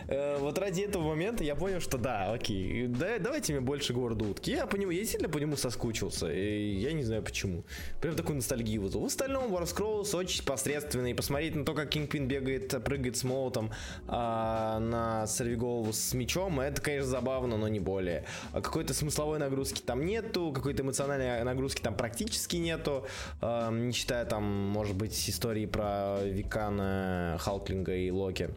[0.07, 4.25] Э, вот ради этого момента я понял, что да, окей, да, давайте мне больше города
[4.25, 4.51] утки.
[4.51, 7.63] Я по нему, я действительно по нему соскучился, и я не знаю почему.
[8.01, 9.03] Прям такую ностальгию вызвал.
[9.03, 11.15] В остальном War Scrolls очень посредственный.
[11.15, 13.71] Посмотреть на то, как Кингпин бегает, прыгает с молотом
[14.07, 18.25] а, на сорвиголову с мечом, это, конечно, забавно, но не более.
[18.51, 23.05] А какой-то смысловой нагрузки там нету, какой-то эмоциональной нагрузки там практически нету,
[23.41, 28.49] а, не считая там, может быть, истории про Викана, Халклинга и Локи.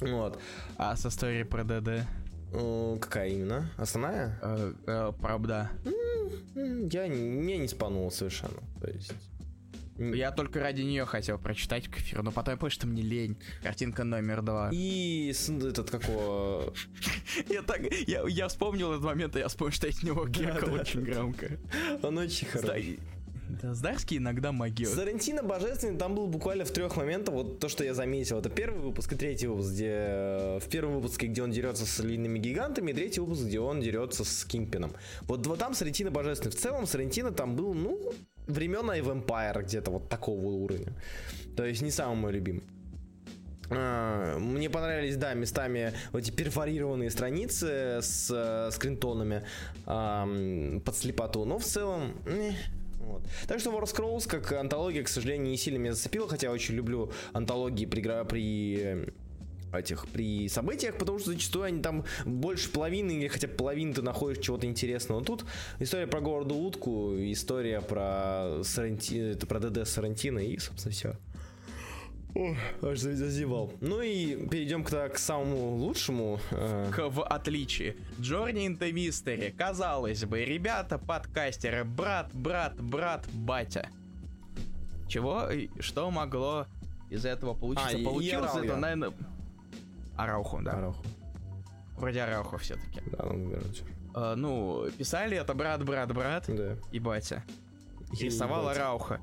[0.00, 0.38] Вот.
[0.76, 2.06] А со историей про ДД?
[2.52, 3.70] Э, Какая именно?
[3.76, 4.38] Основная?
[4.42, 5.70] Э, э, правда.
[6.54, 8.60] Я не, не спануло совершенно.
[8.80, 9.12] То есть.
[9.98, 13.38] Я только ради нее хотел прочитать к эфиру, но потом я понял, что мне лень.
[13.62, 14.68] Картинка номер два.
[14.70, 16.74] И с- этот какого...
[17.48, 20.74] Я так, я, я вспомнил этот момент, и я вспомнил, что я с него кекал
[20.74, 21.58] очень громко.
[22.02, 22.98] Он очень хороший.
[23.62, 24.92] Да, Здарский иногда магиот.
[24.92, 28.80] Сарантино божественный, там был буквально в трех моментах, вот то, что я заметил, это первый
[28.80, 32.90] выпуск и третий выпуск, где э, в первом выпуске, где он дерется с линейными гигантами,
[32.90, 34.92] и третий выпуск, где он дерется с Кингпином.
[35.22, 36.52] Вот два там Сарантино божественный.
[36.52, 38.12] В целом Сарантино там был, ну,
[38.46, 40.92] времен of Empire где-то вот такого уровня.
[41.56, 42.62] То есть не самый мой любимый.
[43.68, 49.42] А, Мне понравились, да, местами вот эти перфорированные страницы с э, скринтонами
[49.86, 52.12] ам, под слепоту, но в целом...
[52.26, 52.52] eh,
[53.06, 53.22] вот.
[53.46, 56.74] Так что War Scrolls, как антология, к сожалению, не сильно меня зацепила, хотя я очень
[56.74, 59.06] люблю антологии при, при э,
[59.72, 64.02] этих при событиях, потому что зачастую они там больше половины или хотя бы половины ты
[64.02, 65.24] находишь чего-то интересного.
[65.24, 65.44] Тут
[65.78, 69.32] история про города утку, история про Саранти...
[69.32, 71.16] это про ДД Сарантино и, собственно, все.
[72.38, 73.72] Ох, аж за- зазевал.
[73.80, 76.38] Ну и перейдем к, к самому лучшему.
[76.50, 77.96] э, К- в отличие.
[78.20, 79.52] Джорни in the Mystery.
[79.56, 83.88] Казалось бы, ребята, подкастеры, брат, брат, брат, батя.
[85.08, 85.44] Чего,
[85.80, 86.66] что могло
[87.10, 87.96] из этого получиться?
[87.96, 89.12] А, Получилось это, наверное...
[90.16, 90.72] Арауху, да.
[90.72, 91.04] Араху.
[91.96, 93.00] Вроде Арауху все-таки.
[93.12, 94.36] Да, ну, короче.
[94.36, 96.76] ну, писали это брат, брат, брат Да.
[96.90, 97.44] и батя.
[98.18, 98.80] И Рисовал батя.
[98.80, 99.20] Арауха.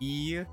[0.00, 0.44] И,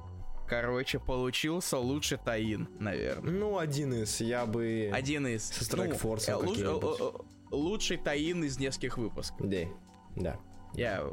[0.47, 3.31] короче, получился лучший Таин, наверное.
[3.33, 4.89] Ну, один из, я бы...
[4.93, 5.43] Один из...
[5.45, 9.47] Со Strike Force э, луч- э, э, лучший Таин из нескольких выпусков.
[9.49, 9.67] Да,
[10.15, 10.39] да.
[10.73, 11.03] Я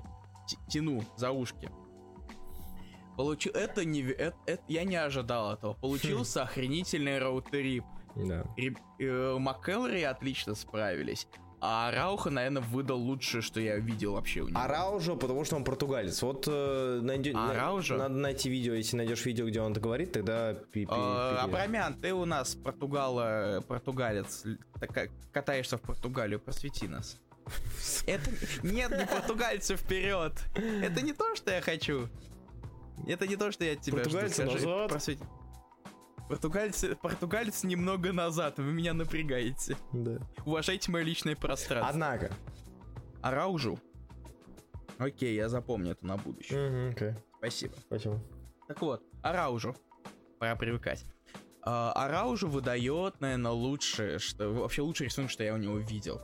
[0.68, 1.70] тяну за ушки.
[3.16, 3.52] Получил...
[3.52, 4.02] Это не...
[4.02, 5.74] это- это- Я не ожидал этого.
[5.74, 7.84] Получился охренительный роутрип.
[8.16, 8.44] Да.
[8.56, 11.26] Ри- э, МакКеллери отлично справились.
[11.62, 14.58] А Рауха, наверное, выдал лучшее, что я видел вообще у него.
[14.58, 16.22] Араужо, потому что он португалец.
[16.22, 17.96] Вот э, найдё- на- Араужо?
[17.96, 21.42] надо найти видео, если найдешь видео, где он это говорит, тогда пи- пи- Э, пере-
[21.42, 24.44] Абрамян, ты у нас португала, португалец,
[24.80, 27.18] так как катаешься в Португалию, просвети нас.
[28.06, 28.30] Это
[28.62, 30.32] нет, не португальцы вперед.
[30.54, 32.08] Это не то, что я хочу.
[33.06, 34.88] Это не то, что я от тебя Португальцы назад.
[34.88, 35.24] просвети.
[36.30, 39.76] Португальцы, португальцы немного назад, вы меня напрягаете.
[39.92, 40.20] Да.
[40.46, 41.88] Уважайте мое личное пространство.
[41.90, 42.32] Однако.
[43.20, 43.80] Араужу.
[44.98, 46.70] Окей, я запомню это на будущее.
[46.70, 47.14] Мгм, окей.
[47.38, 47.74] Спасибо.
[47.80, 48.22] Спасибо.
[48.68, 49.74] Так вот, Араужу.
[50.38, 51.04] Пора привыкать.
[51.62, 56.20] А, Араужу выдает, наверное, лучшее, что вообще лучший рисунок, что я у него видел.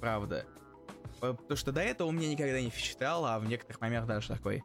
[0.00, 0.46] Правда.
[1.20, 4.26] П- Потому что до этого он мне никогда не впечатлял, а в некоторых моментах даже
[4.28, 4.64] такой.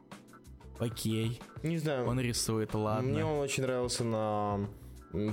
[0.78, 2.06] Окей, Не знаю.
[2.06, 3.08] он рисует, ладно.
[3.08, 4.68] Мне он очень нравился на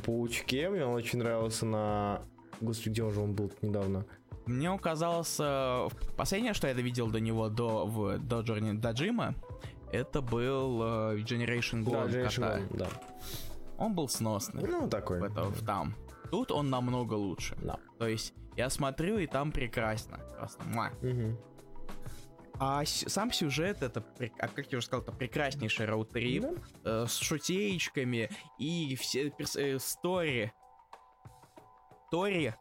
[0.05, 2.21] Паучке, мне он очень нравился на...
[2.61, 4.05] Господи, где же он был недавно?
[4.45, 5.87] Мне он казался...
[6.15, 9.33] Последнее, что я видел до него, до, в, до, Джорни, до Джима,
[9.91, 12.59] это был э, Generation Да, Gold Generation кота.
[12.59, 12.87] Gone, да.
[13.77, 14.63] Он был сносный.
[14.67, 15.19] Ну, такой.
[15.19, 15.95] в это- в там.
[16.29, 17.57] Тут он намного лучше.
[17.61, 17.77] Да.
[17.97, 20.19] То есть я смотрю, и там прекрасно.
[20.37, 20.91] Просто муа.
[21.01, 21.37] Мгм.
[22.63, 24.05] А сам сюжет, это,
[24.37, 26.43] а как я уже сказал, это прекраснейший роутрип
[26.83, 27.05] Да.
[27.05, 28.29] э, с шутеечками
[28.59, 30.51] и все перс- э, стори.
[32.11, 32.53] Тори.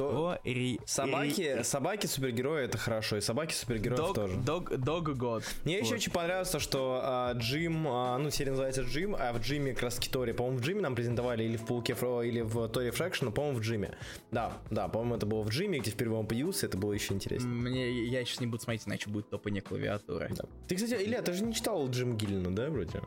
[0.00, 0.38] То...
[0.86, 4.36] Собаки, собаки супергерои это хорошо, и собаки супергероев Дог, тоже.
[4.36, 5.44] дог, дог год.
[5.64, 5.94] Мне еще Вот.
[5.94, 9.84] очень понравилось то, что а, Джим, а, ну, серия называется Джим, а в Джиме как
[9.84, 10.32] раз Тори.
[10.32, 13.58] По-моему, в Джиме нам презентовали или в Пауке Фро, или в Тори Фрэкшн, но, по-моему,
[13.58, 13.96] в Джиме.
[14.30, 17.52] Да, да, по-моему, это было в Джиме, где впервые он появился, это было еще интереснее.
[17.52, 20.30] Мне, я сейчас не буду смотреть, иначе будет топание клавиатуры.
[20.36, 20.44] Да.
[20.66, 23.02] Ты, кстати, Илья, ты же не читал Джим Гиллина, да, вроде?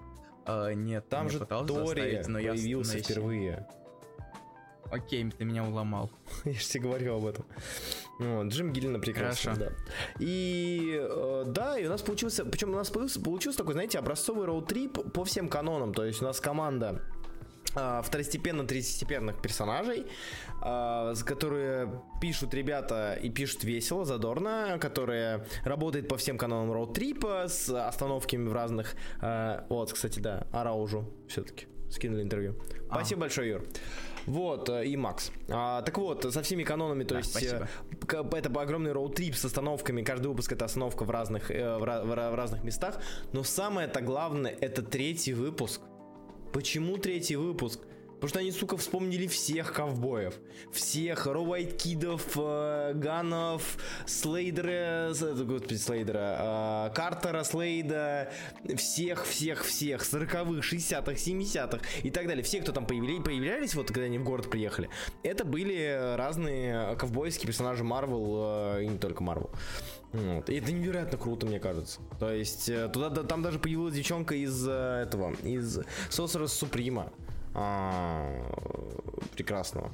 [0.46, 3.12] А, нет, Там я же Тори но я появился остановился.
[3.14, 3.68] впервые.
[4.94, 6.12] Окей, ты меня уломал.
[6.46, 7.46] Я же тебе говорил об этом.
[8.20, 9.72] Вот, Джим Гиллина прекрасно, да.
[10.20, 15.12] И э, да, и у нас получился, причем у нас получился, такой, знаете, образцовый роуд-трип
[15.14, 15.94] по всем канонам.
[15.94, 17.02] То есть у нас команда
[17.76, 20.06] а, второстепенно-третьестепенных персонажей,
[20.62, 27.48] а, с- которые пишут ребята и пишут весело, задорно, которые работают по всем канонам роуд-трипа
[27.48, 28.94] с остановками в разных...
[29.22, 32.56] а, вот, кстати, да, Араужу все-таки скинули интервью.
[32.90, 32.98] А.
[32.98, 33.64] Спасибо большое, Юр.
[34.26, 35.32] Вот, э, и Макс.
[35.50, 37.68] А, так вот, со всеми канонами, то Да, есть спасибо.
[38.02, 40.02] э, к- это огромный роуд-трип с остановками.
[40.04, 43.00] Каждый выпуск это остановка в разных, э, в разных местах.
[43.34, 45.82] Но самое-то главное, это третий выпуск.
[46.54, 47.80] Почему третий выпуск?
[48.24, 50.34] Потому что они, сука, вспомнили всех ковбоев.
[50.72, 53.76] Всех Роуайткидов, э, Ганов,
[54.06, 58.32] Слейдера, э, господи, Слейдера, э, Картера, Слейда,
[58.78, 62.46] всех, всех, всех, 40-х, 60-х, 70-х и так далее.
[62.46, 64.90] Все, кто там появили- появлялись, вот когда они в город приехали,
[65.24, 69.50] это были разные ковбойские персонажи Марвел, и не только Марвел.
[70.14, 70.50] Вот.
[70.50, 72.00] И это невероятно круто, мне кажется.
[72.20, 74.72] То есть э, туда да- там даже появилась девчонка из э,
[75.08, 75.80] этого, из
[76.10, 77.12] Sorceress Supreme.
[77.54, 78.32] А,
[79.36, 79.92] прекрасного.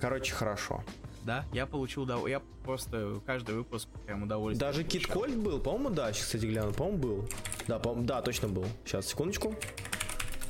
[0.00, 0.82] Короче, хорошо.
[1.24, 2.32] Да, я получил удовольствие.
[2.32, 4.68] Я просто каждый выпуск прям удовольствие.
[4.68, 5.06] Даже Кит.
[5.06, 7.28] Кольт был, по-моему, да, сейчас, кстати, гляну, по-моему, был.
[7.68, 8.64] Да, по да, точно был.
[8.84, 9.54] Сейчас, секундочку.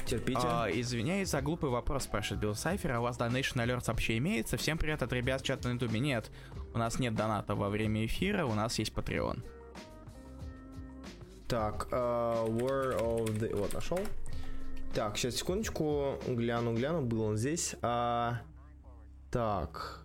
[0.06, 0.40] Терпите.
[0.42, 2.92] А, извиняюсь за глупый вопрос, спрашивает Билл Сайфер.
[2.92, 4.56] А у вас Donation Alerts вообще имеется?
[4.56, 6.00] Всем привет от ребят с чата на ютубе.
[6.00, 6.30] Нет,
[6.74, 9.44] у нас нет доната во время эфира, у нас есть Patreon.
[11.48, 13.54] Так, а, War of the...
[13.56, 14.00] Вот, нашел.
[14.94, 16.18] Так, сейчас, секундочку.
[16.26, 17.76] Гляну, гляну, был он здесь.
[17.82, 18.40] А,
[19.30, 20.04] так.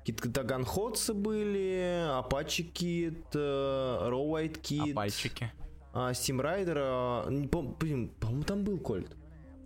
[0.00, 5.52] Какие-то таганходцы были, Апачи Кит, Роу White А Кит, пальчики?
[5.92, 9.16] а, Steam Rider, а, не пом- блин, по-моему, там был Кольт.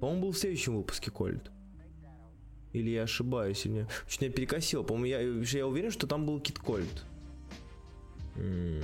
[0.00, 1.50] По-моему, был в следующем выпуске Кольт.
[2.72, 3.88] Или я ошибаюсь, или меня...
[4.08, 4.82] Чуть меня перекосило.
[4.82, 5.04] По-моему,
[5.44, 7.04] я, я уверен, что там был Кит Кольт.
[8.36, 8.80] М.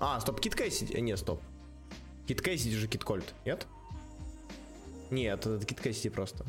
[0.00, 1.00] А, стоп, Кит Кэссиди.
[1.00, 1.40] Не, стоп.
[2.26, 3.66] Кит Кэссиди же Кит Кольт, нет?
[5.10, 6.44] Нет, это Кит Кэссиди просто.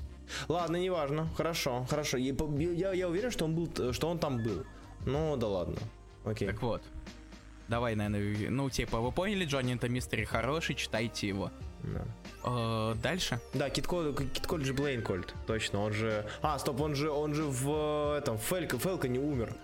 [0.48, 1.28] Ладно, неважно.
[1.36, 2.18] Хорошо, хорошо.
[2.18, 4.66] Я, я, я уверен, что он был, что он там был.
[5.06, 5.78] Ну, да ладно.
[6.24, 6.48] Окей.
[6.48, 6.82] Так вот.
[7.68, 11.52] Давай, наверное, ну, типа, вы поняли, Джонни это мистери хороший, читайте его.
[11.82, 12.06] Да.
[12.44, 13.40] Э, дальше.
[13.54, 16.28] Да, Кит Кольт, Кит Кольт же Блейн Кольт, точно, он же...
[16.44, 19.56] А, стоп, он же, он же в э, этом, Фелька, Фелка не умер.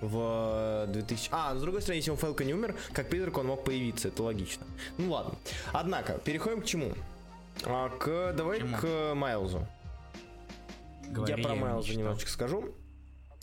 [0.00, 1.28] В э, 2000...
[1.32, 4.22] А, с другой стороны, если он Фелка не умер, как призрак он мог появиться, это
[4.22, 4.66] логично.
[4.96, 5.34] Ну ладно.
[5.72, 6.92] Однако, переходим к чему?
[7.64, 8.76] А, к, давай Чему?
[8.76, 9.66] к Майлзу.
[11.08, 12.74] Говори, Я про Майлза немножечко скажу.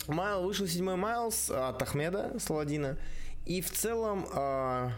[0.06, 2.96] Майл вышел седьмой Майлз от Ахмеда Саладина.
[3.44, 4.92] И в целом а,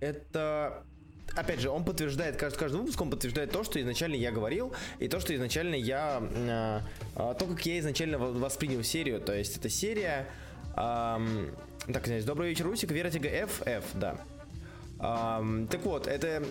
[0.00, 0.84] это
[1.34, 5.08] опять же, он подтверждает, каждый, каждый выпуск он подтверждает то, что изначально я говорил, и
[5.08, 6.22] то, что изначально я,
[7.16, 10.28] а, то, как я изначально во- воспринял серию, то есть это серия,
[10.74, 11.50] ам,
[11.92, 14.16] так, знаете, добрый вечер, Русик, Вера Тига F, F, да.
[14.98, 16.44] Ам, так вот, это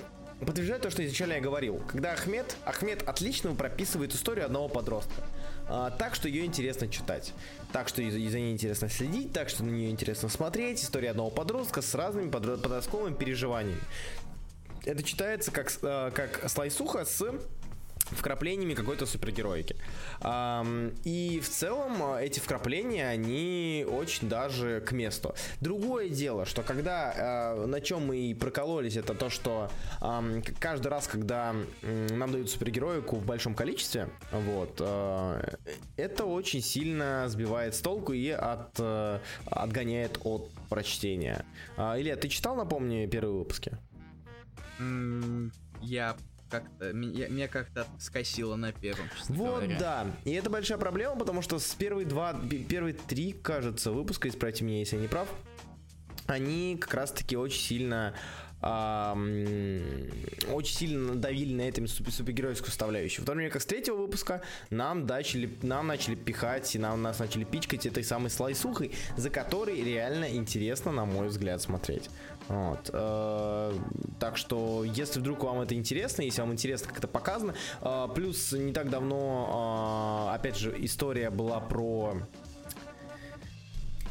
[0.45, 1.81] подтверждает то, что изначально я говорил.
[1.87, 5.23] Когда Ахмед, Ахмед отлично прописывает историю одного подростка.
[5.67, 7.33] А, так, что ее интересно читать.
[7.71, 10.83] Так, что за ней интересно следить, так, что на нее интересно смотреть.
[10.83, 13.79] История одного подростка с разными подростковыми переживаниями.
[14.85, 17.23] Это читается как, э, как слайсуха с
[18.11, 19.75] вкраплениями какой-то супергероики.
[21.03, 25.33] И в целом а, эти вкрапления, они очень даже к месту.
[25.59, 29.69] Другое дело, что когда а, на чем мы и прокололись, это то, что
[30.59, 35.57] каждый раз, когда нам дают супергероику в большом количестве, вот, а,
[35.97, 38.79] это очень сильно сбивает с толку и от,
[39.45, 41.45] отгоняет от прочтения.
[41.77, 43.77] Илья, ты читал, напомни, первые выпуски?
[45.81, 46.15] Я
[46.49, 49.05] как-то меня, меня как-то скосило на первом.
[49.29, 49.79] Вот говоря.
[49.79, 50.07] да.
[50.25, 52.35] И это большая проблема, потому что с первые два,
[52.67, 55.29] первые три, кажется, выпуска, исправьте меня, если я не прав,
[56.27, 58.13] они как раз-таки очень сильно
[60.61, 63.25] очень сильно надавили на этом супергеройскую составляющую.
[63.25, 67.85] В как с третьего выпуска нам, начали, нам начали пихать и нам, нас начали пичкать
[67.85, 72.09] этой самой слайсухой, за которой реально интересно, на мой взгляд, смотреть.
[72.47, 72.89] Вот.
[72.93, 73.73] Э,
[74.19, 78.51] так что, если вдруг вам это интересно, если вам интересно, как это показано, э, плюс
[78.51, 82.17] не так давно, э, опять же, история была про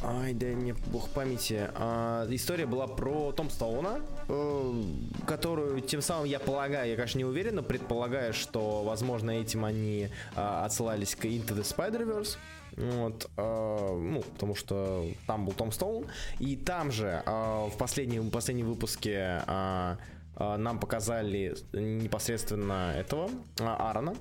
[0.03, 1.69] Ай, да мне бог памяти.
[1.75, 4.83] А, история была про Том Стоуна, э,
[5.27, 10.09] которую тем самым я полагаю, я, конечно, не уверен, но предполагаю, что, возможно, этим они
[10.35, 12.37] а, отсылались к Into the Spider-Verse.
[12.77, 16.07] Вот, э, ну, потому что там был Том Стоун.
[16.39, 17.29] И там же э,
[17.67, 19.97] в последнем, последнем выпуске э,
[20.37, 23.29] э, нам показали непосредственно этого
[23.59, 24.15] э, Аарона.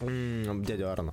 [0.00, 1.12] Дядю Аарона.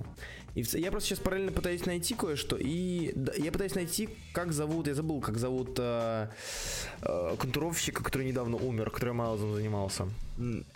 [0.58, 4.94] И я просто сейчас параллельно пытаюсь найти кое-что, и я пытаюсь найти, как зовут, я
[4.94, 6.28] забыл, как зовут э,
[7.02, 10.08] э, контуровщика, который недавно умер, который Майлзом занимался.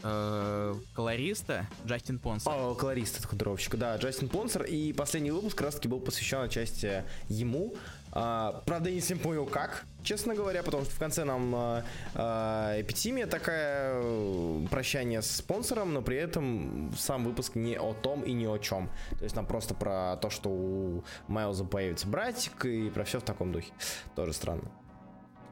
[0.05, 2.53] Э, колориста Джастин Понсер.
[2.53, 6.43] О, колорист это контуровщик, да, Джастин Понсер, и последний выпуск как раз таки был посвящен
[6.43, 7.75] отчасти ему,
[8.13, 11.85] а, правда, я не совсем понял, как, честно говоря, потому что в конце нам а,
[12.15, 18.23] а, эпитимия такая, э, прощание с спонсором, но при этом сам выпуск не о том
[18.23, 18.91] и не о чем.
[19.19, 23.23] То есть нам просто про то, что у Майлза появится братик и про все в
[23.23, 23.73] таком духе.
[24.15, 24.71] Тоже странно.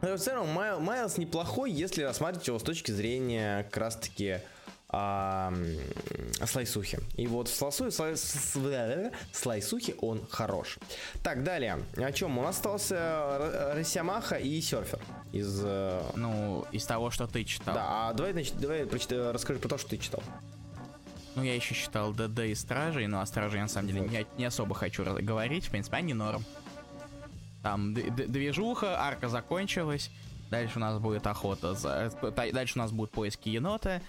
[0.02, 4.38] Но в целом Майл, Майлз неплохой, если рассматривать его с точки зрения как раз-таки
[4.92, 5.52] а,
[6.46, 6.98] слайсухи.
[7.14, 10.78] И вот в слайсу, слай, слайсухе он хорош.
[11.22, 11.78] Так, далее.
[11.96, 12.38] О чем?
[12.38, 14.98] У нас остался Росямаха и Серфер.
[15.32, 15.62] Из...
[15.64, 17.74] Э, ну, из того, что ты читал.
[17.74, 20.22] Да, а давай, значит, давай прочитай, расскажи про то, что ты читал.
[21.36, 24.10] Ну, я еще читал ДД и Стражей, но о Страже я на самом деле вот.
[24.10, 25.66] не, не особо хочу говорить.
[25.66, 26.44] В принципе, они норм.
[27.62, 30.10] Там движуха, арка закончилась.
[30.50, 32.10] Дальше у нас будет охота за...
[32.52, 34.02] Дальше у нас будут поиски енота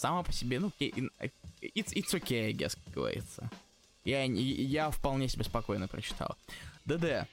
[0.00, 3.50] сама по себе, ну, it's, it's okay, I guess, как говорится.
[4.04, 6.36] Я, я вполне себе спокойно прочитал.
[6.86, 7.28] ДД.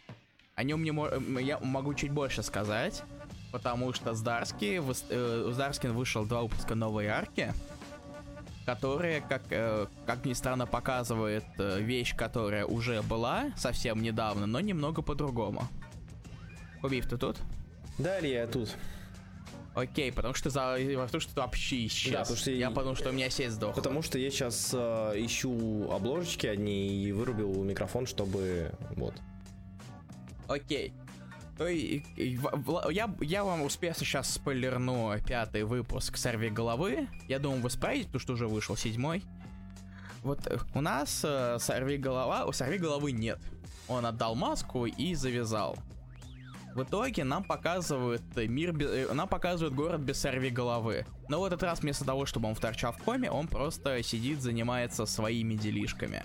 [0.56, 3.04] О нем мне, я могу чуть больше сказать,
[3.52, 7.54] потому что с Дарски, э, с Дарскин вышел два выпуска новой арки,
[8.66, 14.60] которые, как, э, как ни странно, показывает э, вещь, которая уже была совсем недавно, но
[14.60, 15.70] немного по-другому.
[16.82, 17.38] Хубив, ты тут?
[17.98, 18.76] Далее я тут.
[19.78, 22.12] Окей, потому что за потому что ты вообще исчез.
[22.12, 23.80] Да, потому что я, я подумал, что у меня сеть сдохла.
[23.80, 29.14] Потому что я сейчас э, ищу обложечки одни и вырубил микрофон, чтобы вот.
[30.48, 30.94] Окей.
[31.60, 37.08] Я, я вам успешно сейчас спойлерну пятый выпуск «Сорви головы».
[37.28, 39.24] Я думаю, вы справитесь, потому что уже вышел седьмой.
[40.24, 43.40] Вот э, у нас э, «Сорви голова», у «Сорви головы» нет.
[43.88, 45.78] Он отдал маску и завязал.
[46.78, 51.08] В итоге нам показывают мир, э, нам показывают город без сорви головы.
[51.28, 55.08] Но в этот раз вместо того, чтобы он вторчал в коме, он просто сидит, занимается
[55.08, 56.24] своими делишками.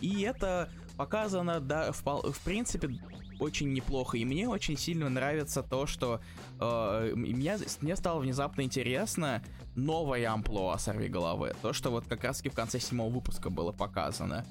[0.00, 2.96] И это показано, да, в, в принципе,
[3.40, 4.16] очень неплохо.
[4.18, 6.20] И мне очень сильно нравится то, что
[6.60, 9.42] э, меня, мне стало внезапно интересно
[9.74, 11.56] новое амплуа сорви головы.
[11.60, 14.46] То, что вот как раз таки в конце седьмого выпуска было показано.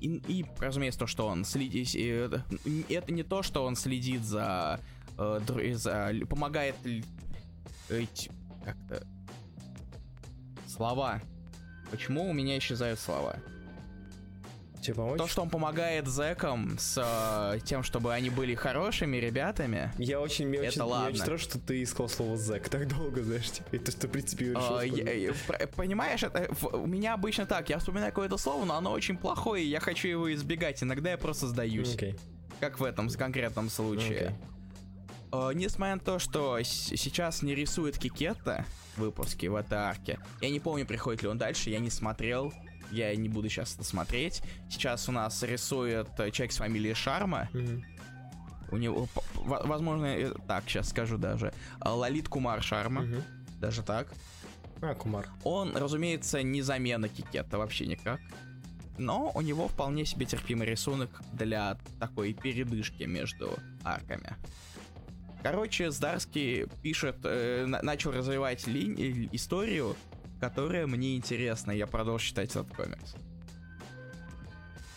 [0.00, 1.94] И, и разумеется, то, что он следит...
[2.88, 4.80] Это не то, что он следит за...
[5.18, 5.40] Э,
[5.74, 6.76] за помогает...
[8.64, 9.06] Как-то...
[10.66, 11.22] Слова.
[11.90, 13.36] Почему у меня исчезают слова?
[14.86, 15.18] Тебе помочь?
[15.18, 19.92] То, что он помогает зэкам с э, тем, чтобы они были хорошими ребятами.
[19.98, 21.16] Я очень, мне это очень, ладно.
[21.16, 23.80] Я очень рад, что ты искал слово зэк так долго, знаешь, теперь.
[23.80, 24.78] То, что, в принципе, решил.
[24.78, 27.68] Uh, я, я, понимаешь, это, у меня обычно так.
[27.68, 30.80] Я вспоминаю какое-то слово, но оно очень плохое, и я хочу его избегать.
[30.84, 31.96] Иногда я просто сдаюсь.
[31.96, 32.16] Okay.
[32.60, 34.36] Как в этом конкретном случае.
[35.32, 35.50] Okay.
[35.50, 38.64] Э, несмотря на то, что сейчас не рисует Кикетта
[38.96, 42.52] выпуски в этой арке, я не помню, приходит ли он дальше, я не смотрел,
[42.90, 44.42] я не буду сейчас это смотреть.
[44.70, 47.48] Сейчас у нас рисует э, человек с фамилией Шарма.
[47.52, 47.84] Mm-hmm.
[48.72, 51.52] У него, возможно, э, так, сейчас скажу даже,
[51.84, 53.02] Лалит Кумар Шарма.
[53.02, 53.22] Mm-hmm.
[53.60, 54.08] Даже так.
[54.82, 55.28] А, Кумар.
[55.44, 58.20] Он, разумеется, не замена Кикета вообще никак.
[58.98, 64.36] Но у него вполне себе терпимый рисунок для такой передышки между арками.
[65.42, 69.94] Короче, Здарский пишет, э, начал развивать ли, историю,
[70.40, 71.72] которая мне интересна.
[71.72, 73.14] Я продолжу читать этот комикс.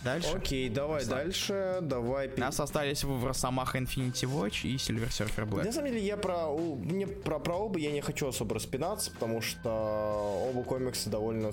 [0.03, 0.29] Дальше.
[0.33, 1.19] Окей, давай Слав.
[1.19, 1.79] дальше.
[1.81, 2.31] Давай.
[2.37, 5.65] Нас остались в Росомаха Infinity Watch и Silver Surfer Black.
[5.65, 9.41] На самом деле, я про, мне про, про оба я не хочу особо распинаться, потому
[9.41, 11.51] что оба комикса довольно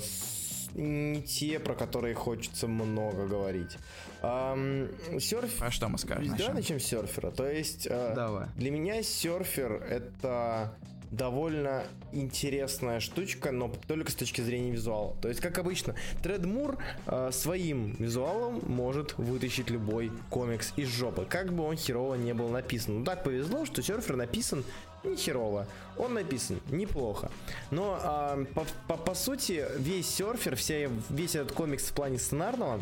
[0.74, 3.78] не те, про которые хочется много говорить.
[4.22, 5.50] Эм, серф...
[5.60, 6.36] А что мы скажем?
[6.36, 7.30] Давай начнем с серфера.
[7.30, 8.48] То есть, э, Давай.
[8.56, 10.76] для меня серфер это
[11.10, 15.14] довольно интересная штучка, но только с точки зрения визуала.
[15.20, 21.52] То есть, как обычно, Тредмур э, своим визуалом может вытащить любой комикс из жопы, как
[21.52, 23.00] бы он херово не был написан.
[23.00, 24.64] Ну так повезло, что серфер написан
[25.04, 25.66] не херово.
[25.96, 27.30] Он написан неплохо.
[27.70, 32.80] Но э, по, по, по сути, весь серфер, вся, весь этот комикс в плане сценарного,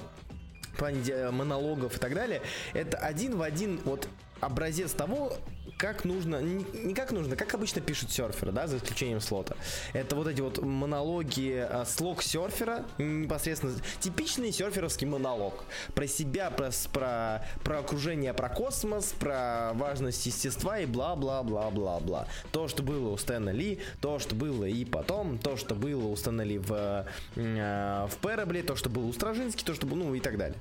[0.72, 2.42] в плане э, монологов и так далее,
[2.72, 4.08] это один в один вот
[4.40, 5.32] образец того,
[5.76, 9.56] как нужно, не, как нужно, как обычно пишут серферы, да, за исключением слота.
[9.92, 15.64] Это вот эти вот монологи, а, слог серфера, непосредственно типичный серферовский монолог.
[15.94, 22.28] Про себя, про, про, про окружение, про космос, про важность естества и бла-бла-бла-бла-бла.
[22.52, 26.16] То, что было у Стэна Ли, то, что было и потом, то, что было у
[26.16, 27.06] Стэна Ли в,
[27.36, 30.58] э, в Перебле, то, что было у Стражински, то, что было, ну и так далее.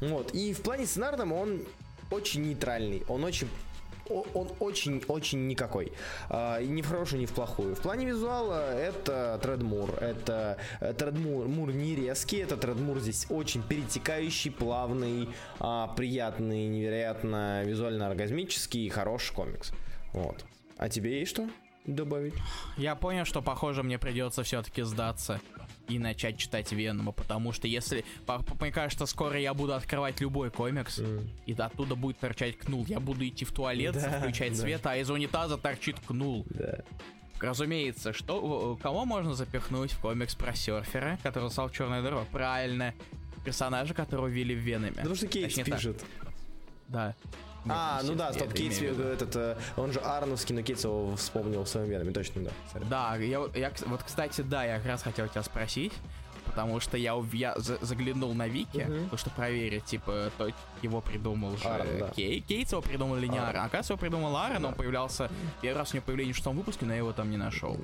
[0.00, 0.32] Вот.
[0.34, 1.62] И в плане сценарном он
[2.10, 3.48] очень нейтральный, он очень
[4.08, 5.92] он очень-очень никакой.
[6.28, 7.74] А, ни в хорошую, ни в плохую.
[7.74, 9.90] В плане визуала это Тредмур.
[10.00, 17.62] Это э, Тредмур Мур не резкий, это Тредмур здесь очень перетекающий, плавный, а, приятный, невероятно
[17.64, 19.72] визуально оргазмический и хороший комикс.
[20.12, 20.44] Вот.
[20.76, 21.48] А тебе есть что
[21.86, 22.34] добавить?
[22.76, 25.40] Я понял, что, похоже, мне придется все-таки сдаться
[25.88, 28.04] и начать читать Венома, потому что если,
[28.60, 31.28] мне кажется, скоро я буду открывать любой комикс, mm.
[31.46, 32.84] и оттуда будет торчать кнул.
[32.88, 34.58] Я буду идти в туалет, да, включать да.
[34.58, 36.46] свет, а из унитаза торчит кнул.
[36.50, 36.78] Да.
[37.40, 42.24] Разумеется, что кого можно запихнуть в комикс про серфера, который стал черной дырой?
[42.30, 42.94] Правильно,
[43.44, 44.92] персонажа, которого ввели в Веноме.
[44.92, 45.98] Потому что Кейт пишет.
[45.98, 46.32] Так.
[46.88, 47.14] Да.
[47.64, 51.62] Нет, а, ну да, стоп, Кейтс, этот, э, он же Арновский, но Кейтс его вспомнил
[51.62, 52.50] в своем веноме, точно, да.
[52.74, 52.88] Sorry.
[52.88, 55.92] Да, я, я, вот, кстати, да, я как раз хотел тебя спросить,
[56.44, 59.10] потому что я, я заглянул на Вики, uh-huh.
[59.10, 60.48] то что проверить, типа, то
[60.82, 62.08] его придумал же Аарон, да.
[62.10, 63.48] Кей, Кейтс его придумал или не Аарон.
[63.48, 63.66] Аарон.
[63.66, 64.68] Оказывается, его придумал Аарон, да.
[64.68, 65.30] он появлялся
[65.60, 67.78] первый раз у него появление в шестом выпуске, но я его там не нашел.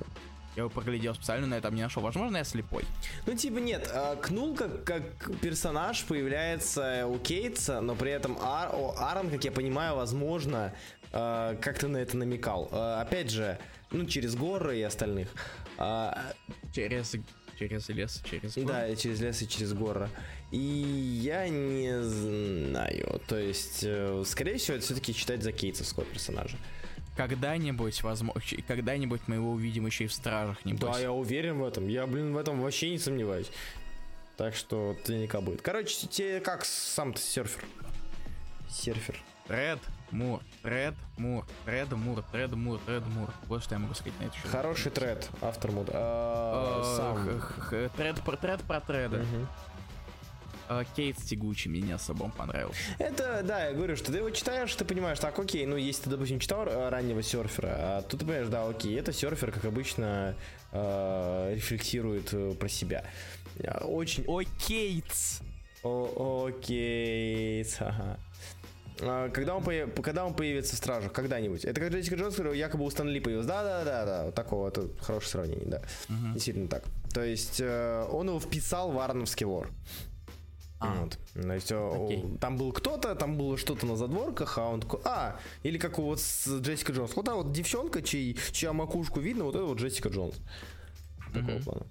[0.59, 2.03] Я его проглядел специально, на этом не нашел.
[2.03, 2.83] Возможно, я слепой.
[3.25, 8.67] Ну, типа, нет, а, Кнул как, как персонаж появляется у Кейтса, но при этом Ар,
[8.73, 10.73] о, Аарон, как я понимаю, возможно,
[11.13, 12.67] а, как-то на это намекал.
[12.73, 13.57] А, опять же,
[13.91, 15.29] ну, через горы и остальных.
[16.73, 17.15] Через
[17.57, 18.67] через лес, через горы.
[18.67, 20.09] Да, через лес и через горы.
[20.51, 23.21] И я не знаю.
[23.27, 26.57] То есть, э, скорее всего, это все-таки читать за кейтсовского персонажа
[27.19, 31.65] когда-нибудь, возможно, когда-нибудь мы его увидим еще и в стражах, не Да, я уверен в
[31.65, 31.89] этом.
[31.89, 33.51] Я, блин, в этом вообще не сомневаюсь.
[34.37, 35.61] Так что наверняка будет.
[35.61, 37.65] Короче, тебе как сам-то серфер?
[38.69, 39.17] Серфер.
[39.49, 39.79] Ред
[40.11, 43.33] Мур, Ред Мур, Ред Мур, Ред Мур, Ред Мур.
[43.47, 44.37] Вот что я могу сказать на это.
[44.47, 45.87] Хороший тред, автор муд.
[47.97, 49.25] Тред про тред про треды.
[50.69, 52.79] А, Кейт тягучий мне не особо понравился.
[52.99, 56.09] Это, да, я говорю, что ты его читаешь, ты понимаешь, так, окей, ну, если ты,
[56.11, 60.35] допустим, читал раннего серфера, а тут ты понимаешь, да, окей, это серфер, как обычно,
[60.71, 63.03] э, рефлексирует про себя.
[63.81, 64.25] Очень...
[64.27, 65.39] О, Кейтс!
[65.81, 68.19] О, окей, ага.
[69.01, 69.89] А, когда он, появ...
[70.01, 71.11] когда он появится в Стражах?
[71.11, 71.65] Когда-нибудь?
[71.65, 73.47] Это как Джессика Джонс, якобы у Стэнли появился.
[73.47, 75.81] Да-да-да, да, такого, это хорошее сравнение, да.
[76.09, 76.33] Uh-huh.
[76.33, 76.83] Действительно так.
[77.13, 79.71] То есть э, он его вписал в Арновский лор.
[80.79, 81.03] А.
[81.03, 81.17] Вот.
[81.33, 82.37] То есть Окей.
[82.39, 86.03] там был кто-то, там было что-то на задворках, а он такой, а, или как у
[86.03, 87.15] вот с Джессика Джонс.
[87.15, 90.35] Вот та вот девчонка, чей, чья макушку видно, вот это вот Джессика Джонс.
[91.33, 91.63] Такого mm-hmm.
[91.63, 91.85] плана.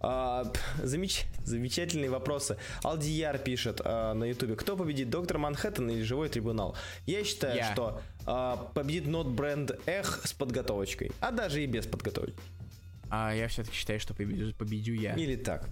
[0.00, 0.52] А,
[0.82, 1.26] замеч...
[1.44, 2.56] Замечательные вопросы.
[2.82, 6.74] Алдияр пишет а, на ютубе, кто победит, Доктор Манхэттен или Живой Трибунал?
[7.06, 7.72] Я считаю, yeah.
[7.72, 12.34] что а, победит Not Brand Эх с подготовочкой, а даже и без подготовки.
[13.10, 15.14] А я все-таки считаю, что победю, победю я.
[15.14, 15.68] Или так.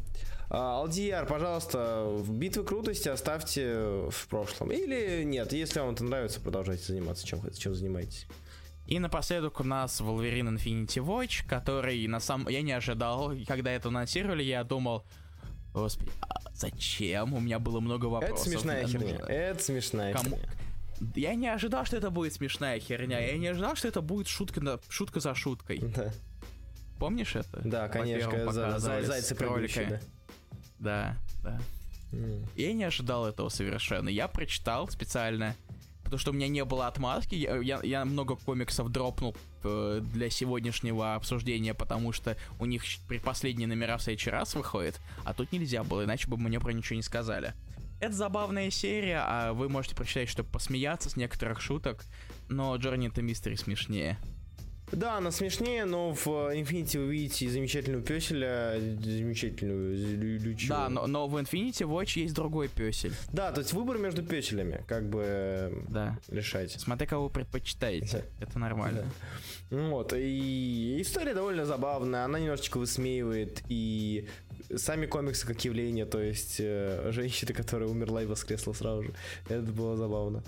[0.50, 4.72] Алдияр, пожалуйста, в битвы крутости оставьте в прошлом.
[4.72, 8.26] Или нет, если вам это нравится, продолжайте заниматься чем, чем занимаетесь.
[8.88, 12.48] И напоследок у нас Wolverine Infinity Watch, который на самом...
[12.48, 15.04] Я не ожидал, когда это анонсировали, я думал,
[15.72, 17.32] господи, а зачем?
[17.32, 18.48] У меня было много вопросов.
[18.48, 20.36] Это смешная херня, это смешная Кому...
[20.36, 20.52] херня.
[21.14, 23.20] Я не ожидал, что это будет смешная херня.
[23.20, 24.80] Я не ожидал, что это будет шутка, на...
[24.88, 25.78] шутка за шуткой.
[25.78, 26.12] Да.
[26.98, 27.62] Помнишь это?
[27.64, 29.86] Да, конечно, за, за, зайцы кролика.
[29.88, 30.00] Да,
[30.80, 31.60] да.
[32.12, 32.46] Mm.
[32.56, 34.08] Я не ожидал этого совершенно.
[34.08, 35.54] Я прочитал специально,
[36.02, 37.34] потому что у меня не было отмазки.
[37.34, 43.18] Я, я, я много комиксов дропнул э, для сегодняшнего обсуждения, потому что у них при
[43.18, 46.96] последние номера в следующий раз выходит, а тут нельзя было, иначе бы мне про ничего
[46.96, 47.54] не сказали.
[48.00, 52.04] Это забавная серия, а вы можете прочитать, чтобы посмеяться с некоторых шуток,
[52.48, 54.18] но Journey to Mystery смешнее.
[54.92, 60.68] Да, она смешнее, но в Infinity вы видите замечательного песеля, замечательную лючу.
[60.68, 63.12] Да, но, но в Infinity Watch есть другой песель.
[63.32, 66.18] Да, то есть выбор между песелями, как бы да.
[66.28, 66.72] решать.
[66.72, 68.24] Смотри, кого вы предпочитаете.
[68.40, 69.04] Это нормально.
[69.70, 69.76] Да.
[69.76, 74.28] Вот, и история довольно забавная, она немножечко высмеивает и
[74.76, 79.14] сами комиксы как явление, то есть э, женщина, которая умерла и воскресла сразу же.
[79.48, 80.42] Это было забавно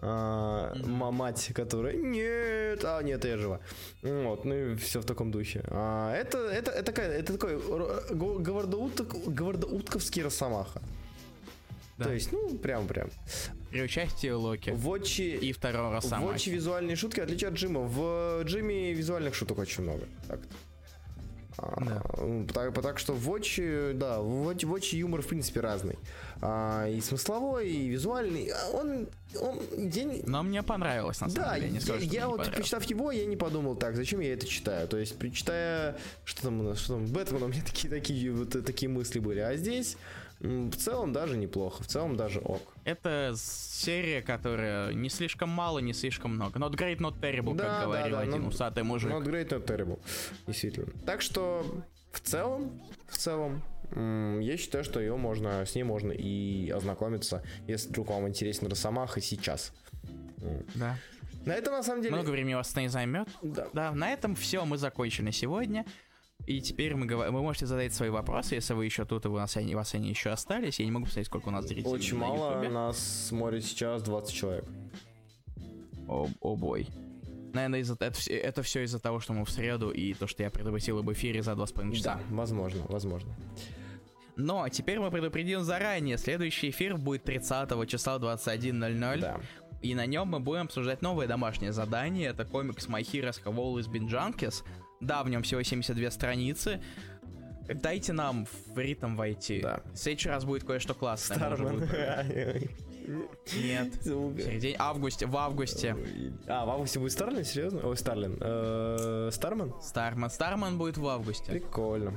[0.00, 3.60] а, мать, которая нет, а нет, я жива.
[4.02, 5.64] Вот, ну и все в таком духе.
[5.68, 7.58] А, это, это, это, такая, это такой
[8.08, 10.80] гвардоутковский росомаха.
[11.98, 12.04] Да.
[12.04, 13.10] То есть, ну, прям-прям.
[13.70, 14.70] При участии Локи.
[14.70, 15.34] Вотчи...
[15.34, 16.32] И второго Росомахи.
[16.32, 17.80] Вотчи визуальные шутки отличают Джима.
[17.80, 20.04] В Джиме визуальных шуток очень много.
[20.28, 20.38] Так.
[21.58, 22.02] Да.
[22.54, 25.98] Так, так что в Watch, да, в Watch, Watch юмор в принципе разный.
[26.40, 28.50] А, и смысловой, и визуальный.
[28.50, 29.08] А он,
[29.40, 30.22] он день...
[30.24, 31.72] Но мне понравилось, на самом да, деле.
[31.72, 34.86] Не скажу, я, я вот, прочитав его, я не подумал так, зачем я это читаю.
[34.86, 39.18] То есть, прочитая, что там, что там, Бэтмен, у меня такие, такие, вот, такие мысли
[39.18, 39.40] были.
[39.40, 39.96] А здесь
[40.40, 42.62] в целом даже неплохо, в целом даже ок.
[42.84, 46.58] Это серия, которая не слишком мало, не слишком много.
[46.58, 49.10] Not great, not terrible, да, как говорил да, да, один not, усатый мужик.
[49.10, 50.00] Not great, not terrible,
[50.46, 50.92] действительно.
[51.04, 51.66] Так что
[52.12, 53.62] в целом, в целом,
[54.40, 59.20] я считаю, что ее можно, с ней можно и ознакомиться, если вдруг вам интересен Росомаха
[59.20, 59.72] сейчас.
[60.74, 60.96] Да.
[61.44, 62.14] На этом на самом деле...
[62.14, 63.28] Много времени вас не займет.
[63.42, 63.68] Да.
[63.72, 63.92] да.
[63.92, 65.84] На этом все, мы закончили сегодня.
[66.46, 69.32] И теперь мы говорим, вы можете задать свои вопросы, если вы еще тут, и у
[69.32, 70.78] вас они, вас они еще остались.
[70.80, 71.92] Я не могу посмотреть, сколько у нас зрителей.
[71.92, 72.72] Очень мало, YouTube.
[72.72, 74.64] нас смотрит сейчас 20 человек.
[76.06, 76.88] О, о бой.
[77.52, 80.50] Наверное, из это, это все из-за того, что мы в среду, и то, что я
[80.50, 82.14] предупредил об эфире за 2,5 часа.
[82.14, 83.36] Да, возможно, возможно.
[84.36, 86.16] Но теперь мы предупредим заранее.
[86.16, 89.18] Следующий эфир будет 30 числа 21.00.
[89.18, 89.40] Да.
[89.82, 92.28] И на нем мы будем обсуждать новое домашнее задание.
[92.28, 94.64] Это комикс My Heroes Have Always Been Junkies.
[95.00, 96.80] Да, в нем всего 72 страницы.
[97.68, 99.60] Дайте нам в ритм войти.
[99.60, 99.82] Да.
[99.92, 101.36] В следующий раз будет кое-что классное.
[101.36, 101.80] Старман.
[103.56, 103.94] Нет.
[104.04, 105.96] В середине августе, в августе.
[106.46, 107.80] А, в августе будет Старлин, серьезно?
[107.86, 108.36] Ой, Старлин.
[108.40, 109.74] Э, Старман?
[109.80, 110.30] Старман.
[110.30, 111.50] Старман будет в августе.
[111.50, 112.12] Прикольно.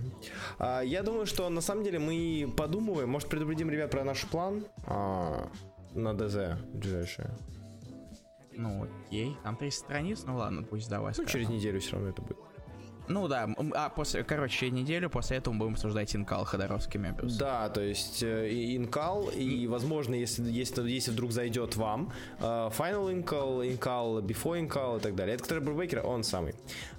[0.60, 4.66] А, я думаю, что на самом деле мы подумываем, может предупредим ребят про наш план
[4.86, 5.49] а,
[5.94, 7.32] на ДЗ ближайшее.
[8.53, 9.38] Ну, окей.
[9.44, 11.14] Там 30 страниц, ну ладно, пусть давай.
[11.18, 12.38] Ну, через неделю все равно это будет.
[13.12, 17.36] Ну да, а после, короче, неделю после этого мы будем обсуждать Инкал Ходоровский Мебиус.
[17.36, 23.12] Да, то есть э, Инкал, и, возможно, если, если, если вдруг зайдет вам, э, Final
[23.12, 25.36] Инкал, Инкал, Before Инкал и так далее.
[25.36, 26.54] Это который Брубейкер, он самый.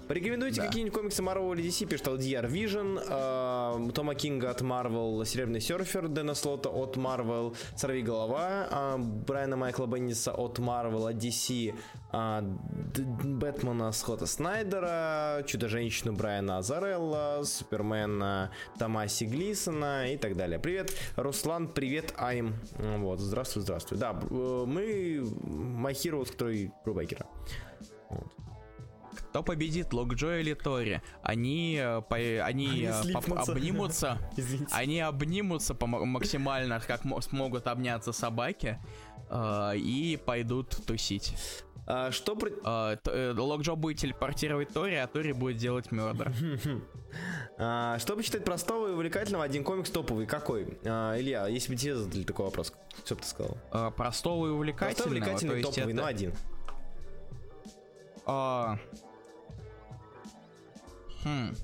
[0.08, 0.66] Порекомендуйте да.
[0.66, 6.08] какие-нибудь комиксы Marvel или DC, пишет LDR Vision, э, Тома Кинга от Marvel, Серебряный серфер,
[6.08, 11.74] Дэна Слота от Marvel, Сорви голова, э, Брайана Майкла Бенниса от Marvel, от DC,
[12.12, 15.44] э, Бэтмена Скотта Снайдера,
[16.02, 20.58] Чудо-женщину Брайана Азарелла, Супермена Томаси Глисона и так далее.
[20.58, 22.54] Привет, Руслан, привет, Айм.
[22.78, 23.98] Вот, здравствуй, здравствуй.
[23.98, 27.26] Да, э, мы Heroes, который Брубейкера.
[28.10, 28.26] Вот.
[29.30, 31.00] Кто победит, Локджо или Тори?
[31.22, 34.18] Они, э, по, они, они по, обнимутся,
[34.72, 38.78] они обнимутся по максимально, как смогут обняться собаки,
[39.30, 41.34] э, и пойдут тусить.
[41.86, 42.50] А, что про...
[42.64, 46.32] А, э, Локджо будет телепортировать Тори, а Тори будет делать Мёрдер.
[47.58, 50.78] а, что почитать простого и увлекательного, один комикс топовый, какой?
[50.84, 52.72] А, Илья, если бы тебе задали такой вопрос,
[53.04, 53.58] что бы ты сказал?
[53.70, 54.94] А, простого и увлекательного?
[54.94, 56.02] Простой, увлекательный, топовый, это...
[56.02, 56.34] но один.
[58.26, 58.78] А,
[61.24, 61.54] Хм.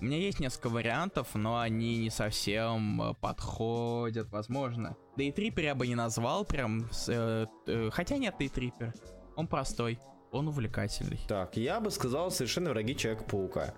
[0.00, 4.96] У меня есть несколько вариантов, но они не совсем э, подходят, возможно.
[5.16, 6.88] Да и трипер я бы не назвал прям...
[7.06, 8.92] Э, э, хотя нет, и трипер.
[9.36, 9.98] Он простой,
[10.30, 11.20] он увлекательный.
[11.28, 13.74] Так, я бы сказал совершенно враги Человека-паука.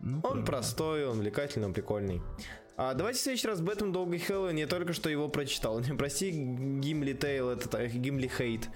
[0.00, 2.22] Ну, он тоже, простой, он увлекательный, он прикольный.
[2.76, 4.56] А, давайте в следующий раз Бэтмен Долгий Хэллоуин.
[4.56, 5.80] Я только что его прочитал.
[5.98, 8.68] Прости, Гимли Тейл, это Гимли Хейт.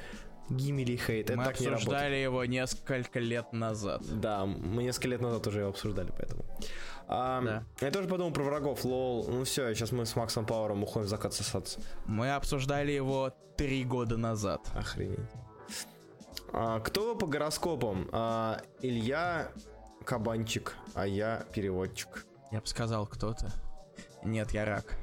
[0.49, 1.31] Гиммели хейт.
[1.31, 4.03] Это Мы так не обсуждали его несколько лет назад.
[4.21, 6.45] Да, мы несколько лет назад уже его обсуждали, поэтому.
[7.09, 7.65] А, Да.
[7.81, 9.27] Я тоже подумал про врагов, лол.
[9.29, 11.81] Ну все, сейчас мы с Максом Пауэром уходим в закат сосаться.
[12.07, 14.61] Мы обсуждали его три года назад.
[14.75, 15.19] Охренеть.
[16.53, 18.09] А, кто по гороскопам?
[18.13, 19.49] А, Илья
[20.05, 22.27] кабанчик, а я переводчик.
[22.53, 23.51] Я бы сказал кто-то.
[24.23, 24.97] Нет, я рак.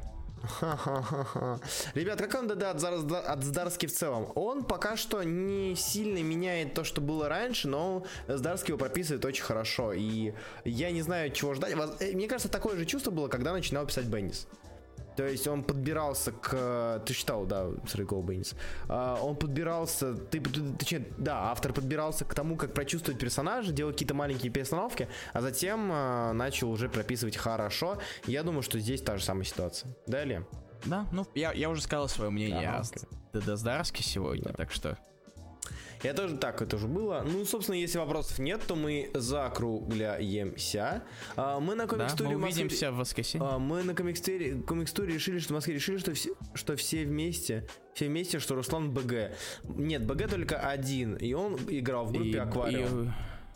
[1.94, 4.32] Ребят, как он ДД от, Здарски в целом?
[4.36, 9.44] Он пока что не сильно меняет то, что было раньше, но Здарский его прописывает очень
[9.44, 9.94] хорошо.
[9.94, 10.34] И
[10.65, 11.74] я не знаю, чего ждать.
[11.99, 14.48] Э, Мне кажется, такое же чувство было, когда начинал писать Беннис.
[15.15, 17.02] То есть он подбирался к...
[17.06, 18.56] Ты читал, да, Срыкова Беннис.
[18.88, 20.14] А, он подбирался...
[20.14, 20.41] Ты,
[20.77, 25.90] точнее, да, автор подбирался к тому, как прочувствовать персонажа, делал какие-то маленькие перестановки, а затем
[25.91, 27.98] а, начал уже прописывать хорошо.
[28.26, 29.95] Я думаю, что здесь та же самая ситуация.
[30.07, 30.45] Далее.
[30.85, 33.07] Да, ну, я, я уже сказал свое мнение Ага, о окей.
[33.34, 34.98] ДД Здарске сегодня, так что...
[36.04, 37.26] Я тоже так, это уже было.
[37.26, 41.04] Ну, собственно, если вопросов нет, то мы закругляемся.
[41.36, 43.48] А, мы на Да, комикстуре мы в Москве- увидимся в воскресенье.
[43.50, 47.68] А, Мы на комикстуре, комикстуре решили, что в Москве решили, что все, что все вместе,
[47.94, 49.32] все вместе, что Руслан БГ.
[49.76, 53.04] Нет, БГ только один, и он играл в группе И- Аквариум.
[53.10, 53.12] и-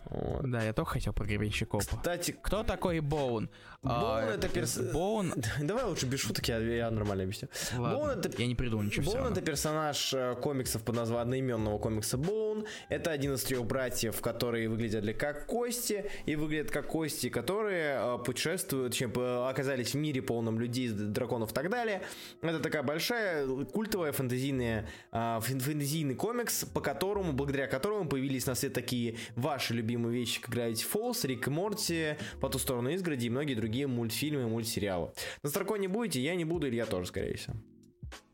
[0.09, 0.49] Вот.
[0.49, 1.81] Да, я только хотел про Гребенщикова.
[1.81, 3.49] Кстати, Кто такой Боун?
[3.83, 5.33] Боун это перс- Боун...
[5.61, 7.47] давай лучше без шуток, я, я нормально объясню.
[7.77, 9.31] Ладно, Боун это я не придумал ничего Боун равно.
[9.31, 12.65] это персонаж э, комиксов под названием одноименного комикса Боун.
[12.89, 18.17] Это один из трех братьев, которые выглядят как кости и выглядят как кости, которые э,
[18.23, 19.11] путешествуют, чем
[19.47, 22.01] оказались в мире полном людей, драконов и так далее.
[22.41, 28.55] Это такая большая культовая фэнтезийная, э, фэн- фэнтезийный комикс, по которому, благодаря которому появились на
[28.55, 33.25] свет такие ваши любимые вещи, как Gravity Falls, Рик и Морти, По ту сторону изгороди
[33.27, 35.11] и многие другие мультфильмы и мультсериалы.
[35.43, 37.55] На Старконе будете, я не буду, Илья тоже, скорее всего.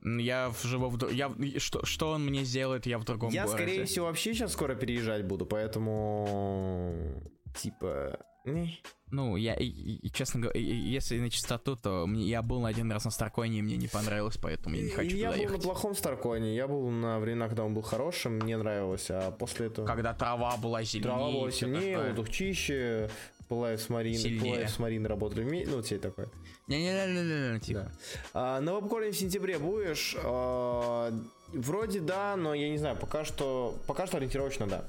[0.03, 1.11] Я живу в...
[1.11, 1.33] Я...
[1.57, 3.63] Что, что он мне сделает, я в другом Я, городе.
[3.63, 7.21] скорее всего, вообще сейчас скоро переезжать буду, поэтому...
[7.55, 8.19] Типа...
[8.45, 8.81] не.
[9.13, 13.05] Ну, я, и, и- честно говоря, если на чистоту, то мне, я был один раз
[13.05, 15.95] на Старконе, и мне не понравилось, поэтому я не хочу я туда был на плохом
[15.95, 19.85] Старконе, я был на времена, когда он был хорошим, мне нравилось, а после этого...
[19.85, 21.03] Когда трава была сильнее.
[21.03, 23.11] Трава была сильнее, воздух чище,
[23.49, 24.39] Пылаев с Мариной.
[24.39, 26.29] Пылаев с Мариной работали вместе, ну, все такое.
[26.65, 27.91] Не-не-не-не-не, тихо.
[28.33, 30.15] А, на вебкоре в сентябре будешь?
[30.23, 31.11] А,
[31.53, 34.85] вроде да, но я не знаю, пока что, пока что ориентировочно да.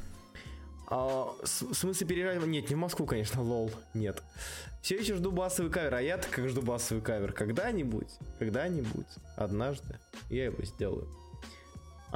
[0.89, 2.47] А, в смысле переезжать?
[2.47, 4.23] Нет, не в Москву, конечно, лол, нет.
[4.83, 7.33] Все еще жду басовый кавер, а я как жду басовый кавер?
[7.33, 8.09] Когда-нибудь,
[8.39, 9.07] когда-нибудь,
[9.37, 9.99] однажды
[10.29, 11.09] я его сделаю.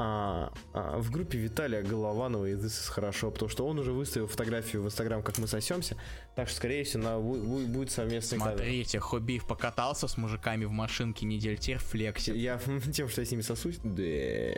[0.00, 4.28] А, а, в группе Виталия Голованова и This is хорошо, потому что он уже выставил
[4.28, 5.96] фотографию в Инстаграм, как мы сосемся,
[6.36, 8.58] так что, скорее всего, на, бу- бу- будет совместный кавер.
[8.58, 12.36] Смотрите, Хубиев покатался с мужиками в машинке недель, теперь флексит.
[12.36, 12.60] Я
[12.92, 13.78] тем, что я с ними сосусь?
[13.82, 14.54] Да.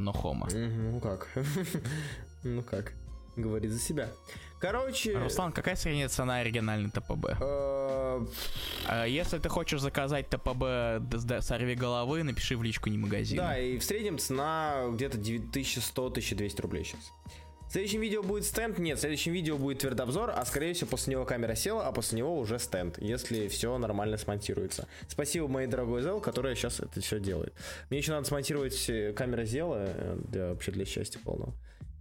[0.00, 0.46] Но хома.
[0.46, 1.28] Мгм, Ну как?
[2.44, 2.92] Ну как?
[3.36, 4.08] Говорит за себя.
[4.58, 5.16] Короче...
[5.16, 7.36] Руслан, какая средняя цена оригинальной ТПБ?
[7.40, 8.26] э,
[8.86, 11.00] А Если ты хочешь заказать ТПБ
[11.40, 13.38] сорви головы, напиши в личку не магазин.
[13.38, 17.12] Да, и в среднем цена где-то 9100-1200 рублей сейчас.
[17.68, 18.78] В следующем видео будет стенд?
[18.78, 22.18] Нет, в следующем видео будет твердобзор, а скорее всего после него камера села, а после
[22.18, 24.88] него уже стенд, если все нормально смонтируется.
[25.06, 27.52] Спасибо моей дорогой Зел, которая сейчас это все делает.
[27.90, 31.52] Мне еще надо смонтировать э, камера Зела э, для, вообще для счастья полного.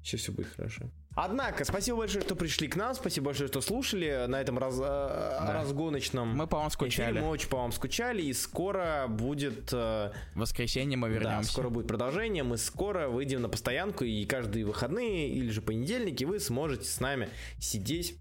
[0.08, 0.84] Сейчас все будет хорошо.
[1.16, 5.52] Однако, спасибо большое, что пришли к нам, спасибо большое, что слушали на этом раз- э,
[5.52, 6.74] разгоночном Мы по вам эфире.
[6.74, 7.20] скучали.
[7.20, 9.74] Мы очень по вам скучали, и скоро будет...
[9.74, 11.52] э, В воскресенье мы да, вернемся.
[11.52, 12.44] скоро будет продолжение.
[12.44, 17.28] Мы скоро выйдем на постоянку, и каждые выходные или же понедельники вы сможете с нами
[17.60, 18.16] сидеть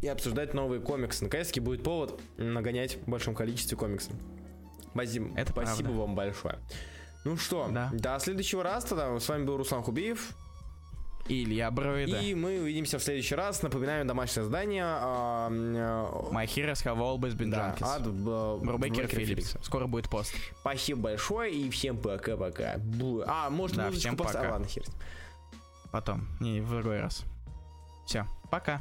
[0.00, 1.24] и обсуждать новые комиксы.
[1.24, 4.12] Наконец-таки будет повод нагонять в большом количестве комиксов.
[4.92, 6.00] Спасибо, Это спасибо правда.
[6.02, 6.58] вам большое.
[7.24, 7.90] Ну что, Да.
[7.92, 9.18] до следующего раза тогда.
[9.18, 10.36] С вами был Руслан Хубиев.
[11.28, 12.18] И Илья Бровида.
[12.18, 13.62] И мы увидимся в следующий раз.
[13.62, 14.82] Напоминаем домашнее задание.
[14.84, 17.96] My Heroes Have Always Been да, Junkies.
[17.96, 19.56] от Брубекер Филлипс.
[19.62, 20.34] Скоро будет пост.
[20.60, 22.80] Спасибо большое и всем пока-пока.
[23.26, 24.52] А, может, Да, всем пока.
[24.52, 24.84] Ладно, хер.
[25.92, 26.26] Потом.
[26.40, 27.24] Не, в другой раз.
[28.06, 28.26] Все.
[28.50, 28.80] Пока.